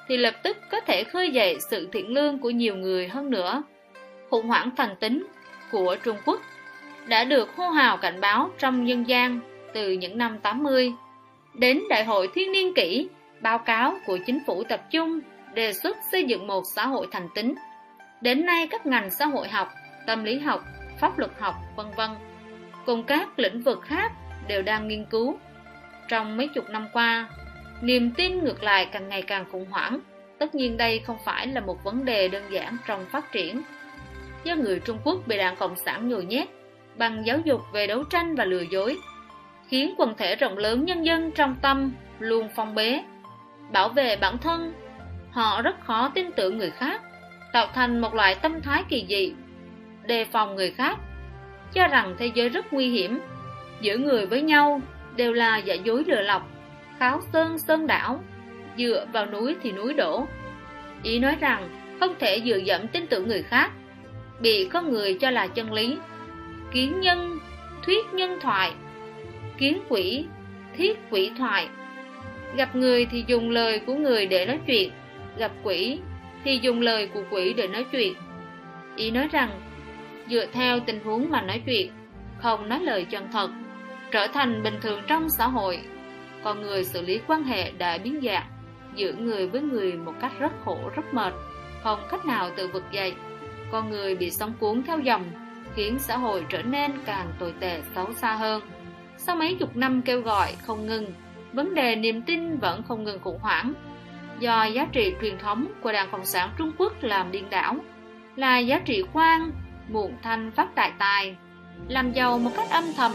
thì 0.07 0.17
lập 0.17 0.33
tức 0.43 0.57
có 0.71 0.79
thể 0.79 1.03
khơi 1.03 1.29
dậy 1.31 1.57
sự 1.69 1.89
thiện 1.93 2.07
lương 2.09 2.37
của 2.37 2.49
nhiều 2.49 2.75
người 2.75 3.07
hơn 3.07 3.29
nữa. 3.29 3.63
Khủng 4.29 4.47
hoảng 4.47 4.69
thần 4.75 4.95
tính 4.99 5.25
của 5.71 5.95
Trung 6.03 6.17
Quốc 6.25 6.41
đã 7.07 7.23
được 7.23 7.55
hô 7.55 7.69
hào 7.69 7.97
cảnh 7.97 8.21
báo 8.21 8.49
trong 8.59 8.87
dân 8.87 9.07
gian 9.07 9.39
từ 9.73 9.91
những 9.91 10.17
năm 10.17 10.39
80. 10.39 10.93
Đến 11.53 11.81
Đại 11.89 12.05
hội 12.05 12.29
Thiên 12.35 12.51
niên 12.51 12.73
kỷ, 12.73 13.07
báo 13.41 13.57
cáo 13.57 13.97
của 14.05 14.17
chính 14.25 14.39
phủ 14.47 14.63
tập 14.63 14.81
trung 14.91 15.19
đề 15.53 15.73
xuất 15.73 15.97
xây 16.11 16.23
dựng 16.23 16.47
một 16.47 16.63
xã 16.75 16.87
hội 16.87 17.07
thành 17.11 17.27
tính. 17.35 17.55
Đến 18.21 18.45
nay 18.45 18.67
các 18.67 18.85
ngành 18.85 19.09
xã 19.09 19.25
hội 19.25 19.47
học, 19.49 19.69
tâm 20.07 20.23
lý 20.23 20.39
học, 20.39 20.63
pháp 20.99 21.19
luật 21.19 21.31
học, 21.39 21.55
vân 21.75 21.87
vân 21.95 22.09
cùng 22.85 23.03
các 23.03 23.39
lĩnh 23.39 23.61
vực 23.61 23.81
khác 23.81 24.11
đều 24.47 24.61
đang 24.61 24.87
nghiên 24.87 25.05
cứu. 25.05 25.37
Trong 26.07 26.37
mấy 26.37 26.47
chục 26.47 26.69
năm 26.69 26.87
qua, 26.93 27.29
niềm 27.81 28.11
tin 28.11 28.43
ngược 28.43 28.63
lại 28.63 28.85
càng 28.91 29.09
ngày 29.09 29.21
càng 29.21 29.45
khủng 29.51 29.65
hoảng. 29.69 29.99
Tất 30.39 30.55
nhiên 30.55 30.77
đây 30.77 30.99
không 30.99 31.17
phải 31.25 31.47
là 31.47 31.61
một 31.61 31.83
vấn 31.83 32.05
đề 32.05 32.27
đơn 32.27 32.43
giản 32.51 32.77
trong 32.87 33.05
phát 33.11 33.31
triển. 33.31 33.61
Do 34.43 34.55
người 34.55 34.79
Trung 34.79 34.97
Quốc 35.03 35.19
bị 35.27 35.37
đảng 35.37 35.55
Cộng 35.55 35.75
sản 35.75 36.09
nhồi 36.09 36.25
nhét 36.25 36.47
bằng 36.97 37.25
giáo 37.25 37.39
dục 37.45 37.61
về 37.73 37.87
đấu 37.87 38.03
tranh 38.03 38.35
và 38.35 38.45
lừa 38.45 38.61
dối, 38.61 38.97
khiến 39.67 39.93
quần 39.97 40.13
thể 40.17 40.35
rộng 40.35 40.57
lớn 40.57 40.85
nhân 40.85 41.05
dân 41.05 41.31
trong 41.31 41.55
tâm 41.61 41.91
luôn 42.19 42.49
phong 42.55 42.75
bế, 42.75 43.03
bảo 43.71 43.89
vệ 43.89 44.15
bản 44.15 44.37
thân. 44.37 44.73
Họ 45.31 45.61
rất 45.61 45.75
khó 45.83 46.11
tin 46.13 46.31
tưởng 46.31 46.57
người 46.57 46.71
khác, 46.71 47.01
tạo 47.53 47.67
thành 47.73 47.99
một 47.99 48.13
loại 48.13 48.35
tâm 48.35 48.61
thái 48.61 48.83
kỳ 48.89 49.05
dị, 49.09 49.33
đề 50.05 50.25
phòng 50.25 50.55
người 50.55 50.71
khác, 50.71 50.97
cho 51.73 51.87
rằng 51.87 52.15
thế 52.19 52.31
giới 52.35 52.49
rất 52.49 52.73
nguy 52.73 52.89
hiểm, 52.89 53.19
giữa 53.81 53.97
người 53.97 54.25
với 54.25 54.41
nhau 54.41 54.81
đều 55.15 55.33
là 55.33 55.57
giả 55.57 55.73
dối 55.73 56.03
lừa 56.07 56.21
lọc, 56.21 56.47
kháo 56.99 57.21
sơn 57.33 57.57
sơn 57.59 57.87
đảo, 57.87 58.23
dựa 58.77 59.05
vào 59.13 59.25
núi 59.25 59.55
thì 59.63 59.71
núi 59.71 59.93
đổ. 59.93 60.27
Ý 61.03 61.19
nói 61.19 61.35
rằng 61.39 61.69
không 61.99 62.15
thể 62.19 62.41
dựa 62.45 62.57
dẫm 62.57 62.87
tin 62.87 63.07
tưởng 63.07 63.27
người 63.27 63.43
khác, 63.43 63.71
bị 64.39 64.65
có 64.65 64.81
người 64.81 65.13
cho 65.13 65.29
là 65.29 65.47
chân 65.47 65.73
lý. 65.73 65.97
Kiến 66.71 66.99
nhân, 66.99 67.39
thuyết 67.85 68.13
nhân 68.13 68.37
thoại, 68.41 68.71
kiến 69.57 69.79
quỷ, 69.89 70.25
thiết 70.77 70.99
quỷ 71.09 71.31
thoại. 71.37 71.67
Gặp 72.55 72.75
người 72.75 73.05
thì 73.05 73.23
dùng 73.27 73.49
lời 73.49 73.79
của 73.79 73.95
người 73.95 74.25
để 74.25 74.45
nói 74.45 74.59
chuyện, 74.67 74.91
gặp 75.37 75.51
quỷ 75.63 75.99
thì 76.43 76.59
dùng 76.61 76.81
lời 76.81 77.07
của 77.07 77.23
quỷ 77.29 77.53
để 77.53 77.67
nói 77.67 77.85
chuyện. 77.91 78.13
Ý 78.95 79.11
nói 79.11 79.27
rằng, 79.31 79.49
dựa 80.29 80.45
theo 80.45 80.79
tình 80.79 80.99
huống 81.03 81.29
mà 81.29 81.41
nói 81.41 81.61
chuyện, 81.65 81.91
không 82.37 82.69
nói 82.69 82.79
lời 82.79 83.05
chân 83.05 83.27
thật, 83.31 83.49
trở 84.11 84.27
thành 84.33 84.63
bình 84.63 84.79
thường 84.81 85.01
trong 85.07 85.29
xã 85.29 85.47
hội. 85.47 85.79
Con 86.43 86.61
người 86.61 86.83
xử 86.83 87.01
lý 87.01 87.19
quan 87.27 87.43
hệ 87.43 87.71
đã 87.71 87.97
biến 87.97 88.21
dạng, 88.23 88.47
giữa 88.95 89.13
người 89.13 89.47
với 89.47 89.61
người 89.61 89.93
một 89.93 90.13
cách 90.21 90.31
rất 90.39 90.51
khổ, 90.65 90.79
rất 90.95 91.13
mệt, 91.13 91.33
không 91.83 91.99
cách 92.11 92.25
nào 92.25 92.49
tự 92.55 92.67
vực 92.67 92.83
dậy. 92.91 93.13
Con 93.71 93.89
người 93.89 94.15
bị 94.15 94.31
sóng 94.31 94.53
cuốn 94.59 94.83
theo 94.83 94.99
dòng, 94.99 95.31
khiến 95.75 95.99
xã 95.99 96.17
hội 96.17 96.45
trở 96.49 96.61
nên 96.61 96.91
càng 97.05 97.27
tồi 97.39 97.53
tệ 97.59 97.81
xấu 97.95 98.13
xa 98.13 98.33
hơn. 98.33 98.61
Sau 99.17 99.35
mấy 99.35 99.55
chục 99.55 99.75
năm 99.75 100.01
kêu 100.01 100.21
gọi 100.21 100.55
không 100.61 100.87
ngừng, 100.87 101.13
vấn 101.53 101.75
đề 101.75 101.95
niềm 101.95 102.21
tin 102.21 102.57
vẫn 102.57 102.83
không 102.87 103.03
ngừng 103.03 103.19
khủng 103.19 103.39
hoảng. 103.39 103.73
Do 104.39 104.65
giá 104.65 104.87
trị 104.91 105.13
truyền 105.21 105.37
thống 105.37 105.67
của 105.81 105.91
Đảng 105.91 106.11
Cộng 106.11 106.25
sản 106.25 106.49
Trung 106.57 106.71
Quốc 106.77 106.93
làm 107.01 107.31
điên 107.31 107.49
đảo, 107.49 107.75
là 108.35 108.59
giá 108.59 108.79
trị 108.79 109.03
quan, 109.13 109.51
muộn 109.87 110.13
thanh 110.23 110.51
phát 110.51 110.75
đại 110.75 110.91
tài, 110.97 111.35
làm 111.87 112.11
giàu 112.11 112.39
một 112.39 112.51
cách 112.55 112.69
âm 112.69 112.83
thầm 112.97 113.11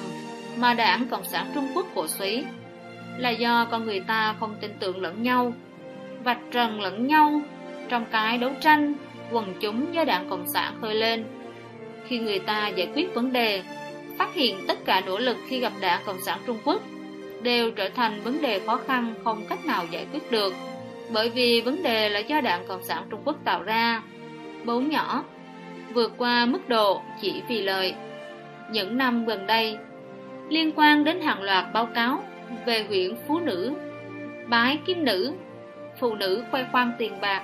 mà 0.56 0.74
Đảng 0.74 1.06
Cộng 1.08 1.24
sản 1.24 1.46
Trung 1.54 1.68
Quốc 1.74 1.86
cổ 1.94 2.06
suý, 2.06 2.44
là 3.18 3.30
do 3.30 3.66
con 3.70 3.84
người 3.84 4.00
ta 4.00 4.34
không 4.40 4.56
tin 4.60 4.70
tưởng 4.80 5.02
lẫn 5.02 5.22
nhau, 5.22 5.52
vạch 6.24 6.40
trần 6.50 6.80
lẫn 6.80 7.06
nhau 7.06 7.40
trong 7.88 8.04
cái 8.10 8.38
đấu 8.38 8.50
tranh 8.60 8.94
quần 9.30 9.54
chúng 9.60 9.94
do 9.94 10.04
Đảng 10.04 10.30
Cộng 10.30 10.48
sản 10.54 10.74
khơi 10.80 10.94
lên. 10.94 11.24
Khi 12.06 12.18
người 12.18 12.38
ta 12.38 12.68
giải 12.68 12.88
quyết 12.94 13.14
vấn 13.14 13.32
đề, 13.32 13.62
phát 14.18 14.34
hiện 14.34 14.64
tất 14.68 14.84
cả 14.84 15.02
nỗ 15.06 15.18
lực 15.18 15.36
khi 15.48 15.60
gặp 15.60 15.72
Đảng 15.80 16.02
Cộng 16.06 16.20
sản 16.26 16.38
Trung 16.46 16.58
Quốc 16.64 16.82
đều 17.42 17.70
trở 17.70 17.88
thành 17.88 18.20
vấn 18.24 18.42
đề 18.42 18.60
khó 18.66 18.80
khăn 18.86 19.14
không 19.24 19.46
cách 19.48 19.64
nào 19.66 19.84
giải 19.90 20.06
quyết 20.12 20.30
được, 20.30 20.54
bởi 21.10 21.30
vì 21.30 21.60
vấn 21.60 21.82
đề 21.82 22.08
là 22.08 22.18
do 22.18 22.40
Đảng 22.40 22.66
Cộng 22.68 22.84
sản 22.84 23.04
Trung 23.10 23.20
Quốc 23.24 23.36
tạo 23.44 23.62
ra. 23.62 24.02
Bốn 24.64 24.88
nhỏ, 24.88 25.24
vượt 25.94 26.12
qua 26.16 26.46
mức 26.46 26.68
độ 26.68 27.02
chỉ 27.20 27.42
vì 27.48 27.62
lợi. 27.62 27.94
Những 28.70 28.98
năm 28.98 29.26
gần 29.26 29.46
đây, 29.46 29.76
liên 30.48 30.72
quan 30.76 31.04
đến 31.04 31.20
hàng 31.20 31.42
loạt 31.42 31.64
báo 31.72 31.86
cáo 31.86 32.24
về 32.66 32.84
huyện 32.88 33.16
Phú 33.28 33.40
Nữ, 33.40 33.74
bái 34.46 34.78
kim 34.86 35.04
nữ, 35.04 35.32
phụ 36.00 36.14
nữ 36.14 36.44
khoe 36.50 36.64
khoang 36.72 36.92
tiền 36.98 37.20
bạc, 37.20 37.42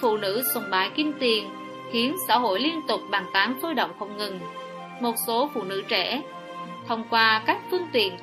phụ 0.00 0.16
nữ 0.16 0.42
sùng 0.54 0.64
bái 0.70 0.90
kim 0.90 1.12
tiền, 1.20 1.44
khiến 1.92 2.16
xã 2.28 2.38
hội 2.38 2.60
liên 2.60 2.80
tục 2.88 3.00
bàn 3.10 3.24
tán 3.32 3.58
sôi 3.62 3.74
động 3.74 3.90
không 3.98 4.16
ngừng. 4.16 4.38
Một 5.00 5.14
số 5.26 5.50
phụ 5.54 5.62
nữ 5.62 5.82
trẻ, 5.88 6.22
thông 6.88 7.04
qua 7.10 7.42
các 7.46 7.60
phương 7.70 7.86
tiện 7.92 8.16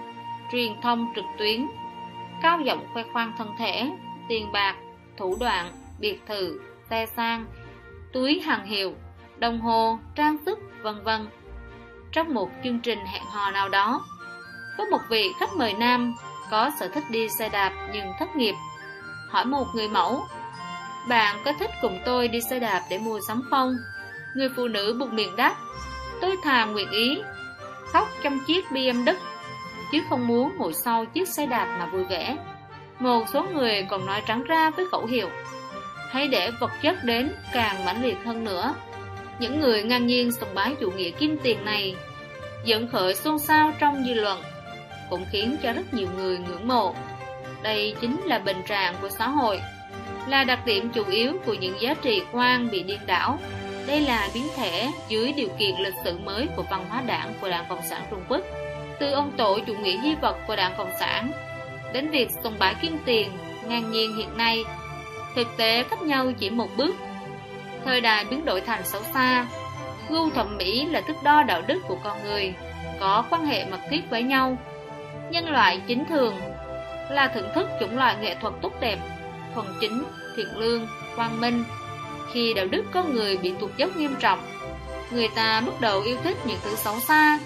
truyền 0.51 0.71
thông 0.81 1.07
trực 1.15 1.25
tuyến, 1.37 1.67
cao 2.41 2.59
giọng 2.59 2.85
khoe 2.93 3.03
khoang 3.13 3.33
thân 3.37 3.47
thể, 3.57 3.89
tiền 4.27 4.51
bạc, 4.51 4.75
thủ 5.17 5.35
đoạn, 5.39 5.71
biệt 5.99 6.19
thự, 6.27 6.59
xe 6.89 7.05
sang, 7.05 7.45
túi 8.13 8.39
hàng 8.39 8.65
hiệu, 8.65 8.93
đồng 9.37 9.61
hồ, 9.61 9.99
trang 10.15 10.37
sức, 10.45 10.59
vân 10.81 11.03
vân. 11.03 11.27
Trong 12.11 12.33
một 12.33 12.49
chương 12.63 12.79
trình 12.79 12.99
hẹn 13.05 13.23
hò 13.25 13.51
nào 13.51 13.69
đó, 13.69 14.05
có 14.77 14.85
một 14.85 14.99
vị 15.09 15.33
khách 15.39 15.53
mời 15.55 15.73
nam 15.73 16.13
có 16.51 16.71
sở 16.79 16.87
thích 16.87 17.03
đi 17.09 17.29
xe 17.29 17.49
đạp 17.49 17.71
nhưng 17.93 18.11
thất 18.19 18.35
nghiệp. 18.35 18.55
Hỏi 19.29 19.45
một 19.45 19.65
người 19.75 19.87
mẫu, 19.87 20.27
bạn 21.09 21.41
có 21.45 21.53
thích 21.59 21.71
cùng 21.81 21.99
tôi 22.05 22.27
đi 22.27 22.39
xe 22.49 22.59
đạp 22.59 22.81
để 22.89 22.97
mua 22.97 23.19
sắm 23.27 23.41
không? 23.49 23.75
Người 24.35 24.49
phụ 24.55 24.67
nữ 24.67 24.97
buộc 24.99 25.13
miệng 25.13 25.35
đáp, 25.35 25.55
tôi 26.21 26.37
thà 26.43 26.65
nguyện 26.65 26.91
ý, 26.91 27.21
khóc 27.91 28.07
trong 28.23 28.39
chiếc 28.47 28.65
BMW, 28.71 29.13
chứ 29.91 29.99
không 30.09 30.27
muốn 30.27 30.57
ngồi 30.57 30.73
sau 30.73 31.05
chiếc 31.05 31.27
xe 31.27 31.45
đạp 31.45 31.75
mà 31.79 31.85
vui 31.85 32.03
vẻ. 32.03 32.37
Một 32.99 33.25
số 33.33 33.43
người 33.53 33.87
còn 33.89 34.05
nói 34.05 34.21
trắng 34.27 34.43
ra 34.43 34.69
với 34.69 34.85
khẩu 34.91 35.05
hiệu, 35.05 35.29
hãy 36.09 36.27
để 36.27 36.51
vật 36.59 36.71
chất 36.81 36.95
đến 37.03 37.31
càng 37.53 37.85
mãnh 37.85 38.03
liệt 38.03 38.17
hơn 38.25 38.43
nữa. 38.43 38.73
Những 39.39 39.59
người 39.59 39.83
ngang 39.83 40.07
nhiên 40.07 40.31
sùng 40.31 40.53
bái 40.53 40.75
chủ 40.79 40.91
nghĩa 40.91 41.09
kim 41.09 41.37
tiền 41.43 41.65
này 41.65 41.95
dẫn 42.65 42.87
khởi 42.87 43.15
xôn 43.15 43.39
xao 43.39 43.73
trong 43.79 44.03
dư 44.03 44.13
luận 44.13 44.41
cũng 45.09 45.25
khiến 45.31 45.57
cho 45.63 45.73
rất 45.73 45.93
nhiều 45.93 46.07
người 46.17 46.37
ngưỡng 46.37 46.67
mộ. 46.67 46.95
Đây 47.63 47.95
chính 48.01 48.21
là 48.25 48.39
bình 48.39 48.61
trạng 48.67 48.95
của 49.01 49.09
xã 49.09 49.27
hội, 49.27 49.61
là 50.27 50.43
đặc 50.43 50.65
điểm 50.65 50.89
chủ 50.89 51.03
yếu 51.09 51.33
của 51.45 51.53
những 51.53 51.81
giá 51.81 51.93
trị 51.93 52.21
quan 52.31 52.69
bị 52.71 52.83
điên 52.83 52.99
đảo. 53.05 53.39
Đây 53.87 54.01
là 54.01 54.29
biến 54.33 54.47
thể 54.55 54.89
dưới 55.09 55.33
điều 55.33 55.49
kiện 55.59 55.75
lịch 55.79 55.93
sử 56.03 56.17
mới 56.17 56.47
của 56.55 56.63
văn 56.69 56.85
hóa 56.89 57.01
đảng 57.01 57.33
của 57.41 57.49
Đảng 57.49 57.65
Cộng 57.69 57.81
sản 57.89 58.01
Trung 58.09 58.23
Quốc. 58.29 58.41
Từ 58.99 59.11
ông 59.11 59.31
tổ 59.37 59.59
chủ 59.67 59.73
nghĩa 59.73 60.01
di 60.03 60.15
vật 60.15 60.37
của 60.47 60.55
Đảng 60.55 60.73
Cộng 60.77 60.91
sản 60.99 61.31
đến 61.93 62.09
việc 62.09 62.29
sùng 62.43 62.55
bái 62.59 62.75
kim 62.81 62.97
tiền 63.05 63.29
ngang 63.67 63.91
nhiên 63.91 64.15
hiện 64.17 64.37
nay, 64.37 64.63
thực 65.35 65.47
tế 65.57 65.83
cách 65.83 66.01
nhau 66.01 66.31
chỉ 66.39 66.49
một 66.49 66.67
bước. 66.77 66.95
Thời 67.85 68.01
đại 68.01 68.25
biến 68.25 68.45
đổi 68.45 68.61
thành 68.61 68.85
xấu 68.85 69.01
xa, 69.13 69.45
gu 70.09 70.29
thẩm 70.29 70.57
mỹ 70.57 70.85
là 70.85 71.01
thước 71.01 71.23
đo 71.23 71.43
đạo 71.43 71.61
đức 71.67 71.81
của 71.87 71.97
con 72.03 72.23
người, 72.23 72.53
có 72.99 73.23
quan 73.29 73.45
hệ 73.45 73.65
mật 73.65 73.79
thiết 73.89 74.01
với 74.09 74.23
nhau 74.23 74.57
nhân 75.31 75.49
loại 75.49 75.81
chính 75.87 76.05
thường 76.05 76.35
là 77.09 77.27
thưởng 77.27 77.49
thức 77.55 77.67
chủng 77.79 77.97
loại 77.97 78.15
nghệ 78.21 78.35
thuật 78.41 78.53
tốt 78.61 78.73
đẹp, 78.79 78.99
thuần 79.55 79.67
chính, 79.79 80.03
thiện 80.35 80.57
lương, 80.57 80.87
quang 81.15 81.41
minh. 81.41 81.63
Khi 82.33 82.53
đạo 82.53 82.65
đức 82.65 82.83
con 82.91 83.13
người 83.13 83.37
bị 83.37 83.53
tụt 83.59 83.77
dốc 83.77 83.97
nghiêm 83.97 84.15
trọng, 84.19 84.39
người 85.11 85.27
ta 85.35 85.61
bắt 85.61 85.81
đầu 85.81 86.01
yêu 86.01 86.17
thích 86.23 86.37
những 86.45 86.57
thứ 86.63 86.75
xấu 86.75 86.99
xa, 86.99 87.39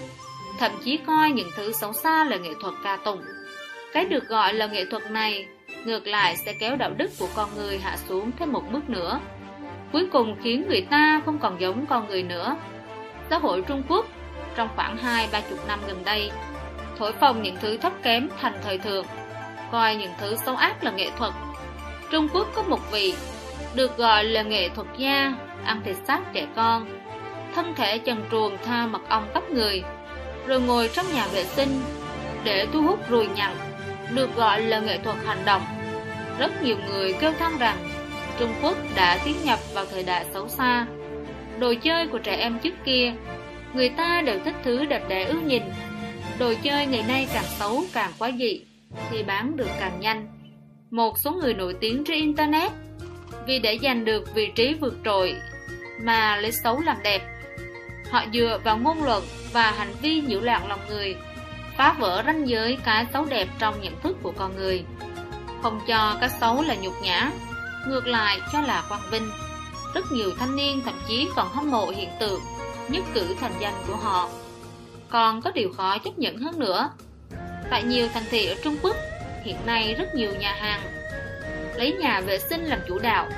thậm 0.58 0.72
chí 0.84 0.96
coi 0.96 1.30
những 1.30 1.50
thứ 1.56 1.72
xấu 1.72 1.92
xa 1.92 2.24
là 2.24 2.36
nghệ 2.36 2.50
thuật 2.60 2.74
ca 2.84 2.96
tụng. 2.96 3.22
Cái 3.92 4.04
được 4.04 4.28
gọi 4.28 4.54
là 4.54 4.66
nghệ 4.66 4.84
thuật 4.90 5.10
này, 5.10 5.46
ngược 5.84 6.06
lại 6.06 6.36
sẽ 6.36 6.54
kéo 6.60 6.76
đạo 6.76 6.90
đức 6.96 7.10
của 7.18 7.28
con 7.34 7.48
người 7.56 7.78
hạ 7.78 7.96
xuống 8.08 8.30
thêm 8.38 8.52
một 8.52 8.62
bước 8.72 8.90
nữa. 8.90 9.20
Cuối 9.92 10.06
cùng 10.12 10.36
khiến 10.42 10.64
người 10.68 10.86
ta 10.90 11.20
không 11.24 11.38
còn 11.38 11.60
giống 11.60 11.86
con 11.86 12.08
người 12.08 12.22
nữa. 12.22 12.56
Xã 13.30 13.38
hội 13.38 13.62
Trung 13.62 13.82
Quốc 13.88 14.06
trong 14.56 14.68
khoảng 14.76 14.96
2-30 14.96 15.40
năm 15.68 15.80
gần 15.86 16.04
đây 16.04 16.30
thổi 16.98 17.12
phồng 17.12 17.42
những 17.42 17.56
thứ 17.60 17.76
thấp 17.76 17.92
kém 18.02 18.28
thành 18.40 18.54
thời 18.64 18.78
thượng, 18.78 19.06
coi 19.72 19.96
những 19.96 20.12
thứ 20.20 20.36
xấu 20.46 20.56
ác 20.56 20.84
là 20.84 20.90
nghệ 20.90 21.10
thuật. 21.18 21.32
Trung 22.10 22.28
Quốc 22.32 22.48
có 22.54 22.62
một 22.62 22.90
vị 22.92 23.14
được 23.74 23.96
gọi 23.96 24.24
là 24.24 24.42
nghệ 24.42 24.68
thuật 24.68 24.86
gia, 24.96 25.34
ăn 25.64 25.80
thịt 25.84 25.96
xác 26.06 26.20
trẻ 26.32 26.46
con, 26.56 26.86
thân 27.54 27.74
thể 27.74 27.98
trần 27.98 28.24
truồng 28.30 28.56
tha 28.64 28.86
mật 28.86 29.08
ong 29.08 29.28
tóc 29.34 29.50
người, 29.50 29.82
rồi 30.46 30.60
ngồi 30.60 30.90
trong 30.92 31.06
nhà 31.14 31.26
vệ 31.26 31.44
sinh 31.44 31.80
để 32.44 32.66
thu 32.72 32.82
hút 32.82 33.08
ruồi 33.08 33.28
nhặng, 33.34 33.56
được 34.10 34.36
gọi 34.36 34.62
là 34.62 34.80
nghệ 34.80 34.98
thuật 34.98 35.16
hành 35.26 35.44
động. 35.44 35.62
Rất 36.38 36.62
nhiều 36.62 36.76
người 36.88 37.12
kêu 37.12 37.32
than 37.38 37.58
rằng 37.58 37.76
Trung 38.38 38.54
Quốc 38.62 38.76
đã 38.96 39.18
tiến 39.24 39.36
nhập 39.44 39.58
vào 39.74 39.86
thời 39.86 40.02
đại 40.02 40.26
xấu 40.32 40.48
xa. 40.48 40.86
Đồ 41.58 41.74
chơi 41.82 42.06
của 42.06 42.18
trẻ 42.18 42.36
em 42.36 42.58
trước 42.58 42.74
kia, 42.84 43.12
người 43.74 43.88
ta 43.88 44.22
đều 44.26 44.38
thích 44.44 44.54
thứ 44.64 44.84
đẹp 44.84 45.02
đẽ 45.08 45.24
ước 45.24 45.42
nhìn. 45.42 45.62
Đồ 46.38 46.54
chơi 46.62 46.86
ngày 46.86 47.04
nay 47.08 47.28
càng 47.34 47.44
xấu 47.58 47.84
càng 47.92 48.12
quá 48.18 48.30
dị, 48.38 48.60
thì 49.10 49.22
bán 49.22 49.56
được 49.56 49.68
càng 49.80 50.00
nhanh. 50.00 50.26
Một 50.90 51.18
số 51.18 51.32
người 51.32 51.54
nổi 51.54 51.74
tiếng 51.80 52.04
trên 52.04 52.16
Internet 52.16 52.72
vì 53.46 53.58
để 53.58 53.78
giành 53.82 54.04
được 54.04 54.34
vị 54.34 54.52
trí 54.54 54.74
vượt 54.74 54.94
trội 55.04 55.36
mà 56.00 56.36
lấy 56.36 56.52
xấu 56.52 56.80
làm 56.80 56.96
đẹp. 57.02 57.22
Họ 58.10 58.24
dựa 58.32 58.60
vào 58.64 58.78
ngôn 58.78 59.04
luận 59.04 59.24
và 59.52 59.70
hành 59.70 59.92
vi 60.02 60.20
nhiễu 60.20 60.40
loạn 60.40 60.68
lòng 60.68 60.80
người, 60.88 61.16
phá 61.76 61.92
vỡ 61.98 62.22
ranh 62.26 62.48
giới 62.48 62.78
cái 62.84 63.06
xấu 63.12 63.24
đẹp 63.24 63.48
trong 63.58 63.80
nhận 63.80 64.00
thức 64.00 64.16
của 64.22 64.32
con 64.36 64.56
người. 64.56 64.84
Không 65.62 65.80
cho 65.86 66.16
cái 66.20 66.28
xấu 66.28 66.62
là 66.62 66.74
nhục 66.74 66.94
nhã, 67.02 67.30
ngược 67.88 68.06
lại 68.06 68.40
cho 68.52 68.60
là 68.60 68.84
quang 68.88 69.10
vinh. 69.10 69.30
Rất 69.94 70.12
nhiều 70.12 70.30
thanh 70.38 70.56
niên 70.56 70.82
thậm 70.84 71.00
chí 71.08 71.28
còn 71.36 71.48
hâm 71.48 71.70
mộ 71.70 71.86
hiện 71.86 72.10
tượng, 72.20 72.40
nhất 72.88 73.04
cử 73.14 73.34
thành 73.40 73.54
danh 73.60 73.74
của 73.86 73.96
họ. 73.96 74.28
Còn 75.08 75.42
có 75.42 75.50
điều 75.50 75.72
khó 75.76 75.98
chấp 75.98 76.18
nhận 76.18 76.38
hơn 76.38 76.58
nữa. 76.58 76.90
Tại 77.70 77.82
nhiều 77.82 78.08
thành 78.14 78.24
thị 78.30 78.46
ở 78.46 78.54
Trung 78.64 78.76
Quốc, 78.82 78.96
hiện 79.44 79.56
nay 79.66 79.94
rất 79.94 80.14
nhiều 80.14 80.34
nhà 80.34 80.54
hàng 80.54 80.80
lấy 81.76 81.92
nhà 81.92 82.20
vệ 82.20 82.38
sinh 82.38 82.64
làm 82.64 82.80
chủ 82.88 82.98
đạo, 82.98 83.28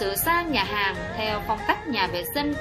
sửa 0.00 0.16
sang 0.16 0.52
nhà 0.52 0.64
hàng 0.64 0.94
theo 1.16 1.42
phong 1.46 1.58
cách 1.66 1.88
nhà 1.88 2.06
vệ 2.06 2.24
sinh, 2.34 2.54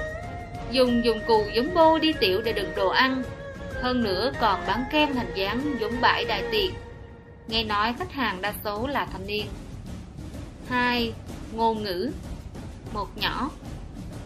dùng 0.71 1.05
dụng 1.05 1.19
cụ 1.27 1.45
giống 1.53 1.73
bô 1.73 1.99
đi 1.99 2.13
tiểu 2.13 2.41
để 2.41 2.53
đựng 2.53 2.71
đồ 2.75 2.89
ăn, 2.89 3.23
hơn 3.81 4.03
nữa 4.03 4.31
còn 4.39 4.59
bán 4.67 4.83
kem 4.91 5.13
hình 5.13 5.31
dáng 5.35 5.75
giống 5.79 6.01
bãi 6.01 6.25
đại 6.25 6.43
tiện. 6.51 6.73
Nghe 7.47 7.63
nói 7.63 7.93
khách 7.99 8.11
hàng 8.11 8.41
đa 8.41 8.53
số 8.63 8.87
là 8.87 9.05
thanh 9.05 9.27
niên. 9.27 9.45
2. 10.71 11.13
Ngôn 11.53 11.83
ngữ 11.83 12.11
Một 12.93 13.07
nhỏ 13.17 13.49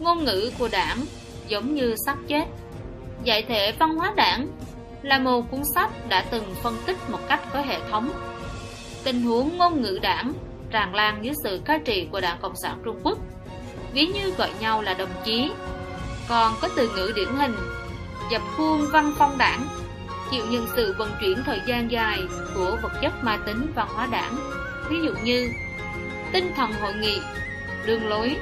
Ngôn 0.00 0.24
ngữ 0.24 0.50
của 0.58 0.68
đảng 0.68 1.04
giống 1.48 1.74
như 1.74 1.94
sắp 2.06 2.18
chết. 2.28 2.44
Giải 3.24 3.42
thể 3.42 3.72
văn 3.78 3.96
hóa 3.96 4.12
đảng 4.16 4.48
là 5.02 5.18
một 5.18 5.50
cuốn 5.50 5.62
sách 5.74 6.08
đã 6.08 6.24
từng 6.30 6.54
phân 6.62 6.76
tích 6.86 6.96
một 7.10 7.18
cách 7.28 7.40
có 7.52 7.60
hệ 7.60 7.78
thống. 7.90 8.10
Tình 9.04 9.22
huống 9.22 9.56
ngôn 9.58 9.82
ngữ 9.82 9.98
đảng 10.02 10.32
tràn 10.70 10.94
lan 10.94 11.24
dưới 11.24 11.34
sự 11.44 11.60
cai 11.64 11.78
trị 11.78 12.08
của 12.12 12.20
Đảng 12.20 12.38
Cộng 12.42 12.56
sản 12.62 12.78
Trung 12.84 13.00
Quốc. 13.02 13.18
Ví 13.92 14.06
như 14.06 14.30
gọi 14.30 14.50
nhau 14.60 14.82
là 14.82 14.94
đồng 14.94 15.12
chí, 15.24 15.50
còn 16.28 16.52
có 16.60 16.68
từ 16.76 16.90
ngữ 16.96 17.12
điển 17.16 17.28
hình, 17.28 17.56
dập 18.30 18.42
khuôn 18.56 18.86
văn 18.92 19.12
phong 19.18 19.38
đảng, 19.38 19.66
chịu 20.30 20.46
nhận 20.50 20.66
sự 20.76 20.94
vận 20.98 21.10
chuyển 21.20 21.42
thời 21.44 21.60
gian 21.66 21.90
dài 21.90 22.22
của 22.54 22.78
vật 22.82 22.92
chất 23.02 23.12
ma 23.24 23.38
tính 23.46 23.72
văn 23.74 23.88
hóa 23.94 24.06
đảng, 24.06 24.36
ví 24.88 24.96
dụ 25.04 25.12
như 25.24 25.48
tinh 26.32 26.52
thần 26.56 26.72
hội 26.72 26.94
nghị, 26.94 27.18
đường 27.86 28.08
lối, 28.08 28.36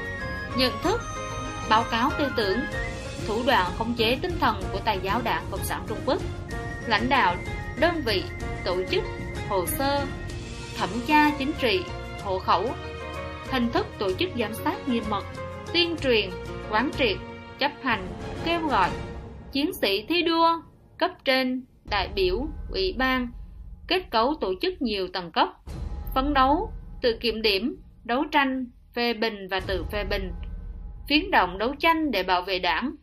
nhận 0.56 0.72
thức, 0.82 1.00
báo 1.68 1.84
cáo 1.90 2.10
tư 2.18 2.28
tưởng, 2.36 2.58
thủ 3.26 3.42
đoạn 3.46 3.70
khống 3.78 3.94
chế 3.94 4.18
tinh 4.22 4.38
thần 4.40 4.62
của 4.72 4.80
tài 4.84 4.98
giáo 5.02 5.20
đảng 5.24 5.44
Cộng 5.50 5.64
sản 5.64 5.82
Trung 5.88 5.98
Quốc, 6.06 6.22
lãnh 6.86 7.08
đạo, 7.08 7.36
đơn 7.80 8.02
vị, 8.04 8.22
tổ 8.64 8.76
chức, 8.90 9.02
hồ 9.48 9.66
sơ, 9.66 10.06
thẩm 10.76 10.88
tra 11.06 11.30
chính 11.38 11.52
trị, 11.60 11.80
hộ 12.24 12.38
khẩu 12.38 12.70
Hình 13.50 13.70
thức 13.72 13.86
tổ 13.98 14.12
chức 14.12 14.30
giám 14.38 14.54
sát 14.54 14.88
nghiêm 14.88 15.04
mật 15.08 15.24
Tuyên 15.72 15.96
truyền, 15.96 16.30
quán 16.70 16.90
triệt, 16.98 17.16
chấp 17.58 17.72
hành, 17.82 18.08
kêu 18.44 18.60
gọi 18.60 18.90
Chiến 19.52 19.70
sĩ 19.80 20.06
thi 20.08 20.22
đua, 20.22 20.62
cấp 20.98 21.10
trên, 21.24 21.64
đại 21.90 22.08
biểu, 22.14 22.46
ủy 22.70 22.94
ban 22.98 23.28
Kết 23.88 24.10
cấu 24.10 24.34
tổ 24.40 24.54
chức 24.62 24.82
nhiều 24.82 25.08
tầng 25.12 25.32
cấp 25.32 25.48
Phấn 26.14 26.34
đấu, 26.34 26.72
tự 27.04 27.16
kiểm 27.20 27.42
điểm, 27.42 27.76
đấu 28.04 28.24
tranh, 28.32 28.66
phê 28.94 29.14
bình 29.14 29.48
và 29.50 29.60
tự 29.60 29.84
phê 29.92 30.04
bình 30.04 30.32
Phiến 31.08 31.30
động 31.30 31.58
đấu 31.58 31.74
tranh 31.78 32.10
để 32.10 32.22
bảo 32.22 32.42
vệ 32.42 32.58
đảng 32.58 32.94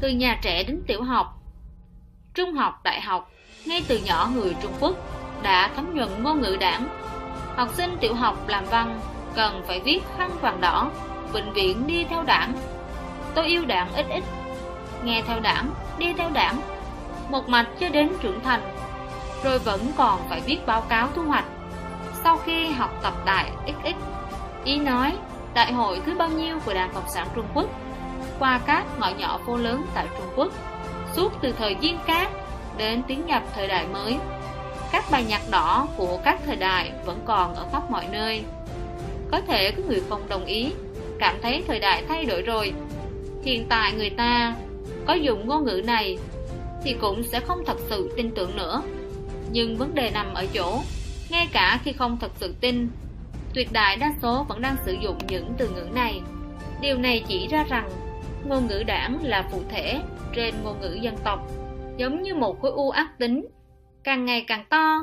Từ 0.00 0.08
nhà 0.08 0.38
trẻ 0.42 0.64
đến 0.64 0.82
tiểu 0.86 1.02
học 1.02 1.26
Trung 2.34 2.52
học, 2.52 2.80
đại 2.84 3.00
học 3.00 3.30
Ngay 3.66 3.82
từ 3.88 3.98
nhỏ 4.06 4.30
người 4.34 4.56
Trung 4.62 4.72
Quốc 4.80 4.96
đã 5.42 5.70
thấm 5.76 5.94
nhuận 5.94 6.08
ngôn 6.22 6.40
ngữ 6.40 6.56
đảng 6.60 6.88
Học 7.56 7.68
sinh 7.74 7.90
tiểu 8.00 8.14
học 8.14 8.48
làm 8.48 8.64
văn 8.70 9.00
cần 9.34 9.62
phải 9.66 9.80
viết 9.80 10.00
khăn 10.18 10.30
vàng 10.40 10.60
đỏ, 10.60 10.90
vĩnh 11.32 11.52
viễn 11.52 11.86
đi 11.86 12.04
theo 12.04 12.22
đảng. 12.22 12.52
Tôi 13.34 13.46
yêu 13.46 13.64
đảng 13.64 13.92
ít 13.94 14.06
ít, 14.10 14.24
nghe 15.04 15.22
theo 15.26 15.40
đảng, 15.40 15.70
đi 15.98 16.12
theo 16.12 16.30
đảng, 16.30 16.60
một 17.30 17.48
mạch 17.48 17.66
cho 17.80 17.88
đến 17.88 18.08
trưởng 18.20 18.40
thành, 18.40 18.60
rồi 19.44 19.58
vẫn 19.58 19.80
còn 19.96 20.20
phải 20.28 20.40
viết 20.40 20.66
báo 20.66 20.80
cáo 20.80 21.08
thu 21.14 21.22
hoạch. 21.22 21.44
Sau 22.24 22.36
khi 22.36 22.70
học 22.70 22.90
tập 23.02 23.14
tại 23.24 23.50
XX, 23.66 23.96
ý 24.64 24.78
nói 24.78 25.12
đại 25.54 25.72
hội 25.72 26.00
thứ 26.06 26.14
bao 26.14 26.28
nhiêu 26.28 26.58
của 26.66 26.74
Đảng 26.74 26.90
Cộng 26.94 27.08
sản 27.14 27.28
Trung 27.34 27.46
Quốc 27.54 27.66
qua 28.38 28.60
các 28.66 28.84
ngõ 28.98 29.10
nhỏ 29.18 29.40
phố 29.46 29.56
lớn 29.56 29.86
tại 29.94 30.06
Trung 30.18 30.32
Quốc 30.36 30.52
suốt 31.16 31.32
từ 31.42 31.52
thời 31.52 31.76
Diên 31.82 31.96
Cát 32.06 32.28
đến 32.76 33.02
tiến 33.02 33.26
nhập 33.26 33.42
thời 33.54 33.68
đại 33.68 33.86
mới 33.92 34.18
các 34.92 35.04
bài 35.10 35.24
nhạc 35.28 35.42
đỏ 35.50 35.88
của 35.96 36.18
các 36.24 36.40
thời 36.46 36.56
đại 36.56 36.92
vẫn 37.04 37.20
còn 37.24 37.54
ở 37.54 37.66
khắp 37.72 37.90
mọi 37.90 38.04
nơi. 38.12 38.42
Có 39.30 39.40
thể 39.40 39.70
có 39.70 39.82
người 39.88 40.02
không 40.08 40.28
đồng 40.28 40.44
ý, 40.44 40.72
cảm 41.18 41.36
thấy 41.42 41.64
thời 41.66 41.80
đại 41.80 42.04
thay 42.08 42.24
đổi 42.24 42.42
rồi. 42.42 42.72
Hiện 43.44 43.66
tại 43.68 43.92
người 43.92 44.10
ta 44.10 44.54
có 45.06 45.14
dùng 45.14 45.48
ngôn 45.48 45.64
ngữ 45.64 45.82
này 45.84 46.18
thì 46.84 46.96
cũng 47.00 47.22
sẽ 47.22 47.40
không 47.40 47.64
thật 47.66 47.76
sự 47.88 48.12
tin 48.16 48.30
tưởng 48.30 48.56
nữa. 48.56 48.82
Nhưng 49.50 49.76
vấn 49.76 49.94
đề 49.94 50.10
nằm 50.10 50.34
ở 50.34 50.46
chỗ, 50.54 50.80
ngay 51.30 51.48
cả 51.52 51.80
khi 51.84 51.92
không 51.92 52.18
thật 52.20 52.32
sự 52.36 52.54
tin, 52.60 52.88
tuyệt 53.54 53.68
đại 53.72 53.96
đa 53.96 54.12
số 54.22 54.46
vẫn 54.48 54.60
đang 54.60 54.76
sử 54.84 54.92
dụng 54.92 55.18
những 55.28 55.52
từ 55.58 55.68
ngữ 55.68 55.86
này. 55.94 56.20
Điều 56.80 56.98
này 56.98 57.24
chỉ 57.28 57.48
ra 57.48 57.64
rằng 57.68 57.90
ngôn 58.44 58.66
ngữ 58.66 58.82
đảng 58.82 59.18
là 59.22 59.48
phụ 59.52 59.62
thể 59.68 60.00
trên 60.34 60.54
ngôn 60.62 60.80
ngữ 60.80 60.98
dân 61.00 61.16
tộc, 61.24 61.40
giống 61.96 62.22
như 62.22 62.34
một 62.34 62.62
khối 62.62 62.70
u 62.70 62.90
ác 62.90 63.18
tính 63.18 63.46
càng 64.04 64.24
ngày 64.24 64.44
càng 64.46 64.64
to. 64.70 64.98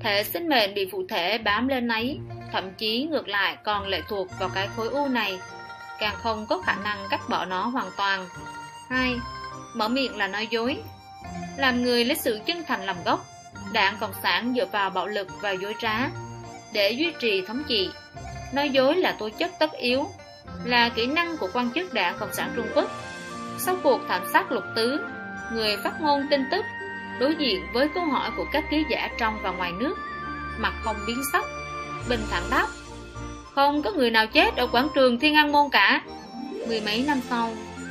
Thể 0.00 0.24
sinh 0.24 0.48
mệnh 0.48 0.74
bị 0.74 0.88
phụ 0.92 1.02
thể 1.08 1.38
bám 1.38 1.68
lên 1.68 1.88
ấy, 1.88 2.18
thậm 2.52 2.70
chí 2.78 3.08
ngược 3.10 3.28
lại 3.28 3.56
còn 3.64 3.86
lệ 3.86 4.02
thuộc 4.08 4.28
vào 4.38 4.48
cái 4.54 4.68
khối 4.76 4.88
u 4.88 5.08
này, 5.08 5.38
càng 5.98 6.14
không 6.16 6.46
có 6.48 6.58
khả 6.58 6.76
năng 6.84 6.98
cắt 7.10 7.20
bỏ 7.28 7.44
nó 7.44 7.66
hoàn 7.66 7.88
toàn. 7.96 8.26
2. 8.88 9.14
Mở 9.74 9.88
miệng 9.88 10.16
là 10.16 10.28
nói 10.28 10.46
dối 10.50 10.76
Làm 11.56 11.82
người 11.82 12.04
lấy 12.04 12.16
sự 12.16 12.40
chân 12.46 12.62
thành 12.66 12.86
làm 12.86 12.96
gốc, 13.04 13.24
đảng 13.72 13.96
Cộng 14.00 14.12
sản 14.22 14.54
dựa 14.56 14.66
vào 14.66 14.90
bạo 14.90 15.06
lực 15.06 15.28
và 15.40 15.50
dối 15.50 15.74
trá 15.80 16.08
để 16.72 16.90
duy 16.90 17.12
trì 17.20 17.42
thống 17.46 17.62
trị. 17.68 17.90
Nói 18.54 18.70
dối 18.70 18.96
là 18.96 19.16
tố 19.18 19.28
chất 19.38 19.50
tất 19.58 19.72
yếu, 19.72 20.08
là 20.64 20.88
kỹ 20.88 21.06
năng 21.06 21.36
của 21.36 21.48
quan 21.52 21.70
chức 21.74 21.94
đảng 21.94 22.18
Cộng 22.18 22.32
sản 22.32 22.52
Trung 22.56 22.66
Quốc. 22.74 22.90
Sau 23.58 23.76
cuộc 23.82 24.00
thảm 24.08 24.22
sát 24.32 24.52
lục 24.52 24.64
tứ, 24.76 25.00
người 25.52 25.76
phát 25.84 26.00
ngôn 26.00 26.26
tin 26.30 26.44
tức 26.50 26.64
đối 27.20 27.34
diện 27.34 27.66
với 27.72 27.88
câu 27.94 28.04
hỏi 28.04 28.30
của 28.36 28.46
các 28.52 28.64
ký 28.70 28.84
giả 28.90 29.08
trong 29.18 29.38
và 29.42 29.50
ngoài 29.50 29.72
nước 29.72 29.98
mặt 30.58 30.72
không 30.82 30.96
biến 31.06 31.22
sắc 31.32 31.44
bình 32.08 32.20
thản 32.30 32.42
đáp 32.50 32.66
không 33.54 33.82
có 33.82 33.90
người 33.90 34.10
nào 34.10 34.26
chết 34.26 34.56
ở 34.56 34.66
quảng 34.66 34.88
trường 34.94 35.18
thiên 35.18 35.34
an 35.34 35.52
môn 35.52 35.70
cả 35.72 36.02
mười 36.68 36.80
mấy 36.80 37.04
năm 37.06 37.20
sau 37.28 37.50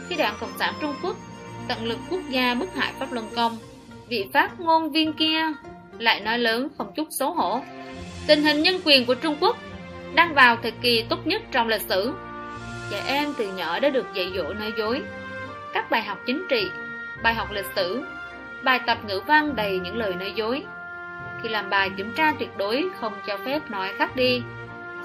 khi 0.10 0.16
đảng 0.16 0.36
cộng 0.40 0.58
sản 0.60 0.74
trung 0.82 0.94
quốc 1.04 1.16
tận 1.68 1.86
lực 1.86 2.00
quốc 2.10 2.22
gia 2.30 2.54
bức 2.54 2.76
hại 2.76 2.94
pháp 3.00 3.12
luân 3.12 3.30
công 3.36 3.58
vị 4.08 4.30
phát 4.34 4.60
ngôn 4.60 4.92
viên 4.92 5.14
kia 5.14 5.42
lại 6.00 6.20
nói 6.20 6.40
lớn 6.40 6.68
không 6.78 6.92
chút 6.96 7.08
xấu 7.12 7.34
hổ. 7.34 7.62
Tình 8.28 8.44
hình 8.44 8.62
nhân 8.62 8.76
quyền 8.86 9.06
của 9.06 9.16
trung 9.16 9.38
quốc 9.40 9.58
đang 10.16 10.34
vào 10.34 10.58
thời 10.62 10.72
kỳ 10.72 11.06
tốt 11.10 11.28
nhất 11.28 11.42
trong 11.52 11.68
lịch 11.68 11.82
sử. 11.82 12.14
Trẻ 12.92 13.04
em 13.08 13.34
từ 13.38 13.54
nhỏ 13.54 13.80
đã 13.80 13.90
được 13.90 14.06
dạy 14.14 14.32
dỗ 14.36 14.54
nói 14.54 14.74
dối. 14.78 15.02
Các 15.74 15.92
bài 15.92 16.02
học 16.02 16.18
chính 16.26 16.46
trị, 16.50 16.70
bài 17.24 17.34
học 17.34 17.52
lịch 17.52 17.68
sử, 17.76 18.04
Bài 18.64 18.80
tập 18.88 18.98
ngữ 19.08 19.22
văn 19.28 19.56
đầy 19.56 19.80
những 19.80 19.98
lời 19.98 20.16
nói 20.16 20.34
dối. 20.36 20.64
Khi 21.44 21.50
làm 21.50 21.70
bài 21.70 21.92
kiểm 21.98 22.14
tra 22.16 22.34
tuyệt 22.40 22.50
đối 22.58 22.86
không 23.00 23.14
cho 23.28 23.38
phép 23.46 23.72
nói 23.72 23.90
khác 23.98 24.16
đi. 24.16 24.42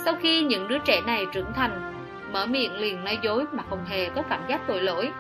Sau 0.05 0.15
khi 0.23 0.43
những 0.43 0.69
đứa 0.69 0.79
trẻ 0.79 1.01
này 1.07 1.27
trưởng 1.33 1.53
thành, 1.57 1.91
Mở 2.33 2.47
miệng 2.47 2.73
liền 2.79 3.05
nói 3.05 3.19
dối 3.23 3.45
mà 3.53 3.63
không 3.71 3.85
hề 3.85 4.09
có 4.09 4.23
cảm 4.23 4.41
giác 4.49 4.61
tội 4.67 4.83
lỗi. 4.83 5.11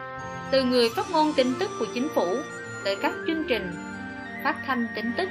Từ 0.50 0.62
người 0.62 0.88
phát 0.96 1.10
ngôn 1.10 1.32
tin 1.36 1.46
tức 1.58 1.70
của 1.78 1.86
chính 1.94 2.08
phủ 2.14 2.36
Tới 2.84 2.96
các 2.96 3.12
chương 3.26 3.44
trình 3.48 3.72
Phát 4.44 4.56
thanh 4.66 4.86
tin 4.94 5.12
tức 5.16 5.28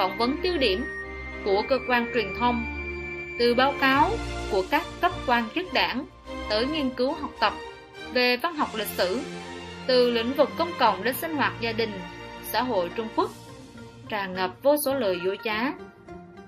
Phỏng 0.00 0.18
vấn 0.18 0.36
tiêu 0.42 0.58
điểm 0.58 0.84
Của 1.44 1.62
cơ 1.68 1.78
quan 1.88 2.06
truyền 2.14 2.34
thông 2.38 2.64
Từ 3.38 3.54
báo 3.54 3.74
cáo 3.80 4.10
của 4.50 4.64
các 4.70 4.82
cấp 5.00 5.12
quan 5.26 5.44
chức 5.54 5.72
đảng 5.72 6.06
Tới 6.50 6.66
nghiên 6.66 6.90
cứu 6.90 7.12
học 7.12 7.30
tập 7.40 7.52
Về 8.12 8.36
văn 8.36 8.54
học 8.54 8.68
lịch 8.74 8.88
sử 8.88 9.20
từ 9.86 10.10
lĩnh 10.10 10.32
vực 10.32 10.50
công 10.58 10.70
cộng 10.78 11.04
đến 11.04 11.14
sinh 11.14 11.36
hoạt 11.36 11.52
gia 11.60 11.72
đình 11.72 11.90
xã 12.52 12.62
hội 12.62 12.90
Trung 12.96 13.08
Quốc 13.16 13.30
tràn 14.08 14.34
ngập 14.34 14.62
vô 14.62 14.76
số 14.84 14.94
lời 14.94 15.20
dối 15.24 15.38
trá. 15.44 15.72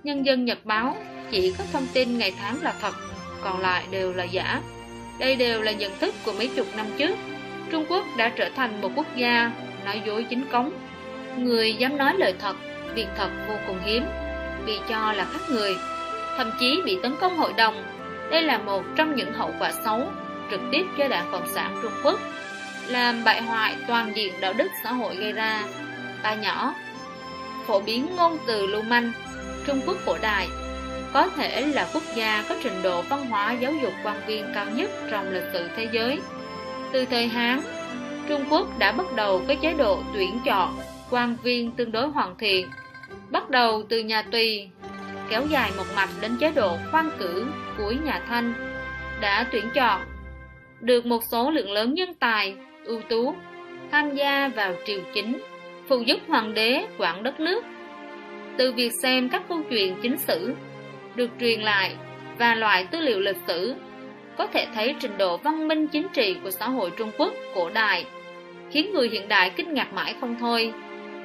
Nhân 0.02 0.26
dân 0.26 0.44
nhật 0.44 0.58
báo 0.64 0.96
chỉ 1.30 1.54
có 1.58 1.64
thông 1.72 1.86
tin 1.92 2.18
ngày 2.18 2.34
tháng 2.40 2.62
là 2.62 2.74
thật, 2.80 2.94
còn 3.40 3.60
lại 3.60 3.86
đều 3.90 4.12
là 4.12 4.24
giả. 4.24 4.62
Đây 5.18 5.36
đều 5.36 5.62
là 5.62 5.72
nhận 5.72 5.92
thức 5.98 6.14
của 6.24 6.32
mấy 6.32 6.50
chục 6.56 6.66
năm 6.76 6.86
trước. 6.98 7.16
Trung 7.70 7.84
Quốc 7.88 8.06
đã 8.16 8.28
trở 8.28 8.48
thành 8.56 8.80
một 8.80 8.90
quốc 8.96 9.16
gia 9.16 9.52
nói 9.84 10.02
dối 10.06 10.26
chính 10.30 10.44
cống. 10.52 10.72
Người 11.36 11.74
dám 11.74 11.96
nói 11.96 12.14
lời 12.18 12.34
thật, 12.38 12.56
việc 12.94 13.06
thật 13.16 13.28
vô 13.48 13.54
cùng 13.66 13.78
hiếm, 13.84 14.04
bị 14.66 14.78
cho 14.88 15.12
là 15.12 15.24
khác 15.24 15.40
người, 15.50 15.76
thậm 16.36 16.50
chí 16.60 16.82
bị 16.84 16.98
tấn 17.02 17.16
công 17.20 17.36
hội 17.36 17.52
đồng, 17.56 17.84
đây 18.30 18.42
là 18.42 18.58
một 18.58 18.82
trong 18.96 19.16
những 19.16 19.32
hậu 19.32 19.54
quả 19.58 19.72
xấu 19.84 20.02
trực 20.50 20.60
tiếp 20.72 20.86
cho 20.98 21.08
Đảng 21.08 21.28
Cộng 21.32 21.48
sản 21.48 21.78
Trung 21.82 21.92
Quốc, 22.04 22.20
làm 22.86 23.24
bại 23.24 23.42
hoại 23.42 23.76
toàn 23.88 24.16
diện 24.16 24.34
đạo 24.40 24.52
đức 24.52 24.68
xã 24.84 24.92
hội 24.92 25.16
gây 25.16 25.32
ra. 25.32 25.62
Ba 26.22 26.34
nhỏ 26.34 26.74
Phổ 27.66 27.80
biến 27.80 28.06
ngôn 28.16 28.38
từ 28.46 28.66
lưu 28.66 28.82
manh 28.82 29.12
Trung 29.66 29.80
Quốc 29.86 29.96
cổ 30.06 30.18
đại 30.22 30.48
có 31.12 31.28
thể 31.36 31.66
là 31.66 31.88
quốc 31.94 32.02
gia 32.14 32.44
có 32.48 32.54
trình 32.62 32.82
độ 32.82 33.02
văn 33.02 33.26
hóa 33.26 33.52
giáo 33.52 33.72
dục 33.82 33.92
quan 34.04 34.20
viên 34.26 34.52
cao 34.54 34.66
nhất 34.66 34.90
trong 35.10 35.30
lịch 35.30 35.44
sử 35.52 35.68
thế 35.76 35.88
giới. 35.92 36.20
Từ 36.92 37.04
thời 37.04 37.26
Hán, 37.26 37.60
Trung 38.28 38.44
Quốc 38.50 38.78
đã 38.78 38.92
bắt 38.92 39.06
đầu 39.14 39.42
có 39.48 39.54
chế 39.54 39.74
độ 39.74 40.02
tuyển 40.14 40.40
chọn 40.44 40.78
quan 41.10 41.36
viên 41.42 41.70
tương 41.70 41.92
đối 41.92 42.08
hoàn 42.08 42.34
thiện, 42.38 42.68
bắt 43.32 43.50
đầu 43.50 43.82
từ 43.88 43.98
nhà 43.98 44.22
Tùy, 44.22 44.68
kéo 45.28 45.42
dài 45.48 45.70
một 45.76 45.84
mạch 45.96 46.10
đến 46.20 46.36
chế 46.40 46.52
độ 46.54 46.76
khoan 46.90 47.10
cử 47.18 47.46
cuối 47.78 47.98
nhà 48.04 48.20
Thanh, 48.28 48.54
đã 49.20 49.46
tuyển 49.52 49.64
chọn 49.74 50.00
được 50.80 51.06
một 51.06 51.20
số 51.30 51.50
lượng 51.50 51.72
lớn 51.72 51.94
nhân 51.94 52.14
tài 52.14 52.54
ưu 52.84 53.00
tú 53.00 53.34
tham 53.90 54.14
gia 54.14 54.48
vào 54.48 54.74
triều 54.86 55.00
chính, 55.14 55.42
phụ 55.88 56.02
giúp 56.02 56.18
hoàng 56.28 56.54
đế 56.54 56.86
quản 56.98 57.22
đất 57.22 57.40
nước. 57.40 57.64
Từ 58.56 58.72
việc 58.72 58.92
xem 59.02 59.28
các 59.28 59.42
câu 59.48 59.62
chuyện 59.70 59.96
chính 60.02 60.18
sử 60.18 60.54
được 61.14 61.30
truyền 61.40 61.60
lại 61.60 61.96
và 62.38 62.54
loại 62.54 62.86
tư 62.90 63.00
liệu 63.00 63.20
lịch 63.20 63.36
sử 63.46 63.74
có 64.38 64.46
thể 64.46 64.66
thấy 64.74 64.94
trình 65.00 65.18
độ 65.18 65.36
văn 65.36 65.68
minh 65.68 65.86
chính 65.86 66.06
trị 66.12 66.36
của 66.42 66.50
xã 66.50 66.68
hội 66.68 66.90
Trung 66.96 67.10
Quốc 67.18 67.32
cổ 67.54 67.70
đại 67.70 68.04
khiến 68.70 68.92
người 68.92 69.08
hiện 69.08 69.28
đại 69.28 69.50
kinh 69.50 69.74
ngạc 69.74 69.92
mãi 69.94 70.14
không 70.20 70.36
thôi. 70.40 70.72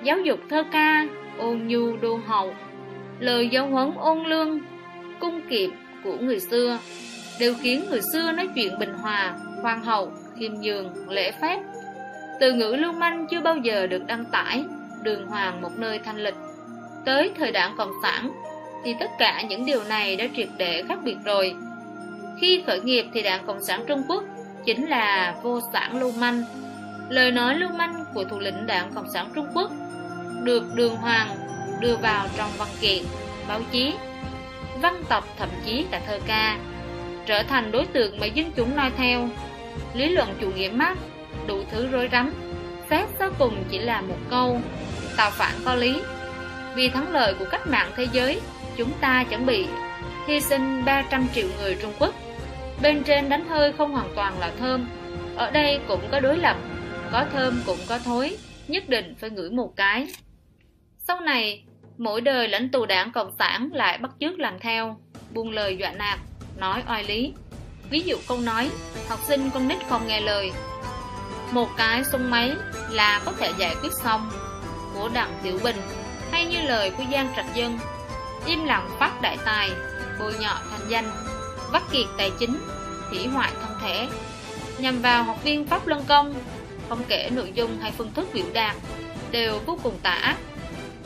Giáo 0.03 0.19
dục 0.19 0.39
thơ 0.49 0.63
ca, 0.71 1.05
ôn 1.37 1.67
nhu 1.67 1.97
đô 1.97 2.19
hậu, 2.25 2.53
lời 3.19 3.49
giáo 3.49 3.67
huấn 3.67 3.91
ôn 3.95 4.23
lương, 4.23 4.59
cung 5.19 5.41
kiệm 5.49 5.69
của 6.03 6.17
người 6.21 6.39
xưa 6.39 6.79
đều 7.39 7.53
khiến 7.61 7.85
người 7.89 8.01
xưa 8.13 8.31
nói 8.31 8.49
chuyện 8.55 8.79
bình 8.79 8.93
hòa, 8.93 9.35
khoan 9.61 9.83
hậu, 9.83 10.11
khiêm 10.39 10.53
nhường, 10.53 11.09
lễ 11.09 11.31
phép. 11.41 11.59
Từ 12.39 12.53
ngữ 12.53 12.75
lưu 12.75 12.91
manh 12.91 13.27
chưa 13.27 13.41
bao 13.41 13.57
giờ 13.57 13.87
được 13.87 14.07
đăng 14.07 14.25
tải, 14.25 14.65
đường 15.03 15.27
hoàng 15.27 15.61
một 15.61 15.77
nơi 15.77 15.99
thanh 15.99 16.17
lịch. 16.17 16.35
Tới 17.05 17.31
thời 17.37 17.51
đảng 17.51 17.75
Cộng 17.77 17.91
sản, 18.03 18.31
thì 18.83 18.95
tất 18.99 19.09
cả 19.19 19.41
những 19.41 19.65
điều 19.65 19.83
này 19.83 20.15
đã 20.15 20.25
triệt 20.35 20.47
để 20.57 20.83
khác 20.87 20.99
biệt 21.03 21.17
rồi. 21.25 21.55
Khi 22.41 22.63
khởi 22.67 22.81
nghiệp 22.81 23.05
thì 23.13 23.21
Đảng 23.21 23.45
Cộng 23.45 23.63
sản 23.63 23.83
Trung 23.87 24.03
Quốc 24.07 24.23
chính 24.65 24.85
là 24.89 25.35
vô 25.43 25.59
sản 25.73 25.99
lưu 25.99 26.11
manh. 26.19 26.43
Lời 27.09 27.31
nói 27.31 27.55
lưu 27.55 27.69
manh 27.69 28.05
của 28.13 28.23
thủ 28.23 28.39
lĩnh 28.39 28.67
Đảng 28.67 28.91
Cộng 28.95 29.09
sản 29.13 29.29
Trung 29.35 29.47
Quốc 29.53 29.71
được 30.43 30.63
đường 30.75 30.95
hoàng 30.95 31.35
đưa 31.79 31.95
vào 31.95 32.27
trong 32.37 32.49
văn 32.57 32.67
kiện, 32.81 33.03
báo 33.47 33.61
chí, 33.71 33.93
văn 34.81 35.03
tập 35.09 35.23
thậm 35.37 35.49
chí 35.65 35.85
cả 35.91 36.01
thơ 36.07 36.19
ca, 36.27 36.57
trở 37.25 37.43
thành 37.43 37.71
đối 37.71 37.85
tượng 37.85 38.19
mà 38.19 38.25
dân 38.25 38.51
chúng 38.55 38.75
nói 38.75 38.91
theo. 38.97 39.29
Lý 39.93 40.09
luận 40.09 40.35
chủ 40.41 40.51
nghĩa 40.51 40.69
Marx, 40.69 40.97
đủ 41.47 41.63
thứ 41.71 41.87
rối 41.87 42.09
rắm, 42.11 42.33
xét 42.89 43.09
sau 43.19 43.29
cùng 43.39 43.63
chỉ 43.69 43.77
là 43.77 44.01
một 44.01 44.17
câu, 44.29 44.61
tạo 45.17 45.31
phản 45.31 45.53
có 45.65 45.75
lý. 45.75 46.01
Vì 46.75 46.89
thắng 46.89 47.11
lợi 47.11 47.33
của 47.39 47.45
cách 47.51 47.67
mạng 47.67 47.91
thế 47.95 48.07
giới 48.11 48.41
chúng 48.77 48.91
ta 49.01 49.23
chuẩn 49.23 49.45
bị 49.45 49.65
hy 50.27 50.41
sinh 50.41 50.85
300 50.85 51.27
triệu 51.33 51.47
người 51.59 51.77
Trung 51.81 51.93
Quốc. 51.99 52.15
Bên 52.81 53.03
trên 53.03 53.29
đánh 53.29 53.47
hơi 53.49 53.73
không 53.77 53.91
hoàn 53.91 54.09
toàn 54.15 54.39
là 54.39 54.51
thơm, 54.59 54.89
ở 55.35 55.51
đây 55.51 55.79
cũng 55.87 56.01
có 56.11 56.19
đối 56.19 56.37
lập, 56.37 56.57
có 57.11 57.25
thơm 57.33 57.61
cũng 57.65 57.79
có 57.89 57.99
thối, 57.99 58.37
nhất 58.67 58.89
định 58.89 59.15
phải 59.19 59.29
ngửi 59.29 59.49
một 59.49 59.75
cái. 59.75 60.07
Sau 61.07 61.19
này, 61.19 61.63
mỗi 61.97 62.21
đời 62.21 62.47
lãnh 62.47 62.69
tù 62.69 62.85
đảng 62.85 63.11
Cộng 63.11 63.31
sản 63.39 63.69
lại 63.73 63.97
bắt 63.97 64.11
chước 64.19 64.39
làm 64.39 64.59
theo, 64.59 64.97
buông 65.33 65.51
lời 65.51 65.77
dọa 65.77 65.91
nạt, 65.91 66.19
nói 66.57 66.83
oai 66.87 67.03
lý. 67.03 67.33
Ví 67.89 67.99
dụ 67.99 68.17
câu 68.27 68.39
nói, 68.39 68.69
học 69.09 69.19
sinh 69.27 69.49
con 69.53 69.67
nít 69.67 69.77
không 69.89 70.07
nghe 70.07 70.21
lời. 70.21 70.51
Một 71.51 71.67
cái 71.77 72.03
sung 72.03 72.31
máy 72.31 72.51
là 72.89 73.21
có 73.25 73.31
thể 73.31 73.51
giải 73.57 73.75
quyết 73.81 73.91
xong, 74.03 74.29
của 74.93 75.09
Đặng 75.13 75.39
Tiểu 75.43 75.59
Bình, 75.63 75.75
hay 76.31 76.45
như 76.45 76.61
lời 76.61 76.91
của 76.97 77.03
Giang 77.11 77.33
Trạch 77.35 77.55
Dân 77.55 77.79
im 78.45 78.63
lặng 78.63 78.89
phát 78.99 79.21
đại 79.21 79.37
tài, 79.45 79.69
bôi 80.19 80.33
nhọ 80.39 80.61
thành 80.71 80.89
danh, 80.89 81.11
vắt 81.71 81.83
kiệt 81.91 82.07
tài 82.17 82.31
chính, 82.39 82.59
hủy 83.09 83.27
hoại 83.27 83.51
thân 83.61 83.77
thể, 83.81 84.07
nhằm 84.77 85.01
vào 85.01 85.23
học 85.23 85.43
viên 85.43 85.67
Pháp 85.67 85.87
Luân 85.87 86.03
Công, 86.07 86.33
không 86.89 87.03
kể 87.07 87.29
nội 87.33 87.51
dung 87.55 87.77
hay 87.81 87.91
phương 87.91 88.13
thức 88.13 88.27
biểu 88.33 88.45
đạt, 88.53 88.75
đều 89.31 89.59
vô 89.65 89.79
cùng 89.83 89.99
tà 90.03 90.11
ác. 90.11 90.37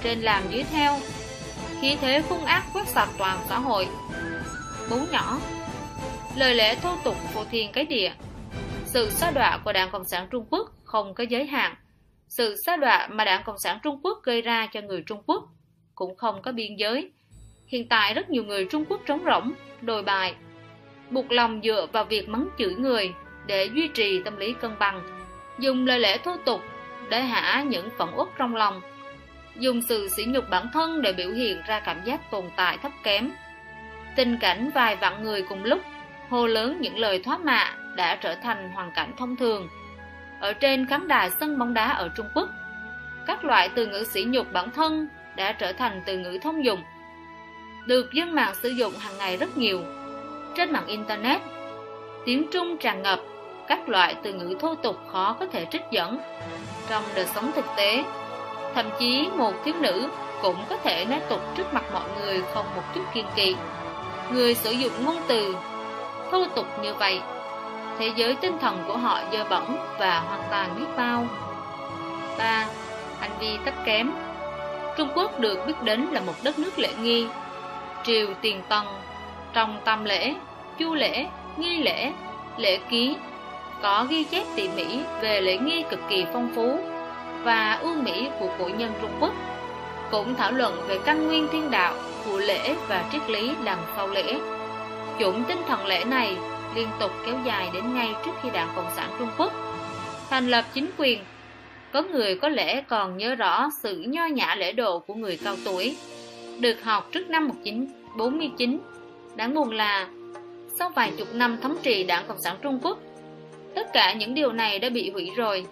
Trên 0.04 0.22
làm 0.22 0.44
dưới 0.50 0.64
theo, 0.64 0.98
khí 1.82 1.98
thế 2.02 2.22
hung 2.30 2.46
ác 2.46 2.64
quét 2.74 2.88
sạch 2.88 3.10
toàn 3.18 3.38
xã 3.50 3.60
hội. 3.60 3.88
Bú 4.90 4.98
nhỏ 5.12 5.40
Lời 6.36 6.56
lẽ 6.56 6.76
thô 6.76 6.98
tục 7.04 7.16
phô 7.34 7.44
thiên 7.52 7.72
cái 7.72 7.86
địa 7.86 8.12
Sự 8.86 9.10
xa 9.10 9.32
đọa 9.32 9.60
của 9.66 9.74
Đảng 9.74 9.92
Cộng 9.92 10.06
sản 10.06 10.28
Trung 10.32 10.46
Quốc 10.50 10.72
không 10.84 11.14
có 11.14 11.24
giới 11.24 11.46
hạn. 11.46 11.76
Sự 12.28 12.56
xa 12.66 12.78
đọa 12.78 13.08
mà 13.12 13.26
Đảng 13.26 13.44
Cộng 13.44 13.60
sản 13.60 13.80
Trung 13.84 14.00
Quốc 14.04 14.20
gây 14.24 14.42
ra 14.42 14.68
cho 14.74 14.82
người 14.82 15.04
Trung 15.08 15.24
Quốc 15.26 15.44
cũng 15.96 16.16
không 16.16 16.42
có 16.42 16.52
biên 16.52 16.76
giới. 16.76 17.12
Hiện 17.68 17.88
tại 17.90 18.14
rất 18.14 18.30
nhiều 18.30 18.44
người 18.44 18.66
Trung 18.66 18.86
Quốc 18.90 19.02
trống 19.06 19.24
rỗng, 19.26 19.52
đồi 19.82 20.04
bài, 20.04 20.36
buộc 21.10 21.32
lòng 21.32 21.62
dựa 21.64 21.88
vào 21.92 22.06
việc 22.06 22.30
mắng 22.30 22.48
chửi 22.58 22.76
người 22.76 23.14
để 23.48 23.70
duy 23.74 23.88
trì 23.88 24.24
tâm 24.24 24.38
lý 24.38 24.54
cân 24.54 24.72
bằng, 24.80 25.02
dùng 25.60 25.86
lời 25.86 26.00
lẽ 26.00 26.18
thô 26.18 26.38
tục 26.46 26.62
để 27.10 27.22
hạ 27.22 27.64
những 27.68 27.90
phẫn 27.98 28.08
uất 28.16 28.28
trong 28.38 28.56
lòng, 28.56 28.82
dùng 29.56 29.82
sự 29.82 30.10
sỉ 30.10 30.26
nhục 30.26 30.50
bản 30.50 30.68
thân 30.74 31.02
để 31.02 31.14
biểu 31.14 31.32
hiện 31.32 31.62
ra 31.68 31.80
cảm 31.80 32.04
giác 32.04 32.32
tồn 32.32 32.46
tại 32.56 32.78
thấp 32.78 32.92
kém. 33.04 33.32
Tình 34.16 34.38
cảnh 34.38 34.70
vài 34.74 34.96
vạn 34.96 35.24
người 35.24 35.42
cùng 35.42 35.64
lúc 35.64 35.82
hô 36.30 36.48
lớn 36.48 36.78
những 36.82 36.98
lời 36.98 37.22
thoát 37.24 37.42
mạ 37.42 37.76
đã 37.96 38.16
trở 38.16 38.36
thành 38.36 38.72
hoàn 38.72 38.92
cảnh 38.92 39.14
thông 39.18 39.36
thường. 39.36 39.68
Ở 40.40 40.54
trên 40.54 40.86
khán 40.86 41.08
đài 41.08 41.30
sân 41.40 41.60
bóng 41.60 41.74
đá 41.74 41.88
ở 41.88 42.10
Trung 42.18 42.28
Quốc, 42.36 42.50
các 43.28 43.46
loại 43.46 43.70
từ 43.76 43.88
ngữ 43.88 44.04
sỉ 44.04 44.24
nhục 44.24 44.54
bản 44.54 44.72
thân 44.72 45.08
đã 45.36 45.52
trở 45.52 45.74
thành 45.74 46.02
từ 46.06 46.18
ngữ 46.18 46.40
thông 46.42 46.66
dụng 46.66 46.84
được 47.86 48.12
dân 48.14 48.36
mạng 48.36 48.54
sử 48.62 48.70
dụng 48.70 48.94
hàng 49.00 49.18
ngày 49.18 49.38
rất 49.38 49.58
nhiều. 49.58 49.82
Trên 50.56 50.72
mạng 50.72 50.88
Internet, 50.88 51.42
tiếng 52.26 52.48
Trung 52.52 52.78
tràn 52.78 53.02
ngập 53.02 53.20
các 53.68 53.90
loại 53.90 54.16
từ 54.24 54.34
ngữ 54.34 54.56
thô 54.60 54.76
tục 54.76 54.98
khó 55.12 55.36
có 55.40 55.46
thể 55.46 55.66
trích 55.72 55.82
dẫn. 55.92 56.20
Trong 56.90 57.04
đời 57.16 57.26
sống 57.26 57.52
thực 57.56 57.66
tế, 57.78 58.04
thậm 58.76 58.86
chí 59.00 59.30
một 59.36 59.54
thiếu 59.66 59.74
nữ 59.80 60.10
cũng 60.42 60.58
có 60.70 60.78
thể 60.78 61.06
nói 61.06 61.22
tục 61.30 61.42
trước 61.56 61.74
mặt 61.74 61.84
mọi 61.94 62.10
người 62.20 62.42
không 62.54 62.66
một 62.76 62.84
chút 62.96 63.02
kiên 63.14 63.26
kỵ. 63.36 63.56
Người 64.32 64.56
sử 64.56 64.72
dụng 64.72 65.06
ngôn 65.06 65.18
từ 65.28 65.56
thô 66.32 66.46
tục 66.56 66.66
như 66.82 66.94
vậy, 66.94 67.22
thế 68.00 68.12
giới 68.16 68.36
tinh 68.42 68.58
thần 68.62 68.84
của 68.88 68.98
họ 68.98 69.20
dơ 69.32 69.44
bẩn 69.50 69.78
và 70.00 70.20
hoàn 70.20 70.42
toàn 70.50 70.76
biết 70.80 70.86
bao. 70.98 71.26
3. 72.38 72.66
Hành 73.20 73.32
vi 73.40 73.58
thấp 73.66 73.74
kém 73.86 74.12
Trung 74.98 75.10
Quốc 75.16 75.40
được 75.40 75.68
biết 75.68 75.82
đến 75.84 76.02
là 76.12 76.22
một 76.22 76.34
đất 76.44 76.60
nước 76.60 76.80
lễ 76.80 76.90
nghi 77.02 77.28
triều 78.04 78.28
tiền 78.42 78.62
tần 78.70 78.86
trong 79.54 79.80
tam 79.86 80.06
lễ 80.06 80.36
chu 80.78 80.94
lễ 80.94 81.26
nghi 81.58 81.84
lễ 81.84 82.12
lễ 82.58 82.80
ký 82.90 83.16
có 83.82 84.06
ghi 84.10 84.24
chép 84.24 84.44
tỉ 84.56 84.70
mỉ 84.76 85.00
về 85.22 85.42
lễ 85.42 85.58
nghi 85.58 85.84
cực 85.90 86.00
kỳ 86.10 86.26
phong 86.34 86.50
phú 86.56 86.80
và 87.44 87.74
ưu 87.74 87.96
mỹ 87.96 88.30
của 88.40 88.50
cổ 88.60 88.68
nhân 88.68 88.92
Trung 89.02 89.18
Quốc 89.20 89.34
cũng 90.12 90.36
thảo 90.36 90.52
luận 90.52 90.82
về 90.88 91.00
căn 91.06 91.28
nguyên 91.28 91.48
thiên 91.52 91.72
đạo 91.72 91.96
của 92.26 92.38
lễ 92.40 92.76
và 92.88 93.10
triết 93.12 93.30
lý 93.30 93.52
đằng 93.64 93.84
sau 93.96 94.08
lễ 94.08 94.40
chủng 95.20 95.44
tinh 95.48 95.62
thần 95.68 95.86
lễ 95.86 96.04
này 96.04 96.38
liên 96.76 96.88
tục 97.00 97.12
kéo 97.26 97.36
dài 97.46 97.70
đến 97.74 97.94
ngay 97.94 98.10
trước 98.26 98.32
khi 98.42 98.50
đảng 98.54 98.70
Cộng 98.76 98.92
sản 98.96 99.10
Trung 99.20 99.30
Quốc 99.38 99.54
thành 100.30 100.48
lập 100.48 100.66
chính 100.74 100.90
quyền 100.98 101.20
có 101.92 102.02
người 102.02 102.36
có 102.36 102.50
lẽ 102.50 102.82
còn 102.82 103.18
nhớ 103.18 103.36
rõ 103.36 103.70
sự 103.84 104.04
nho 104.08 104.26
nhã 104.26 104.56
lễ 104.56 104.72
độ 104.72 105.00
của 105.00 105.14
người 105.14 105.40
cao 105.44 105.56
tuổi 105.66 105.98
được 106.60 106.84
học 106.84 107.10
trước 107.12 107.30
năm 107.30 107.48
1949. 107.48 108.80
Đáng 109.36 109.54
buồn 109.54 109.72
là, 109.72 110.08
sau 110.80 110.90
vài 110.96 111.12
chục 111.18 111.28
năm 111.34 111.58
thống 111.62 111.78
trị 111.84 112.04
đảng 112.04 112.26
Cộng 112.28 112.42
sản 112.42 112.58
Trung 112.62 112.80
Quốc, 112.84 113.00
tất 113.76 113.88
cả 113.94 114.14
những 114.14 114.34
điều 114.34 114.52
này 114.52 114.80
đã 114.80 114.90
bị 114.90 115.10
hủy 115.10 115.30
rồi. 115.36 115.66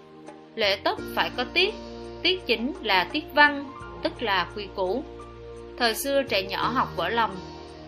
Lễ 0.59 0.75
tốc 0.75 0.99
phải 1.15 1.31
có 1.37 1.45
tiết, 1.53 1.73
tiết 2.21 2.45
chính 2.45 2.73
là 2.81 3.03
tiết 3.11 3.23
văn, 3.33 3.71
tức 4.03 4.21
là 4.21 4.47
quy 4.55 4.67
củ. 4.75 5.03
Thời 5.77 5.95
xưa 5.95 6.23
trẻ 6.23 6.43
nhỏ 6.43 6.71
học 6.75 6.87
vỡ 6.95 7.09
lòng, 7.09 7.35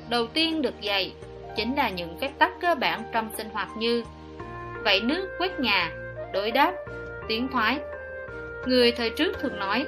đầu 0.10 0.28
tiên 0.28 0.62
được 0.62 0.82
dạy 0.82 1.14
chính 1.56 1.76
là 1.76 1.90
những 1.90 2.18
phép 2.20 2.32
tắc 2.38 2.52
cơ 2.62 2.76
bản 2.76 3.04
trong 3.14 3.30
sinh 3.38 3.50
hoạt 3.50 3.70
như 3.78 4.04
vẫy 4.84 5.02
nước, 5.02 5.30
quét 5.40 5.60
nhà, 5.60 5.92
đối 6.34 6.52
đáp, 6.52 6.74
tiếng 7.28 7.48
thoái. 7.52 7.80
Người 8.66 8.92
thời 8.92 9.10
trước 9.10 9.40
thường 9.40 9.60
nói, 9.60 9.86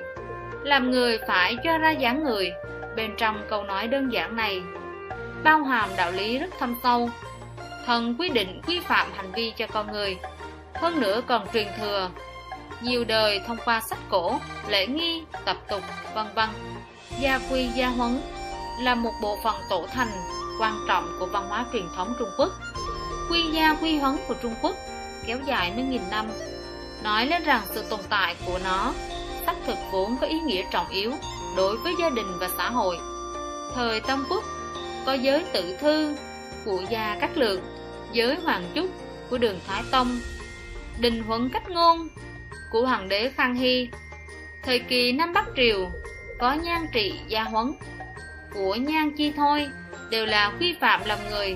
làm 0.63 0.91
người 0.91 1.17
phải 1.27 1.55
cho 1.63 1.77
ra 1.77 1.91
dáng 1.91 2.23
người, 2.23 2.51
Bên 2.95 3.11
trong 3.17 3.41
câu 3.49 3.63
nói 3.63 3.87
đơn 3.87 4.13
giản 4.13 4.35
này 4.35 4.61
bao 5.43 5.63
hàm 5.63 5.89
đạo 5.97 6.11
lý 6.11 6.37
rất 6.37 6.49
thâm 6.59 6.75
sâu. 6.83 7.09
Thần 7.85 8.15
quy 8.19 8.29
định 8.29 8.61
quy 8.67 8.79
phạm 8.79 9.07
hành 9.15 9.31
vi 9.31 9.53
cho 9.57 9.67
con 9.67 9.91
người, 9.91 10.17
hơn 10.73 10.99
nữa 10.99 11.21
còn 11.27 11.47
truyền 11.53 11.67
thừa 11.79 12.09
nhiều 12.83 13.03
đời 13.03 13.41
thông 13.47 13.57
qua 13.65 13.81
sách 13.89 13.99
cổ, 14.09 14.39
lễ 14.67 14.87
nghi, 14.87 15.23
tập 15.45 15.57
tục, 15.69 15.81
vân 16.15 16.25
vân. 16.35 16.49
Gia 17.19 17.39
quy 17.51 17.67
gia 17.67 17.87
huấn 17.87 18.21
là 18.79 18.95
một 18.95 19.11
bộ 19.21 19.37
phận 19.43 19.55
tổ 19.69 19.87
thành 19.93 20.11
quan 20.59 20.85
trọng 20.87 21.17
của 21.19 21.25
văn 21.25 21.45
hóa 21.49 21.65
truyền 21.73 21.85
thống 21.95 22.13
Trung 22.19 22.29
Quốc. 22.37 22.49
Quy 23.29 23.43
gia 23.51 23.73
quy 23.73 23.97
huấn 23.97 24.17
của 24.27 24.33
Trung 24.41 24.55
Quốc 24.61 24.75
kéo 25.27 25.37
dài 25.45 25.71
mấy 25.75 25.85
nghìn 25.85 26.01
năm, 26.11 26.25
nói 27.03 27.25
lên 27.25 27.43
rằng 27.43 27.61
sự 27.73 27.83
tồn 27.89 27.99
tại 28.09 28.35
của 28.45 28.59
nó 28.63 28.93
xác 29.45 29.55
thực 29.65 29.77
vốn 29.91 30.17
có 30.21 30.27
ý 30.27 30.39
nghĩa 30.39 30.63
trọng 30.71 30.89
yếu 30.89 31.11
đối 31.57 31.77
với 31.77 31.93
gia 31.99 32.09
đình 32.09 32.37
và 32.39 32.49
xã 32.57 32.69
hội. 32.69 32.97
Thời 33.75 33.99
Tam 33.99 34.25
Quốc 34.29 34.43
có 35.05 35.13
giới 35.13 35.43
tự 35.53 35.77
thư 35.77 36.15
của 36.65 36.81
gia 36.89 37.17
Cát 37.19 37.37
Lượng, 37.37 37.61
giới 38.11 38.35
Hoàng 38.43 38.63
Trúc 38.75 38.89
của 39.29 39.37
đường 39.37 39.59
Thái 39.67 39.83
Tông, 39.91 40.19
đình 40.99 41.23
huấn 41.23 41.49
cách 41.49 41.69
ngôn 41.69 42.07
của 42.73 42.81
Hoàng 42.81 43.09
đế 43.09 43.31
Khang 43.37 43.55
Hy. 43.55 43.89
Thời 44.63 44.79
kỳ 44.79 45.11
Nam 45.11 45.33
Bắc 45.33 45.45
Triều, 45.55 45.89
có 46.39 46.53
nhan 46.53 46.85
trị 46.93 47.13
gia 47.27 47.43
huấn 47.43 47.73
của 48.53 48.75
nhan 48.75 49.11
chi 49.17 49.31
thôi 49.35 49.67
đều 50.09 50.25
là 50.25 50.51
quy 50.59 50.75
phạm 50.81 51.01
làm 51.05 51.19
người 51.31 51.55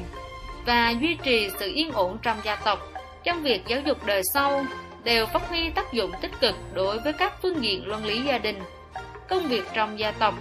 và 0.66 0.90
duy 0.90 1.18
trì 1.24 1.50
sự 1.60 1.72
yên 1.74 1.92
ổn 1.92 2.18
trong 2.22 2.38
gia 2.44 2.56
tộc 2.56 2.80
trong 3.24 3.44
việc 3.44 3.62
giáo 3.68 3.82
dục 3.86 4.06
đời 4.06 4.22
sau, 4.34 4.66
đều 5.04 5.26
phát 5.26 5.50
huy 5.50 5.70
tác 5.70 5.94
dụng 5.94 6.12
tích 6.22 6.32
cực 6.40 6.56
đối 6.74 7.00
với 7.00 7.14
các 7.14 7.34
phương 7.42 7.64
diện 7.64 7.88
luân 7.88 8.06
lý 8.06 8.22
gia 8.22 8.38
đình, 8.38 8.60
công 9.30 9.48
việc 9.48 9.64
trong 9.74 10.00
gia 10.00 10.12
tộc, 10.12 10.34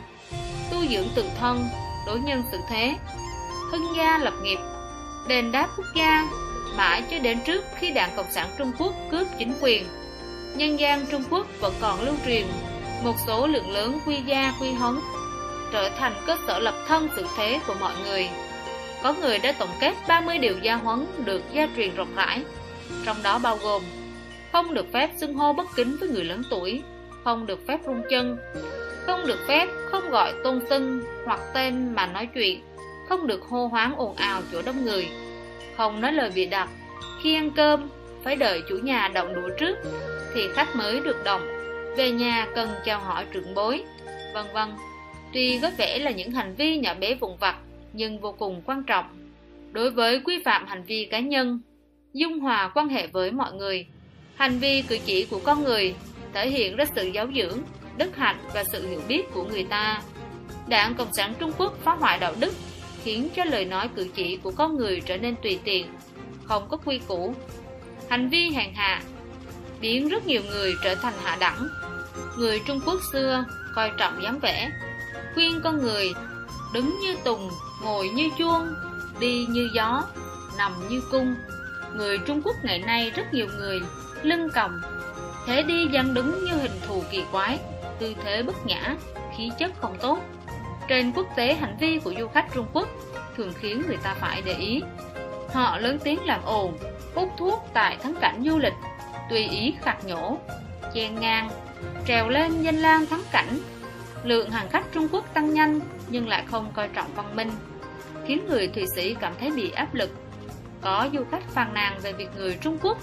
tu 0.73 0.87
dưỡng 0.87 1.09
tự 1.15 1.25
thân 1.39 1.65
đối 2.07 2.19
nhân 2.21 2.43
xử 2.53 2.59
thế, 2.69 2.95
hưng 3.71 3.97
gia 3.97 4.19
lập 4.19 4.35
nghiệp, 4.43 4.59
đền 5.29 5.53
đáp 5.53 5.69
quốc 5.77 5.87
gia 5.97 6.25
mãi 6.77 7.03
cho 7.11 7.19
đến 7.19 7.39
trước 7.47 7.65
khi 7.79 7.91
đảng 7.91 8.11
cộng 8.17 8.33
sản 8.33 8.49
trung 8.59 8.73
quốc 8.79 8.95
cướp 9.11 9.27
chính 9.39 9.55
quyền 9.61 9.85
nhân 10.57 10.81
gian 10.81 11.07
trung 11.11 11.23
quốc 11.31 11.47
vẫn 11.61 11.75
còn 11.81 12.03
lưu 12.03 12.15
truyền 12.27 12.47
một 13.05 13.15
số 13.27 13.47
lượng 13.47 13.71
lớn 13.71 13.99
quy 14.07 14.17
gia 14.27 14.53
quy 14.61 14.73
hấn 14.73 14.95
trở 15.73 15.91
thành 15.99 16.13
cơ 16.27 16.37
sở 16.47 16.59
lập 16.59 16.75
thân 16.89 17.09
tự 17.17 17.27
thế 17.37 17.61
của 17.67 17.75
mọi 17.81 17.95
người. 18.05 18.29
Có 19.03 19.15
người 19.21 19.39
đã 19.39 19.53
tổng 19.53 19.69
kết 19.81 19.95
30 20.09 20.39
điều 20.39 20.59
gia 20.63 20.77
huấn 20.77 21.07
được 21.25 21.43
gia 21.53 21.69
truyền 21.77 21.95
rộng 21.95 22.15
rãi, 22.17 22.43
trong 23.05 23.17
đó 23.23 23.39
bao 23.39 23.59
gồm 23.63 23.83
không 24.53 24.75
được 24.75 24.87
phép 24.93 25.11
xưng 25.17 25.35
hô 25.35 25.53
bất 25.53 25.67
kính 25.77 25.97
với 26.01 26.09
người 26.09 26.25
lớn 26.25 26.43
tuổi, 26.51 26.83
không 27.25 27.47
được 27.47 27.67
phép 27.69 27.81
rung 27.87 28.03
chân, 28.11 28.37
không 29.07 29.27
được 29.27 29.39
phép 29.49 29.69
không 29.91 30.11
gọi 30.11 30.33
tôn 30.45 30.61
xưng 30.71 31.03
hoặc 31.25 31.41
tên 31.55 31.95
mà 31.95 32.07
nói 32.07 32.29
chuyện, 32.35 32.63
không 33.09 33.27
được 33.27 33.43
hô 33.43 33.67
hoáng 33.67 33.97
ồn 33.97 34.17
ào 34.17 34.43
chỗ 34.53 34.63
đông 34.63 34.85
người, 34.85 35.09
không 35.77 36.01
nói 36.01 36.13
lời 36.13 36.31
bịa 36.35 36.47
đặt, 36.47 36.69
khi 37.23 37.35
ăn 37.35 37.51
cơm 37.57 37.89
phải 38.25 38.37
đợi 38.37 38.63
chủ 38.69 38.77
nhà 38.77 39.09
động 39.09 39.35
đũa 39.35 39.49
trước 39.59 39.77
thì 40.37 40.49
khách 40.55 40.77
mới 40.77 41.01
được 41.01 41.25
đồng 41.25 41.41
về 41.97 42.11
nhà 42.11 42.47
cần 42.55 42.69
chào 42.85 43.01
hỏi 43.01 43.25
trưởng 43.33 43.55
bối, 43.55 43.83
vân 44.35 44.47
vân. 44.55 44.69
Tuy 45.33 45.59
có 45.63 45.71
vẻ 45.79 45.99
là 45.99 46.11
những 46.11 46.31
hành 46.31 46.55
vi 46.55 46.79
nhỏ 46.79 46.95
bé 46.95 47.15
vụn 47.15 47.37
vặt, 47.41 47.57
nhưng 47.93 48.21
vô 48.21 48.33
cùng 48.33 48.63
quan 48.67 48.83
trọng. 48.85 49.05
Đối 49.73 49.91
với 49.91 50.21
quy 50.21 50.43
phạm 50.45 50.67
hành 50.67 50.83
vi 50.83 51.05
cá 51.05 51.21
nhân, 51.21 51.61
dung 52.13 52.39
hòa 52.39 52.71
quan 52.75 52.89
hệ 52.89 53.07
với 53.07 53.31
mọi 53.31 53.53
người, 53.53 53.87
hành 54.35 54.59
vi 54.59 54.83
cử 54.83 54.99
chỉ 55.05 55.27
của 55.31 55.41
con 55.45 55.65
người 55.65 55.95
thể 56.33 56.51
hiện 56.51 56.77
ra 56.77 56.85
sự 56.95 57.07
giáo 57.07 57.27
dưỡng, 57.37 57.59
đức 57.97 58.17
hạnh 58.17 58.39
và 58.55 58.65
sự 58.65 58.89
hiểu 58.89 59.01
biết 59.09 59.23
của 59.35 59.45
người 59.45 59.65
ta. 59.65 60.03
Đảng 60.69 60.95
Cộng 60.95 61.13
sản 61.13 61.35
Trung 61.39 61.53
Quốc 61.59 61.79
phá 61.83 61.93
hoại 61.93 62.19
đạo 62.19 62.35
đức, 62.41 62.55
khiến 63.05 63.29
cho 63.37 63.45
lời 63.45 63.65
nói 63.65 63.89
cử 63.97 64.09
chỉ 64.15 64.37
của 64.37 64.53
con 64.57 64.77
người 64.77 65.03
trở 65.07 65.17
nên 65.17 65.35
tùy 65.43 65.59
tiện, 65.65 65.87
không 66.45 66.69
có 66.69 66.77
quy 66.77 67.01
củ. 67.09 67.35
Hành 68.09 68.29
vi 68.29 68.51
hèn 68.51 68.75
hạ 68.75 69.03
biến 69.81 70.09
rất 70.09 70.27
nhiều 70.27 70.43
người 70.51 70.75
trở 70.83 70.95
thành 70.95 71.15
hạ 71.25 71.37
đẳng. 71.41 71.69
Người 72.37 72.61
Trung 72.67 72.81
Quốc 72.87 73.01
xưa 73.13 73.45
coi 73.75 73.91
trọng 73.99 74.23
dáng 74.23 74.39
vẻ, 74.39 74.71
khuyên 75.35 75.61
con 75.65 75.83
người 75.83 76.13
đứng 76.75 76.99
như 77.01 77.17
tùng, 77.25 77.51
ngồi 77.83 78.09
như 78.09 78.29
chuông, 78.39 78.75
đi 79.21 79.47
như 79.49 79.71
gió, 79.75 80.05
nằm 80.59 80.73
như 80.89 81.01
cung. 81.11 81.35
Người 81.95 82.19
Trung 82.19 82.43
Quốc 82.45 82.57
ngày 82.63 82.79
nay 82.79 83.11
rất 83.11 83.35
nhiều 83.35 83.47
người 83.59 83.81
lưng 84.23 84.49
còng, 84.55 84.81
thế 85.47 85.63
đi 85.63 85.89
dáng 85.93 86.15
đứng 86.15 86.45
như 86.45 86.53
hình 86.53 86.81
thù 86.87 87.03
kỳ 87.11 87.25
quái, 87.33 87.59
tư 87.99 88.15
thế 88.25 88.43
bất 88.43 88.67
nhã, 88.67 88.97
khí 89.37 89.51
chất 89.59 89.73
không 89.81 89.97
tốt. 90.01 90.19
Trên 90.89 91.13
quốc 91.13 91.27
tế 91.37 91.55
hành 91.55 91.77
vi 91.81 91.99
của 91.99 92.15
du 92.19 92.29
khách 92.29 92.47
Trung 92.55 92.67
Quốc 92.73 92.89
thường 93.37 93.53
khiến 93.61 93.83
người 93.87 93.97
ta 93.97 94.15
phải 94.21 94.43
để 94.43 94.53
ý. 94.53 94.83
Họ 95.53 95.79
lớn 95.79 95.99
tiếng 96.05 96.25
làm 96.25 96.41
ồn, 96.45 96.79
hút 97.15 97.33
thuốc 97.39 97.69
tại 97.75 97.97
thắng 98.03 98.15
cảnh 98.21 98.43
du 98.47 98.59
lịch, 98.59 98.75
tùy 99.31 99.39
ý 99.39 99.75
khạc 99.83 100.05
nhổ, 100.05 100.39
chen 100.95 101.21
ngang, 101.21 101.51
trèo 102.07 102.29
lên 102.29 102.63
danh 102.63 102.77
lang 102.77 103.07
thắng 103.07 103.23
cảnh 103.33 103.59
Lượng 104.27 104.51
hàng 104.51 104.69
khách 104.69 104.93
Trung 104.93 105.09
Quốc 105.13 105.35
tăng 105.35 105.55
nhanh 105.55 105.81
nhưng 106.09 106.29
lại 106.29 106.45
không 106.51 106.73
coi 106.73 106.89
trọng 106.89 107.15
văn 107.15 107.37
minh, 107.37 107.51
khiến 108.27 108.47
người 108.49 108.69
Thụy 108.69 108.85
Sĩ 108.95 109.15
cảm 109.15 109.33
thấy 109.41 109.51
bị 109.51 109.71
áp 109.71 109.95
lực. 109.95 110.11
Có 110.81 111.09
du 111.13 111.25
khách 111.31 111.49
phàn 111.49 111.75
nàn 111.75 111.99
về 112.03 112.13
việc 112.13 112.29
người 112.37 112.59
Trung 112.61 112.79
Quốc 112.83 112.99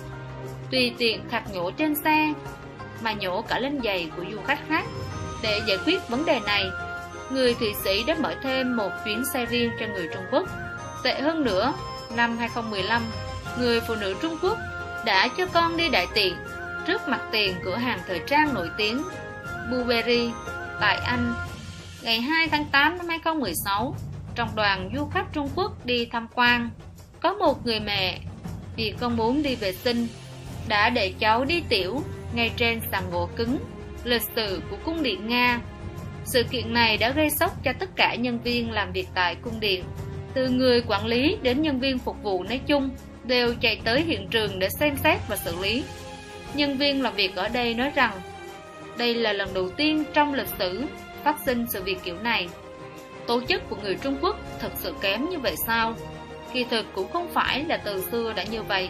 tùy 0.72 0.94
tiện 0.98 1.30
khạc 1.30 1.54
nhổ 1.54 1.72
trên 1.72 1.96
xe 1.96 2.34
mà 3.02 3.14
nhổ 3.14 3.42
cả 3.42 3.60
lên 3.60 3.80
giày 3.84 4.10
của 4.18 4.24
du 4.32 4.38
khách 4.48 4.60
khác. 4.68 4.84
Để 5.44 5.62
giải 5.68 5.78
quyết 5.86 6.10
vấn 6.10 6.26
đề 6.26 6.40
này, 6.46 6.66
người 7.32 7.54
Thụy 7.54 7.74
Sĩ 7.84 8.04
đã 8.04 8.16
mở 8.20 8.36
thêm 8.44 8.78
một 8.78 8.90
chuyến 9.06 9.24
xe 9.34 9.46
riêng 9.46 9.72
cho 9.80 9.86
người 9.88 10.08
Trung 10.14 10.24
Quốc. 10.32 10.50
Tệ 11.04 11.22
hơn 11.22 11.44
nữa, 11.44 11.74
năm 12.16 12.38
2015, 12.38 13.02
người 13.60 13.82
phụ 13.88 13.96
nữ 13.96 14.16
Trung 14.22 14.38
Quốc 14.42 14.58
đã 15.06 15.28
cho 15.38 15.46
con 15.46 15.78
đi 15.78 15.90
đại 15.90 16.08
tiện 16.14 16.34
trước 16.88 17.08
mặt 17.08 17.22
tiền 17.32 17.56
cửa 17.64 17.76
hàng 17.76 18.00
thời 18.08 18.22
trang 18.28 18.54
nổi 18.54 18.70
tiếng 18.78 19.04
Burberry 19.72 20.30
tại 20.80 20.98
Anh. 21.06 21.34
Ngày 22.02 22.22
2 22.22 22.48
tháng 22.48 22.66
8 22.72 22.98
năm 22.98 23.08
2016, 23.08 23.96
trong 24.36 24.50
đoàn 24.56 24.90
du 24.96 25.06
khách 25.06 25.26
Trung 25.34 25.50
Quốc 25.56 25.86
đi 25.86 26.06
tham 26.06 26.28
quan, 26.34 26.70
có 27.20 27.34
một 27.34 27.66
người 27.66 27.80
mẹ 27.80 28.20
vì 28.76 28.94
con 29.00 29.18
muốn 29.18 29.44
đi 29.44 29.56
vệ 29.56 29.74
sinh 29.74 30.08
đã 30.68 30.90
để 30.90 31.14
cháu 31.20 31.46
đi 31.46 31.64
tiểu 31.70 32.02
ngay 32.34 32.52
trên 32.58 32.82
sàn 32.92 33.04
gỗ 33.12 33.30
cứng 33.36 33.58
lịch 34.04 34.24
sử 34.36 34.62
của 34.70 34.78
cung 34.86 35.04
điện 35.04 35.28
Nga. 35.28 35.60
Sự 36.26 36.44
kiện 36.44 36.74
này 36.74 36.98
đã 36.98 37.10
gây 37.10 37.30
sốc 37.30 37.64
cho 37.64 37.74
tất 37.80 37.90
cả 37.96 38.16
nhân 38.16 38.40
viên 38.44 38.72
làm 38.72 38.92
việc 38.92 39.08
tại 39.14 39.36
cung 39.36 39.60
điện, 39.60 39.84
từ 40.34 40.50
người 40.50 40.84
quản 40.88 41.06
lý 41.06 41.38
đến 41.42 41.62
nhân 41.62 41.80
viên 41.80 42.00
phục 42.00 42.24
vụ 42.24 42.44
nói 42.44 42.62
chung 42.68 42.90
đều 43.24 43.56
chạy 43.62 43.82
tới 43.84 44.02
hiện 44.02 44.28
trường 44.28 44.60
để 44.60 44.70
xem 44.80 44.98
xét 44.98 45.20
và 45.28 45.36
xử 45.36 45.56
lý. 45.62 45.84
Nhân 46.54 46.78
viên 46.78 47.02
làm 47.02 47.14
việc 47.14 47.36
ở 47.36 47.48
đây 47.48 47.74
nói 47.74 47.92
rằng 47.96 48.12
đây 48.98 49.14
là 49.14 49.34
lần 49.34 49.54
đầu 49.54 49.70
tiên 49.70 50.04
trong 50.14 50.34
lịch 50.34 50.50
sử 50.60 50.84
phát 51.24 51.36
sinh 51.46 51.66
sự 51.70 51.84
việc 51.84 51.98
kiểu 52.04 52.18
này. 52.20 52.48
Tổ 53.28 53.42
chức 53.48 53.70
của 53.70 53.76
người 53.84 53.96
Trung 53.96 54.18
Quốc 54.22 54.38
thật 54.60 54.72
sự 54.80 54.94
kém 55.02 55.30
như 55.30 55.40
vậy 55.40 55.56
sao? 55.68 55.94
Kỳ 56.54 56.64
thực 56.64 56.86
cũng 56.94 57.12
không 57.14 57.30
phải 57.34 57.64
là 57.64 57.78
từ 57.78 58.04
xưa 58.12 58.34
đã 58.36 58.44
như 58.44 58.64
vậy. 58.64 58.90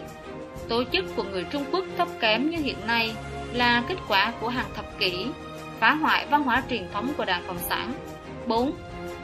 Tổ 0.70 0.84
chức 0.92 1.06
của 1.16 1.24
người 1.24 1.46
Trung 1.52 1.66
Quốc 1.72 1.86
thấp 1.98 2.08
kém 2.20 2.50
như 2.50 2.58
hiện 2.58 2.78
nay 2.88 3.12
là 3.54 3.84
kết 3.88 3.98
quả 4.08 4.34
của 4.42 4.50
hàng 4.50 4.70
thập 4.76 5.00
kỷ 5.00 5.26
phá 5.80 5.94
hoại 5.94 6.26
văn 6.26 6.44
hóa 6.44 6.64
truyền 6.70 6.88
thống 6.94 7.14
của 7.18 7.26
Đảng 7.26 7.44
Cộng 7.48 7.60
sản. 7.60 7.94
4. 8.48 8.72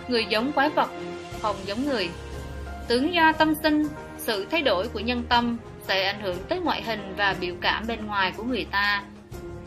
Người 0.08 0.26
giống 0.30 0.52
quái 0.52 0.70
vật, 0.70 0.90
không 1.42 1.56
giống 1.66 1.86
người. 1.86 2.10
Tướng 2.88 3.14
do 3.14 3.32
tâm 3.32 3.54
sinh, 3.64 3.88
sự 4.20 4.46
thay 4.52 4.62
đổi 4.62 4.88
của 4.88 5.00
nhân 5.00 5.24
tâm 5.30 5.58
sẽ 5.88 6.06
ảnh 6.06 6.22
hưởng 6.22 6.38
tới 6.50 6.60
ngoại 6.60 6.84
hình 6.84 7.14
và 7.18 7.36
biểu 7.40 7.56
cảm 7.62 7.88
bên 7.88 8.06
ngoài 8.06 8.34
của 8.38 8.44
người 8.44 8.66
ta 8.72 9.04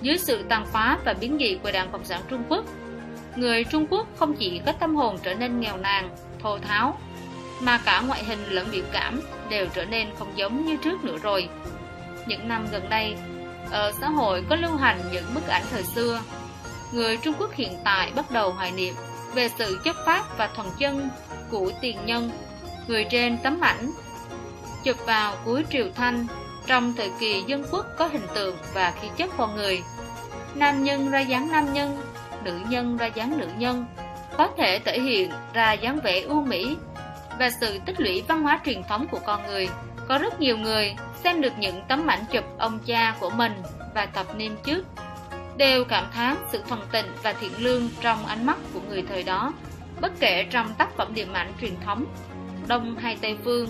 dưới 0.02 0.18
sự 0.18 0.42
tàn 0.48 0.66
phá 0.72 0.98
và 1.04 1.12
biến 1.12 1.36
dị 1.40 1.58
của 1.62 1.72
Đảng 1.72 1.92
Cộng 1.92 2.04
sản 2.04 2.20
Trung 2.30 2.42
Quốc, 2.48 2.64
người 3.36 3.64
Trung 3.64 3.86
Quốc 3.90 4.06
không 4.16 4.34
chỉ 4.34 4.60
có 4.66 4.72
tâm 4.72 4.96
hồn 4.96 5.18
trở 5.22 5.34
nên 5.34 5.60
nghèo 5.60 5.76
nàn, 5.76 6.10
thô 6.42 6.58
tháo, 6.58 6.98
mà 7.60 7.80
cả 7.84 8.00
ngoại 8.00 8.24
hình 8.24 8.44
lẫn 8.48 8.66
biểu 8.72 8.84
cảm 8.92 9.20
đều 9.48 9.66
trở 9.74 9.84
nên 9.84 10.08
không 10.18 10.32
giống 10.36 10.64
như 10.64 10.76
trước 10.76 11.04
nữa 11.04 11.16
rồi. 11.22 11.48
Những 12.26 12.48
năm 12.48 12.66
gần 12.72 12.88
đây, 12.88 13.16
ở 13.70 13.92
xã 14.00 14.08
hội 14.08 14.44
có 14.48 14.56
lưu 14.56 14.76
hành 14.76 15.00
những 15.12 15.24
bức 15.34 15.46
ảnh 15.48 15.62
thời 15.70 15.82
xưa. 15.82 16.20
Người 16.92 17.16
Trung 17.16 17.34
Quốc 17.38 17.52
hiện 17.52 17.72
tại 17.84 18.12
bắt 18.16 18.30
đầu 18.30 18.52
hoài 18.52 18.72
niệm 18.72 18.94
về 19.34 19.48
sự 19.58 19.80
chất 19.84 19.96
phát 20.06 20.38
và 20.38 20.46
thuần 20.46 20.66
chân 20.78 21.08
của 21.50 21.72
tiền 21.80 21.96
nhân. 22.06 22.30
Người 22.88 23.06
trên 23.10 23.38
tấm 23.38 23.60
ảnh 23.60 23.90
chụp 24.84 24.96
vào 25.06 25.36
cuối 25.44 25.64
triều 25.70 25.86
thanh 25.94 26.26
trong 26.66 26.92
thời 26.96 27.10
kỳ 27.18 27.42
dân 27.46 27.64
quốc 27.70 27.86
có 27.98 28.06
hình 28.06 28.26
tượng 28.34 28.56
và 28.74 28.92
khí 29.00 29.08
chất 29.16 29.30
con 29.36 29.56
người. 29.56 29.82
Nam 30.54 30.84
nhân 30.84 31.10
ra 31.10 31.20
dáng 31.20 31.52
nam 31.52 31.72
nhân, 31.72 32.02
nữ 32.44 32.60
nhân 32.68 32.96
ra 32.96 33.06
dáng 33.06 33.38
nữ 33.38 33.48
nhân 33.58 33.86
Có 34.38 34.48
thể 34.56 34.78
thể 34.78 35.00
hiện 35.00 35.30
ra 35.52 35.72
dáng 35.72 36.00
vẻ 36.04 36.20
ưu 36.20 36.42
mỹ 36.42 36.76
Và 37.38 37.50
sự 37.60 37.78
tích 37.86 38.00
lũy 38.00 38.22
văn 38.28 38.42
hóa 38.42 38.60
truyền 38.64 38.82
thống 38.88 39.06
của 39.10 39.20
con 39.26 39.46
người. 39.46 39.68
Có 40.08 40.18
rất 40.18 40.40
nhiều 40.40 40.58
người 40.58 40.94
xem 41.24 41.40
được 41.40 41.52
những 41.58 41.82
tấm 41.88 42.06
ảnh 42.06 42.24
chụp 42.32 42.44
ông 42.58 42.78
cha 42.86 43.16
của 43.20 43.30
mình 43.30 43.52
và 43.94 44.06
thập 44.06 44.36
niên 44.36 44.56
trước 44.64 44.86
Đều 45.56 45.84
cảm 45.84 46.04
thán 46.12 46.36
sự 46.52 46.62
thuần 46.68 46.80
tịnh 46.92 47.06
và 47.22 47.32
thiện 47.32 47.52
lương 47.58 47.88
trong 48.00 48.26
ánh 48.26 48.46
mắt 48.46 48.56
của 48.74 48.80
người 48.88 49.04
thời 49.08 49.22
đó 49.22 49.52
Bất 50.00 50.12
kể 50.20 50.46
trong 50.50 50.74
tác 50.74 50.96
phẩm 50.96 51.14
điện 51.14 51.32
ảnh 51.32 51.52
truyền 51.60 51.74
thống 51.84 52.04
Đông 52.66 52.96
hay 52.96 53.18
Tây 53.20 53.36
Phương. 53.44 53.68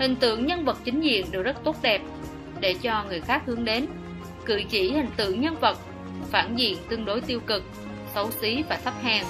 Hình 0.00 0.16
tượng 0.16 0.46
nhân 0.46 0.64
vật 0.64 0.78
chính 0.84 1.00
diện 1.00 1.26
đều 1.30 1.42
rất 1.42 1.56
tốt 1.64 1.76
đẹp 1.82 2.00
để 2.60 2.74
cho 2.82 3.04
người 3.08 3.20
khác 3.20 3.42
hướng 3.46 3.64
đến. 3.64 3.86
Cử 4.44 4.62
chỉ 4.68 4.92
hình 4.92 5.10
tượng 5.16 5.40
nhân 5.40 5.56
vật, 5.60 5.78
phản 6.30 6.56
diện 6.56 6.78
tương 6.88 7.04
đối 7.04 7.20
tiêu 7.20 7.40
cực, 7.40 7.64
xấu 8.14 8.30
xí 8.30 8.62
và 8.68 8.78
thấp 8.84 8.94
hèn. 9.02 9.24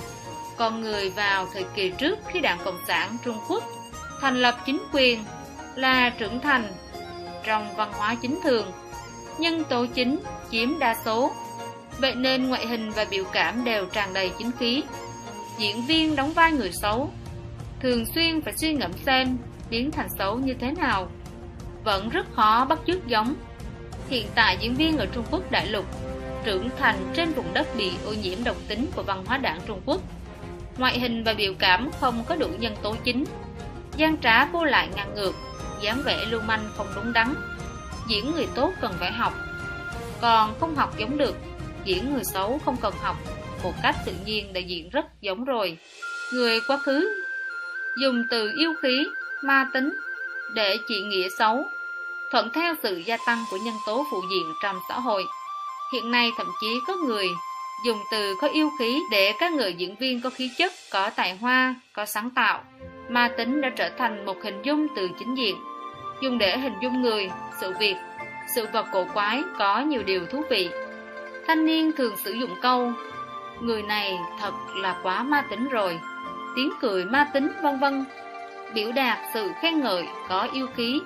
còn 0.56 0.80
người 0.80 1.10
vào 1.10 1.46
thời 1.52 1.64
kỳ 1.74 1.92
trước 1.98 2.18
khi 2.28 2.40
Đảng 2.40 2.58
Cộng 2.64 2.78
sản 2.88 3.16
Trung 3.24 3.36
Quốc 3.48 3.64
thành 4.20 4.36
lập 4.36 4.56
chính 4.66 4.78
quyền 4.92 5.24
là 5.74 6.10
trưởng 6.10 6.40
thành 6.40 6.72
trong 7.44 7.76
văn 7.76 7.92
hóa 7.92 8.16
chính 8.22 8.38
thường 8.44 8.66
nhân 9.38 9.64
tố 9.64 9.86
chính 9.94 10.18
chiếm 10.50 10.78
đa 10.78 10.96
số 11.04 11.32
vậy 11.98 12.14
nên 12.14 12.48
ngoại 12.48 12.66
hình 12.66 12.90
và 12.90 13.06
biểu 13.10 13.24
cảm 13.32 13.64
đều 13.64 13.86
tràn 13.86 14.12
đầy 14.12 14.30
chính 14.38 14.50
khí 14.58 14.82
diễn 15.58 15.86
viên 15.86 16.16
đóng 16.16 16.32
vai 16.32 16.52
người 16.52 16.70
xấu 16.72 17.10
thường 17.80 18.04
xuyên 18.14 18.40
phải 18.40 18.52
suy 18.56 18.74
ngẫm 18.74 18.92
xem 19.06 19.38
biến 19.70 19.90
thành 19.90 20.08
xấu 20.18 20.38
như 20.38 20.54
thế 20.54 20.70
nào? 20.70 21.10
Vẫn 21.84 22.08
rất 22.08 22.26
khó 22.34 22.64
bắt 22.64 22.78
chước 22.86 23.06
giống. 23.06 23.34
Hiện 24.08 24.26
tại 24.34 24.56
diễn 24.60 24.74
viên 24.74 24.98
ở 24.98 25.06
Trung 25.06 25.24
Quốc 25.30 25.50
đại 25.50 25.66
lục, 25.66 25.84
trưởng 26.44 26.68
thành 26.78 26.96
trên 27.14 27.32
vùng 27.32 27.54
đất 27.54 27.66
bị 27.76 27.92
ô 28.04 28.12
nhiễm 28.12 28.44
độc 28.44 28.56
tính 28.68 28.86
của 28.96 29.02
văn 29.02 29.24
hóa 29.26 29.38
đảng 29.38 29.60
Trung 29.66 29.80
Quốc. 29.86 30.00
Ngoại 30.78 31.00
hình 31.00 31.24
và 31.24 31.34
biểu 31.34 31.54
cảm 31.58 31.90
không 32.00 32.24
có 32.28 32.36
đủ 32.36 32.48
nhân 32.58 32.76
tố 32.82 32.96
chính. 33.04 33.24
Gian 33.96 34.16
trá 34.16 34.44
vô 34.44 34.64
lại 34.64 34.88
ngang 34.96 35.14
ngược, 35.14 35.34
dáng 35.82 36.02
vẻ 36.04 36.24
lưu 36.30 36.40
manh 36.40 36.70
không 36.76 36.86
đúng 36.94 37.12
đắn. 37.12 37.34
Diễn 38.08 38.32
người 38.32 38.46
tốt 38.54 38.72
cần 38.80 38.92
phải 38.98 39.12
học. 39.12 39.34
Còn 40.20 40.54
không 40.60 40.76
học 40.76 40.98
giống 40.98 41.18
được, 41.18 41.36
diễn 41.84 42.14
người 42.14 42.24
xấu 42.24 42.60
không 42.64 42.76
cần 42.76 42.94
học. 43.02 43.16
Một 43.62 43.72
cách 43.82 43.96
tự 44.06 44.12
nhiên 44.24 44.52
đã 44.52 44.60
diễn 44.60 44.88
rất 44.88 45.04
giống 45.20 45.44
rồi. 45.44 45.78
Người 46.32 46.60
quá 46.68 46.76
khứ, 46.76 47.24
dùng 48.00 48.24
từ 48.30 48.52
yêu 48.58 48.74
khí 48.82 49.04
ma 49.42 49.68
tính, 49.72 49.94
để 50.54 50.78
chỉ 50.88 51.02
nghĩa 51.02 51.28
xấu, 51.38 51.64
thuận 52.32 52.50
theo 52.54 52.74
sự 52.82 52.96
gia 52.96 53.16
tăng 53.26 53.44
của 53.50 53.56
nhân 53.56 53.74
tố 53.86 54.04
phụ 54.10 54.22
diện 54.30 54.52
trong 54.62 54.76
xã 54.88 54.94
hội. 54.94 55.24
Hiện 55.92 56.10
nay 56.10 56.32
thậm 56.36 56.46
chí 56.60 56.78
có 56.86 56.96
người 56.96 57.26
dùng 57.84 57.98
từ 58.10 58.34
có 58.40 58.48
yêu 58.48 58.70
khí 58.78 59.02
để 59.10 59.32
các 59.38 59.52
người 59.52 59.74
diễn 59.74 59.96
viên 59.96 60.20
có 60.20 60.30
khí 60.30 60.50
chất, 60.58 60.72
có 60.92 61.10
tài 61.10 61.36
hoa, 61.36 61.74
có 61.92 62.06
sáng 62.06 62.30
tạo. 62.30 62.64
Ma 63.08 63.28
tính 63.36 63.60
đã 63.60 63.70
trở 63.76 63.90
thành 63.98 64.24
một 64.24 64.36
hình 64.42 64.62
dung 64.62 64.86
từ 64.96 65.08
chính 65.18 65.34
diện. 65.34 65.56
Dùng 66.22 66.38
để 66.38 66.58
hình 66.58 66.74
dung 66.82 67.02
người, 67.02 67.30
sự 67.60 67.72
việc, 67.80 67.96
sự 68.54 68.66
vật 68.72 68.86
cổ 68.92 69.06
quái 69.14 69.42
có 69.58 69.80
nhiều 69.80 70.02
điều 70.02 70.26
thú 70.26 70.42
vị. 70.50 70.70
Thanh 71.46 71.66
niên 71.66 71.92
thường 71.96 72.16
sử 72.24 72.32
dụng 72.32 72.54
câu, 72.62 72.92
người 73.60 73.82
này 73.82 74.18
thật 74.40 74.52
là 74.76 75.00
quá 75.02 75.22
ma 75.22 75.44
tính 75.50 75.68
rồi. 75.68 76.00
Tiếng 76.56 76.70
cười 76.80 77.04
ma 77.04 77.30
tính, 77.32 77.48
vân 77.62 77.78
vân 77.78 78.04
biểu 78.74 78.92
đạt 78.92 79.18
sự 79.34 79.50
khen 79.60 79.80
ngợi, 79.80 80.06
có 80.28 80.48
yêu 80.52 80.66
khí 80.76 81.00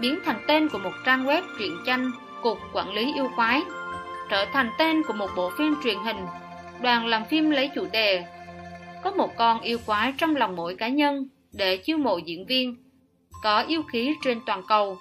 biến 0.00 0.18
thành 0.24 0.44
tên 0.46 0.68
của 0.68 0.78
một 0.78 0.92
trang 1.04 1.26
web 1.26 1.42
truyện 1.58 1.76
tranh, 1.86 2.10
cục 2.42 2.58
quản 2.72 2.92
lý 2.92 3.12
yêu 3.14 3.30
quái. 3.36 3.62
Trở 4.28 4.46
thành 4.52 4.70
tên 4.78 5.02
của 5.02 5.12
một 5.12 5.30
bộ 5.36 5.50
phim 5.58 5.74
truyền 5.84 5.96
hình, 6.04 6.16
đoàn 6.82 7.06
làm 7.06 7.24
phim 7.24 7.50
lấy 7.50 7.70
chủ 7.74 7.86
đề. 7.92 8.24
Có 9.02 9.10
một 9.10 9.36
con 9.36 9.60
yêu 9.60 9.78
quái 9.86 10.12
trong 10.18 10.36
lòng 10.36 10.56
mỗi 10.56 10.74
cá 10.74 10.88
nhân, 10.88 11.28
để 11.52 11.76
chiêu 11.76 11.98
mộ 11.98 12.18
diễn 12.18 12.46
viên. 12.46 12.76
Có 13.42 13.60
yêu 13.60 13.82
khí 13.82 14.14
trên 14.24 14.40
toàn 14.46 14.62
cầu. 14.68 14.98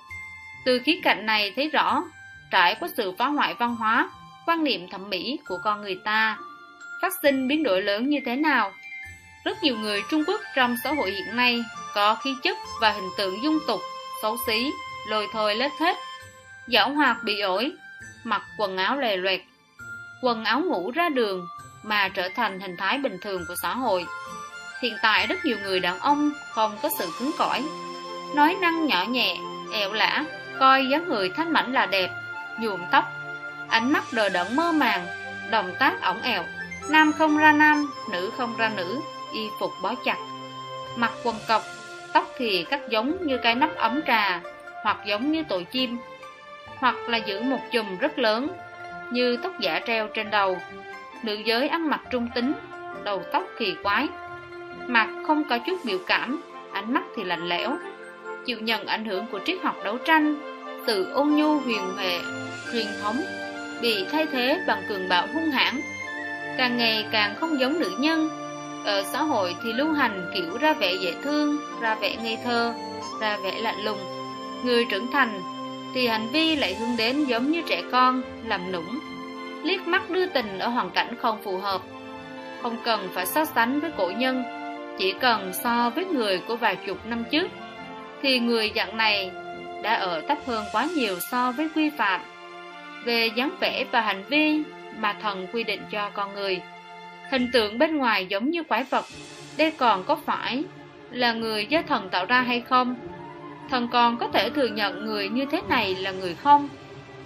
Từ 0.66 0.80
khía 0.80 1.00
cạnh 1.04 1.26
này 1.26 1.54
thấy 1.56 1.70
rõ, 1.70 2.04
trải 2.52 2.76
qua 2.80 2.90
sự 2.98 3.12
phá 3.18 3.28
hoại 3.28 3.54
văn 3.54 3.76
hóa, 3.76 4.10
quan 4.46 4.64
niệm 4.64 4.90
thẩm 4.90 5.10
mỹ 5.10 5.40
của 5.48 5.58
con 5.64 5.82
người 5.82 5.98
ta, 6.06 6.38
phát 7.02 7.14
sinh 7.22 7.48
biến 7.48 7.64
đổi 7.64 7.82
lớn 7.82 8.10
như 8.10 8.20
thế 8.26 8.36
nào? 8.36 8.72
Rất 9.48 9.64
nhiều 9.64 9.76
người 9.78 10.04
trung 10.10 10.24
quốc 10.28 10.42
trong 10.56 10.76
xã 10.84 10.94
hội 10.94 11.12
hiện 11.12 11.36
nay 11.36 11.64
có 11.96 12.16
khí 12.16 12.36
chất 12.44 12.58
và 12.82 12.92
hình 12.92 13.10
tượng 13.18 13.44
dung 13.44 13.60
tục 13.68 13.82
xấu 14.22 14.38
xí 14.48 14.72
lôi 15.10 15.28
thôi 15.34 15.56
lết 15.56 15.72
hết. 15.80 15.98
Giảo 16.68 16.94
hoạt 16.94 17.24
bị 17.24 17.42
ổi 17.42 17.72
mặc 18.24 18.42
quần 18.58 18.78
áo 18.78 18.98
lè 18.98 19.18
loẹt 19.18 19.42
quần 20.22 20.44
áo 20.44 20.60
ngủ 20.60 20.92
ra 20.92 21.10
đường 21.10 21.48
mà 21.84 22.10
trở 22.10 22.30
thành 22.30 22.60
hình 22.60 22.78
thái 22.78 22.98
bình 22.98 23.18
thường 23.22 23.46
của 23.48 23.56
xã 23.62 23.76
hội. 23.76 24.06
Hiện 24.82 24.94
tại 25.02 25.28
rất 25.28 25.46
nhiều 25.46 25.58
người 25.64 25.80
đàn 25.80 26.00
ông 26.00 26.32
không 26.52 26.78
có 26.82 26.90
sự 27.00 27.08
cứng 27.20 27.32
cỏi 27.38 27.64
nói 28.36 28.56
năng 28.62 28.86
nhỏ 28.86 29.06
nhẹ 29.10 29.38
ẹo 29.74 29.94
lã, 29.94 30.24
coi 30.60 30.88
dáng 30.92 31.08
người 31.08 31.30
thanh 31.30 31.54
mảnh 31.54 31.74
là 31.74 31.86
đẹp 31.86 32.10
nhuộm 32.60 32.82
tóc 32.92 33.06
ánh 33.70 33.94
mắt 33.94 34.04
đờ 34.14 34.30
đẫn 34.30 34.56
mơ 34.56 34.72
màng 34.72 35.08
động 35.52 35.74
tác 35.80 36.02
ổng 36.02 36.22
ẹo 36.22 36.44
nam 36.90 37.12
không 37.14 37.38
ra 37.38 37.52
nam 37.52 37.92
nữ 38.12 38.32
không 38.38 38.58
ra 38.58 38.70
nữ 38.70 39.02
y 39.38 39.50
phục 39.60 39.72
bó 39.84 39.96
chặt. 40.06 40.18
Mặc 40.96 41.12
quần 41.24 41.36
cọc 41.48 41.62
tóc 42.14 42.28
thì 42.38 42.66
cắt 42.70 42.82
giống 42.90 43.28
như 43.28 43.38
cái 43.38 43.56
nắp 43.56 43.76
ấm 43.76 44.02
trà, 44.08 44.42
hoặc 44.84 44.98
giống 45.06 45.32
như 45.32 45.44
tội 45.50 45.64
chim, 45.64 45.98
hoặc 46.78 46.96
là 47.08 47.18
giữ 47.18 47.42
một 47.42 47.60
chùm 47.72 47.98
rất 47.98 48.20
lớn, 48.20 48.48
như 49.12 49.38
tóc 49.38 49.60
giả 49.60 49.80
treo 49.88 50.08
trên 50.08 50.30
đầu. 50.30 50.58
Nữ 51.24 51.34
giới 51.46 51.68
ăn 51.68 51.90
mặc 51.90 52.02
trung 52.10 52.28
tính, 52.36 52.54
đầu 53.04 53.24
tóc 53.32 53.44
kỳ 53.60 53.76
quái, 53.84 54.08
mặt 54.88 55.08
không 55.28 55.44
có 55.50 55.58
chút 55.58 55.86
biểu 55.86 55.98
cảm, 56.08 56.42
ánh 56.72 56.94
mắt 56.94 57.04
thì 57.16 57.24
lạnh 57.24 57.50
lẽo, 57.50 57.78
chịu 58.46 58.58
nhận 58.60 58.86
ảnh 58.86 59.06
hưởng 59.06 59.26
của 59.32 59.40
triết 59.46 59.58
học 59.64 59.76
đấu 59.84 59.98
tranh, 59.98 60.36
từ 60.86 61.12
ôn 61.14 61.28
nhu 61.28 61.60
huyền 61.60 61.82
huệ, 61.96 62.20
truyền 62.72 62.88
thống, 63.02 63.22
bị 63.82 64.06
thay 64.12 64.26
thế 64.26 64.60
bằng 64.68 64.82
cường 64.90 65.10
bạo 65.10 65.28
hung 65.34 65.50
hãn. 65.50 65.82
Càng 66.58 66.78
ngày 66.78 67.06
càng 67.12 67.36
không 67.40 67.60
giống 67.60 67.80
nữ 67.80 67.92
nhân 68.00 68.47
ở 68.88 69.04
xã 69.04 69.22
hội 69.22 69.56
thì 69.64 69.74
lưu 69.74 69.94
hành, 69.94 70.32
kiểu, 70.34 70.58
ra 70.58 70.74
vẻ 70.74 70.94
dễ 70.94 71.14
thương, 71.24 71.58
ra 71.82 71.96
vẻ 71.96 72.16
ngây 72.24 72.38
thơ, 72.44 72.74
ra 73.22 73.38
vẻ 73.44 73.52
lạnh 73.62 73.84
lùng. 73.84 74.00
Người 74.64 74.86
trưởng 74.86 75.12
thành 75.12 75.42
thì 75.94 76.08
hành 76.08 76.28
vi 76.32 76.56
lại 76.56 76.76
hướng 76.76 76.98
đến 76.98 77.26
giống 77.26 77.52
như 77.52 77.62
trẻ 77.68 77.82
con, 77.92 78.22
làm 78.46 78.72
nũng, 78.72 79.00
liếc 79.64 79.88
mắt 79.88 80.10
đưa 80.10 80.26
tình 80.26 80.60
ở 80.60 80.68
hoàn 80.68 80.90
cảnh 80.90 81.16
không 81.20 81.42
phù 81.44 81.58
hợp. 81.58 81.82
Không 82.62 82.78
cần 82.84 83.10
phải 83.14 83.26
so 83.26 83.46
sánh 83.46 83.80
với 83.80 83.92
cổ 83.98 84.12
nhân, 84.18 84.44
chỉ 84.98 85.14
cần 85.20 85.52
so 85.64 85.90
với 85.90 86.06
người 86.06 86.42
của 86.48 86.56
vài 86.56 86.76
chục 86.76 87.06
năm 87.06 87.24
trước, 87.32 87.48
thì 88.22 88.40
người 88.40 88.72
dạng 88.76 88.98
này 88.98 89.32
đã 89.84 89.94
ở 89.94 90.22
thấp 90.22 90.38
hơn 90.48 90.66
quá 90.72 90.88
nhiều 90.96 91.20
so 91.32 91.52
với 91.52 91.70
quy 91.76 91.90
phạm. 91.90 92.22
Về 93.06 93.30
dáng 93.36 93.56
vẻ 93.60 93.86
và 93.92 94.02
hành 94.02 94.24
vi 94.30 94.62
mà 94.98 95.14
thần 95.22 95.48
quy 95.54 95.64
định 95.64 95.82
cho 95.92 96.10
con 96.10 96.34
người 96.34 96.62
hình 97.30 97.50
tượng 97.54 97.80
bên 97.80 97.98
ngoài 97.98 98.26
giống 98.26 98.50
như 98.50 98.64
quái 98.64 98.84
vật. 98.84 99.06
Đây 99.58 99.72
còn 99.72 100.04
có 100.04 100.16
phải 100.16 100.64
là 101.12 101.34
người 101.34 101.66
do 101.66 101.82
thần 101.82 102.10
tạo 102.10 102.26
ra 102.26 102.42
hay 102.42 102.62
không? 102.62 102.96
Thần 103.70 103.88
còn 103.88 104.18
có 104.18 104.28
thể 104.28 104.50
thừa 104.50 104.68
nhận 104.68 105.06
người 105.06 105.30
như 105.30 105.46
thế 105.46 105.62
này 105.70 105.96
là 105.96 106.12
người 106.12 106.36
không? 106.36 106.70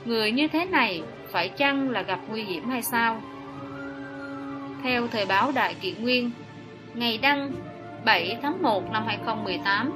Người 0.06 0.32
như 0.32 0.48
thế 0.48 0.66
này 0.66 1.02
phải 1.32 1.50
chăng 1.50 1.90
là 1.90 2.02
gặp 2.02 2.20
nguy 2.30 2.44
hiểm 2.44 2.70
hay 2.70 2.82
sao? 2.82 3.22
Theo 4.84 5.08
thời 5.08 5.26
báo 5.26 5.52
đại 5.56 5.76
kỷ 5.82 5.92
nguyên, 5.92 6.32
ngày 6.94 7.18
đăng 7.18 7.52
7 8.06 8.38
tháng 8.42 8.62
1 8.62 8.92
năm 8.92 9.04
2018 9.08 9.92